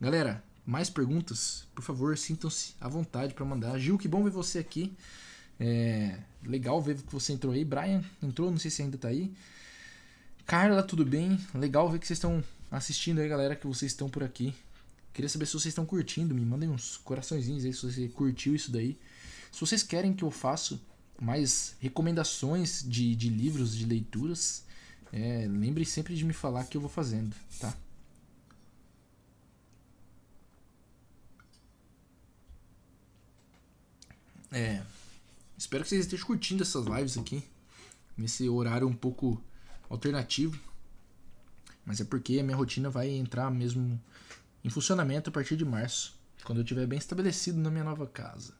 Galera, 0.00 0.42
mais 0.66 0.90
perguntas? 0.90 1.66
Por 1.74 1.82
favor, 1.82 2.16
sintam-se 2.16 2.74
à 2.80 2.88
vontade 2.88 3.34
para 3.34 3.44
mandar. 3.44 3.78
Gil, 3.78 3.98
que 3.98 4.08
bom 4.08 4.22
ver 4.22 4.30
você 4.30 4.58
aqui. 4.58 4.92
É 5.58 6.18
legal 6.44 6.80
ver 6.80 6.96
que 6.96 7.12
você 7.12 7.32
entrou 7.32 7.52
aí. 7.52 7.64
Brian 7.64 8.02
entrou, 8.22 8.50
não 8.50 8.58
sei 8.58 8.70
se 8.70 8.82
ainda 8.82 8.96
tá 8.96 9.08
aí. 9.08 9.32
Carla, 10.46 10.82
tudo 10.82 11.04
bem? 11.04 11.38
Legal 11.54 11.88
ver 11.90 11.98
que 11.98 12.06
vocês 12.06 12.16
estão 12.16 12.42
assistindo 12.70 13.20
aí, 13.20 13.28
galera, 13.28 13.54
que 13.54 13.66
vocês 13.66 13.92
estão 13.92 14.08
por 14.08 14.24
aqui. 14.24 14.54
Queria 15.12 15.28
saber 15.28 15.46
se 15.46 15.52
vocês 15.52 15.66
estão 15.66 15.84
curtindo. 15.84 16.34
Me 16.34 16.44
mandem 16.44 16.68
uns 16.68 16.96
coraçõezinhos 16.96 17.64
aí 17.64 17.72
se 17.72 17.82
você 17.82 18.08
curtiu 18.08 18.54
isso 18.54 18.70
daí. 18.70 18.98
Se 19.52 19.60
vocês 19.60 19.82
querem 19.82 20.12
que 20.12 20.22
eu 20.22 20.30
faça 20.30 20.80
mais 21.20 21.76
recomendações 21.80 22.82
de, 22.86 23.14
de 23.14 23.28
livros, 23.28 23.76
de 23.76 23.84
leituras, 23.84 24.64
é, 25.12 25.46
lembre 25.48 25.84
sempre 25.84 26.16
de 26.16 26.24
me 26.24 26.32
falar 26.32 26.64
que 26.64 26.76
eu 26.76 26.80
vou 26.80 26.88
fazendo, 26.88 27.34
tá? 27.58 27.76
É, 34.52 34.82
espero 35.56 35.82
que 35.82 35.90
vocês 35.90 36.04
estejam 36.04 36.26
curtindo 36.26 36.62
essas 36.62 36.86
lives 36.86 37.16
aqui, 37.16 37.42
nesse 38.16 38.48
horário 38.48 38.86
um 38.86 38.92
pouco 38.92 39.42
alternativo, 39.88 40.58
mas 41.84 42.00
é 42.00 42.04
porque 42.04 42.38
a 42.38 42.42
minha 42.42 42.56
rotina 42.56 42.90
vai 42.90 43.08
entrar 43.08 43.50
mesmo 43.50 44.00
em 44.64 44.70
funcionamento 44.70 45.30
a 45.30 45.32
partir 45.32 45.56
de 45.56 45.64
março, 45.64 46.14
quando 46.44 46.58
eu 46.58 46.62
estiver 46.62 46.86
bem 46.86 46.98
estabelecido 46.98 47.58
na 47.58 47.70
minha 47.70 47.84
nova 47.84 48.06
casa. 48.06 48.54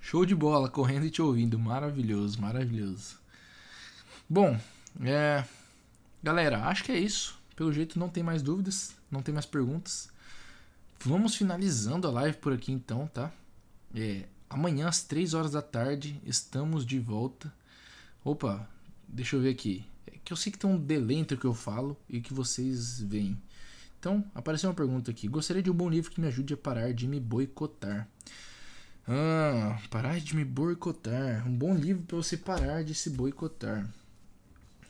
Show 0.00 0.24
de 0.24 0.36
bola, 0.36 0.68
correndo 0.68 1.04
e 1.04 1.10
te 1.10 1.20
ouvindo. 1.20 1.58
Maravilhoso, 1.58 2.40
maravilhoso. 2.40 3.18
Bom, 4.30 4.56
é. 5.02 5.44
Galera, 6.22 6.64
acho 6.68 6.84
que 6.84 6.92
é 6.92 6.98
isso. 6.98 7.36
Pelo 7.56 7.72
jeito 7.72 7.98
não 7.98 8.08
tem 8.08 8.22
mais 8.22 8.40
dúvidas, 8.40 8.94
não 9.10 9.20
tem 9.20 9.34
mais 9.34 9.46
perguntas. 9.46 10.08
Vamos 11.00 11.34
finalizando 11.34 12.06
a 12.06 12.10
live 12.12 12.36
por 12.38 12.52
aqui 12.52 12.70
então, 12.70 13.08
tá? 13.08 13.32
É, 13.92 14.26
amanhã 14.48 14.88
às 14.88 15.02
3 15.02 15.34
horas 15.34 15.52
da 15.52 15.62
tarde 15.62 16.20
estamos 16.24 16.84
de 16.84 16.98
volta. 16.98 17.52
Opa, 18.24 18.68
deixa 19.06 19.36
eu 19.36 19.40
ver 19.40 19.50
aqui. 19.50 19.84
É 20.06 20.18
que 20.24 20.32
eu 20.32 20.36
sei 20.36 20.50
que 20.52 20.58
tem 20.58 20.68
um 20.68 20.78
delay 20.78 21.18
entre 21.18 21.36
o 21.36 21.40
que 21.40 21.46
eu 21.46 21.54
falo 21.54 21.96
e 22.08 22.18
o 22.18 22.22
que 22.22 22.34
vocês 22.34 23.00
veem. 23.00 23.40
Então, 23.98 24.24
apareceu 24.34 24.68
uma 24.68 24.76
pergunta 24.76 25.10
aqui. 25.10 25.26
Gostaria 25.28 25.62
de 25.62 25.70
um 25.70 25.74
bom 25.74 25.88
livro 25.88 26.10
que 26.10 26.20
me 26.20 26.28
ajude 26.28 26.54
a 26.54 26.56
parar 26.56 26.92
de 26.92 27.08
me 27.08 27.18
boicotar. 27.18 28.08
Ah, 29.08 29.80
parar 29.90 30.20
de 30.20 30.34
me 30.34 30.44
boicotar. 30.44 31.46
Um 31.46 31.56
bom 31.56 31.74
livro 31.74 32.02
para 32.04 32.16
você 32.16 32.36
parar 32.36 32.82
de 32.82 32.94
se 32.94 33.10
boicotar. 33.10 33.88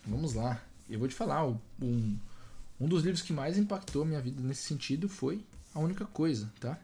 Vamos 0.07 0.35
lá. 0.35 0.63
Eu 0.89 0.99
vou 0.99 1.09
te 1.09 1.15
falar, 1.15 1.47
um, 1.47 2.19
um 2.81 2.89
dos 2.89 3.03
livros 3.03 3.23
que 3.23 3.33
mais 3.33 3.59
impactou 3.59 4.03
a 4.03 4.07
minha 4.07 4.21
vida 4.21 4.41
nesse 4.41 4.63
sentido 4.63 5.09
foi 5.09 5.45
A 5.75 5.81
Única 5.81 6.05
Coisa, 6.05 6.51
tá? 6.61 6.79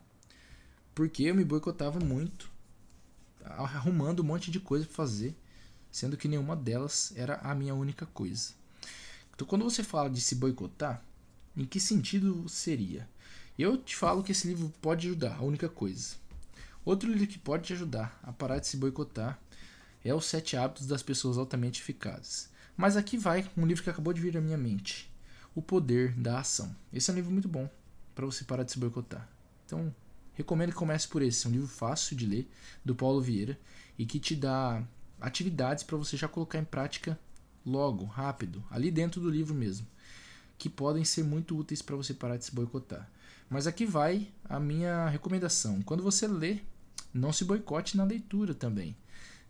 Porque 0.95 1.23
eu 1.23 1.35
me 1.35 1.45
boicotava 1.45 2.01
muito, 2.01 2.51
arrumando 3.45 4.21
um 4.21 4.25
monte 4.25 4.51
de 4.51 4.61
coisa 4.61 4.85
para 4.85 4.95
fazer, 4.95 5.37
sendo 5.91 6.17
que 6.17 6.29
nenhuma 6.29 6.57
delas 6.57 7.13
era 7.17 7.37
a 7.37 7.55
minha 7.55 7.75
única 7.75 8.07
coisa. 8.07 8.53
Então, 9.35 9.47
quando 9.47 9.65
você 9.65 9.83
fala 9.83 10.09
de 10.09 10.21
se 10.21 10.35
boicotar, 10.35 11.03
em 11.57 11.65
que 11.65 11.81
sentido 11.81 12.49
seria? 12.49 13.09
Eu 13.59 13.77
te 13.77 13.95
falo 13.97 14.23
que 14.23 14.33
esse 14.33 14.49
livro 14.49 14.73
pode 14.81 15.07
ajudar, 15.07 15.37
a 15.37 15.43
única 15.43 15.69
coisa. 15.69 16.17
Outro 16.85 17.11
livro 17.11 17.27
que 17.27 17.39
pode 17.39 17.65
te 17.65 17.73
ajudar 17.73 18.19
a 18.23 18.33
parar 18.33 18.59
de 18.59 18.67
se 18.67 18.77
boicotar 18.77 19.39
é 20.05 20.15
Os 20.15 20.25
Sete 20.25 20.57
Hábitos 20.57 20.87
das 20.87 21.03
Pessoas 21.03 21.39
Altamente 21.39 21.81
Eficazes. 21.81 22.51
Mas 22.77 22.97
aqui 22.97 23.17
vai 23.17 23.49
um 23.57 23.67
livro 23.67 23.83
que 23.83 23.91
acabou 23.91 24.13
de 24.13 24.21
vir 24.21 24.37
à 24.37 24.41
minha 24.41 24.57
mente: 24.57 25.11
O 25.55 25.63
Poder 25.63 26.13
da 26.15 26.41
Ação. 26.41 26.75
Esse 26.93 27.11
é 27.11 27.13
um 27.13 27.17
livro 27.17 27.31
muito 27.31 27.49
bom 27.49 27.69
para 28.15 28.27
você 28.27 28.45
parar 28.45 28.65
de 28.65 28.73
se 28.73 28.79
boicotar. 28.79 29.29
Então, 29.67 29.95
recomendo 30.35 30.71
que 30.71 30.77
comece 30.77 31.09
por 31.09 31.23
esse. 31.23 31.47
É 31.47 31.49
um 31.49 31.53
livro 31.53 31.69
fácil 31.69 32.17
de 32.17 32.27
ler, 32.27 32.51
do 32.85 32.95
Paulo 32.95 33.21
Vieira, 33.21 33.59
e 33.99 34.07
que 34.07 34.19
te 34.19 34.35
dá 34.35 34.83
atividades 35.21 35.85
para 35.85 35.97
você 35.97 36.17
já 36.17 36.29
colocar 36.29 36.59
em 36.59 36.65
prática 36.65 37.19
logo, 37.65 38.05
rápido, 38.05 38.63
ali 38.71 38.91
dentro 38.91 39.21
do 39.21 39.31
livro 39.31 39.55
mesmo, 39.55 39.87
que 40.59 40.69
podem 40.69 41.05
ser 41.05 41.23
muito 41.23 41.57
úteis 41.57 41.81
para 41.81 41.97
você 41.97 42.13
parar 42.13 42.37
de 42.37 42.45
se 42.45 42.55
boicotar. 42.55 43.09
Mas 43.49 43.67
aqui 43.67 43.85
vai 43.85 44.29
a 44.45 44.59
minha 44.59 45.09
recomendação. 45.09 45.83
Quando 45.83 46.03
você 46.03 46.27
lê 46.27 46.61
não 47.13 47.33
se 47.33 47.45
boicote 47.45 47.97
na 47.97 48.05
leitura 48.05 48.55
também. 48.55 48.97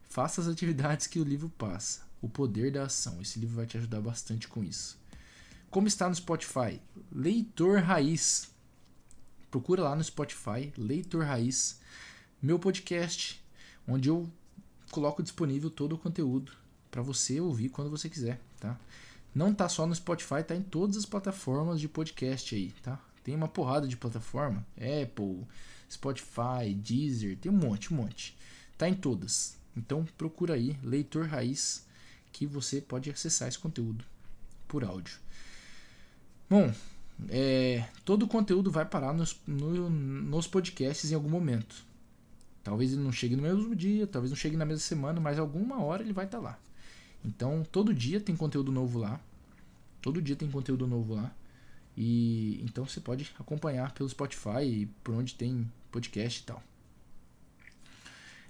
Faça 0.02 0.40
as 0.40 0.48
atividades 0.48 1.06
que 1.06 1.20
o 1.20 1.24
livro 1.24 1.48
passa. 1.50 2.02
O 2.20 2.28
poder 2.28 2.72
da 2.72 2.84
ação. 2.84 3.20
Esse 3.20 3.38
livro 3.38 3.56
vai 3.56 3.66
te 3.66 3.76
ajudar 3.76 4.00
bastante 4.00 4.48
com 4.48 4.64
isso. 4.64 4.98
Como 5.70 5.86
está 5.86 6.08
no 6.08 6.14
Spotify? 6.14 6.80
Leitor 7.10 7.80
Raiz. 7.80 8.50
Procura 9.52 9.82
lá 9.82 9.94
no 9.94 10.02
Spotify, 10.02 10.72
Leitor 10.78 11.26
Raiz, 11.26 11.78
meu 12.40 12.58
podcast, 12.58 13.38
onde 13.86 14.08
eu 14.08 14.26
coloco 14.90 15.22
disponível 15.22 15.68
todo 15.68 15.92
o 15.92 15.98
conteúdo 15.98 16.52
para 16.90 17.02
você 17.02 17.38
ouvir 17.38 17.68
quando 17.68 17.90
você 17.90 18.08
quiser, 18.08 18.40
tá? 18.58 18.80
Não 19.34 19.52
tá 19.52 19.68
só 19.68 19.86
no 19.86 19.94
Spotify, 19.94 20.42
tá 20.42 20.56
em 20.56 20.62
todas 20.62 20.96
as 20.96 21.04
plataformas 21.04 21.78
de 21.78 21.86
podcast 21.86 22.54
aí, 22.54 22.72
tá? 22.82 22.98
Tem 23.22 23.34
uma 23.34 23.46
porrada 23.46 23.86
de 23.86 23.94
plataforma, 23.94 24.66
Apple, 24.74 25.46
Spotify, 25.90 26.74
Deezer, 26.74 27.36
tem 27.36 27.52
um 27.52 27.54
monte, 27.54 27.92
um 27.92 27.98
monte. 27.98 28.34
Tá 28.78 28.88
em 28.88 28.94
todas. 28.94 29.58
Então 29.76 30.02
procura 30.16 30.54
aí, 30.54 30.78
Leitor 30.82 31.26
Raiz, 31.26 31.86
que 32.32 32.46
você 32.46 32.80
pode 32.80 33.10
acessar 33.10 33.48
esse 33.48 33.58
conteúdo 33.58 34.02
por 34.66 34.82
áudio. 34.82 35.18
Bom, 36.48 36.72
é, 37.28 37.84
todo 38.04 38.24
o 38.24 38.28
conteúdo 38.28 38.70
vai 38.70 38.84
parar 38.84 39.12
nos, 39.12 39.40
no, 39.46 39.88
nos 39.90 40.46
podcasts 40.46 41.10
em 41.10 41.14
algum 41.14 41.28
momento. 41.28 41.84
Talvez 42.62 42.92
ele 42.92 43.02
não 43.02 43.12
chegue 43.12 43.36
no 43.36 43.42
mesmo 43.42 43.74
dia, 43.74 44.06
talvez 44.06 44.30
não 44.30 44.36
chegue 44.36 44.56
na 44.56 44.64
mesma 44.64 44.80
semana, 44.80 45.20
mas 45.20 45.38
alguma 45.38 45.82
hora 45.82 46.02
ele 46.02 46.12
vai 46.12 46.24
estar 46.24 46.38
tá 46.38 46.44
lá. 46.44 46.58
Então, 47.24 47.64
todo 47.70 47.94
dia 47.94 48.20
tem 48.20 48.36
conteúdo 48.36 48.70
novo 48.72 48.98
lá. 48.98 49.20
Todo 50.00 50.20
dia 50.20 50.36
tem 50.36 50.50
conteúdo 50.50 50.86
novo 50.86 51.14
lá. 51.14 51.32
E 51.96 52.60
então 52.64 52.86
você 52.86 53.00
pode 53.00 53.30
acompanhar 53.38 53.92
pelo 53.92 54.08
Spotify 54.08 54.64
e 54.64 54.86
por 55.04 55.14
onde 55.14 55.34
tem 55.34 55.70
podcast 55.90 56.40
e 56.40 56.44
tal. 56.44 56.62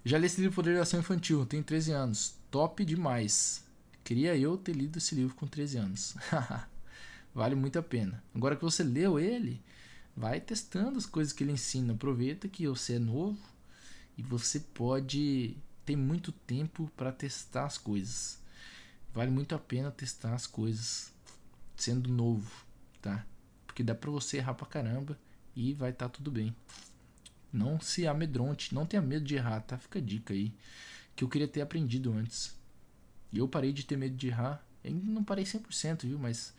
Já 0.04 0.18
li 0.18 0.26
esse 0.26 0.40
livro 0.40 0.56
Poder 0.56 0.74
da 0.76 0.82
Ação 0.82 1.00
Infantil, 1.00 1.44
tenho 1.46 1.62
13 1.62 1.92
anos. 1.92 2.34
Top 2.50 2.84
demais. 2.84 3.64
Queria 4.04 4.36
eu 4.36 4.56
ter 4.56 4.74
lido 4.74 4.98
esse 4.98 5.14
livro 5.14 5.34
com 5.34 5.46
13 5.46 5.78
anos. 5.78 6.16
vale 7.34 7.54
muito 7.54 7.78
a 7.78 7.82
pena. 7.82 8.22
Agora 8.34 8.56
que 8.56 8.62
você 8.62 8.82
leu 8.82 9.18
ele, 9.18 9.62
vai 10.16 10.40
testando 10.40 10.98
as 10.98 11.06
coisas 11.06 11.32
que 11.32 11.44
ele 11.44 11.52
ensina. 11.52 11.94
Aproveita 11.94 12.48
que 12.48 12.66
você 12.66 12.94
é 12.94 12.98
novo 12.98 13.38
e 14.16 14.22
você 14.22 14.60
pode 14.60 15.56
ter 15.84 15.96
muito 15.96 16.32
tempo 16.32 16.90
para 16.96 17.12
testar 17.12 17.64
as 17.64 17.78
coisas. 17.78 18.38
vale 19.14 19.30
muito 19.30 19.54
a 19.54 19.58
pena 19.58 19.90
testar 19.90 20.34
as 20.34 20.46
coisas 20.46 21.12
sendo 21.76 22.08
novo, 22.08 22.64
tá? 23.00 23.26
Porque 23.66 23.82
dá 23.82 23.94
pra 23.94 24.10
você 24.10 24.38
errar 24.38 24.54
pra 24.54 24.66
caramba 24.66 25.18
e 25.56 25.74
vai 25.74 25.90
estar 25.90 26.08
tá 26.08 26.14
tudo 26.14 26.30
bem. 26.30 26.54
Não 27.52 27.80
se 27.80 28.06
amedronte, 28.06 28.74
não 28.74 28.86
tenha 28.86 29.02
medo 29.02 29.24
de 29.24 29.34
errar, 29.34 29.60
tá? 29.60 29.76
Fica 29.76 29.98
a 29.98 30.02
dica 30.02 30.32
aí 30.32 30.52
que 31.14 31.24
eu 31.24 31.28
queria 31.28 31.48
ter 31.48 31.60
aprendido 31.60 32.12
antes. 32.12 32.54
E 33.32 33.38
eu 33.38 33.48
parei 33.48 33.72
de 33.72 33.84
ter 33.84 33.96
medo 33.96 34.16
de 34.16 34.28
errar. 34.28 34.64
Ainda 34.84 35.10
não 35.10 35.24
parei 35.24 35.44
100%, 35.44 36.06
viu? 36.06 36.18
Mas 36.18 36.54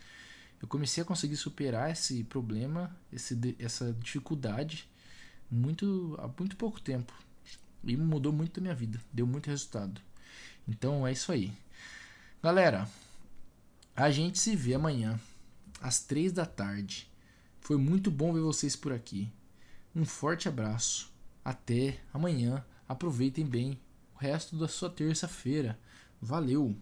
eu 0.64 0.68
comecei 0.70 1.04
a 1.04 1.06
conseguir 1.06 1.36
superar 1.36 1.92
esse 1.92 2.24
problema, 2.24 2.96
esse, 3.12 3.38
essa 3.60 3.92
dificuldade 4.00 4.90
muito 5.52 6.16
há 6.18 6.30
muito 6.40 6.56
pouco 6.56 6.80
tempo. 6.80 7.14
E 7.84 7.98
mudou 7.98 8.32
muito 8.32 8.62
a 8.62 8.64
minha 8.64 8.74
vida, 8.74 8.98
deu 9.12 9.28
muito 9.28 9.50
resultado. 9.50 10.00
Então 10.66 11.06
é 11.06 11.12
isso 11.12 11.34
aí. 11.34 11.52
Galera, 12.42 12.88
a 13.94 14.10
gente 14.10 14.40
se 14.40 14.56
vê 14.56 14.74
amanhã 14.74 15.20
às 15.82 16.00
três 16.00 16.32
da 16.32 16.46
tarde. 16.46 17.12
Foi 17.60 17.76
muito 17.76 18.10
bom 18.10 18.32
ver 18.32 18.40
vocês 18.40 18.74
por 18.74 18.94
aqui. 18.94 19.30
Um 19.94 20.06
forte 20.06 20.48
abraço. 20.48 21.12
Até 21.44 22.00
amanhã. 22.14 22.64
Aproveitem 22.88 23.46
bem 23.46 23.82
o 24.16 24.18
resto 24.18 24.58
da 24.58 24.70
sua 24.70 24.90
terça-feira. 24.90 25.78
Valeu! 26.22 26.74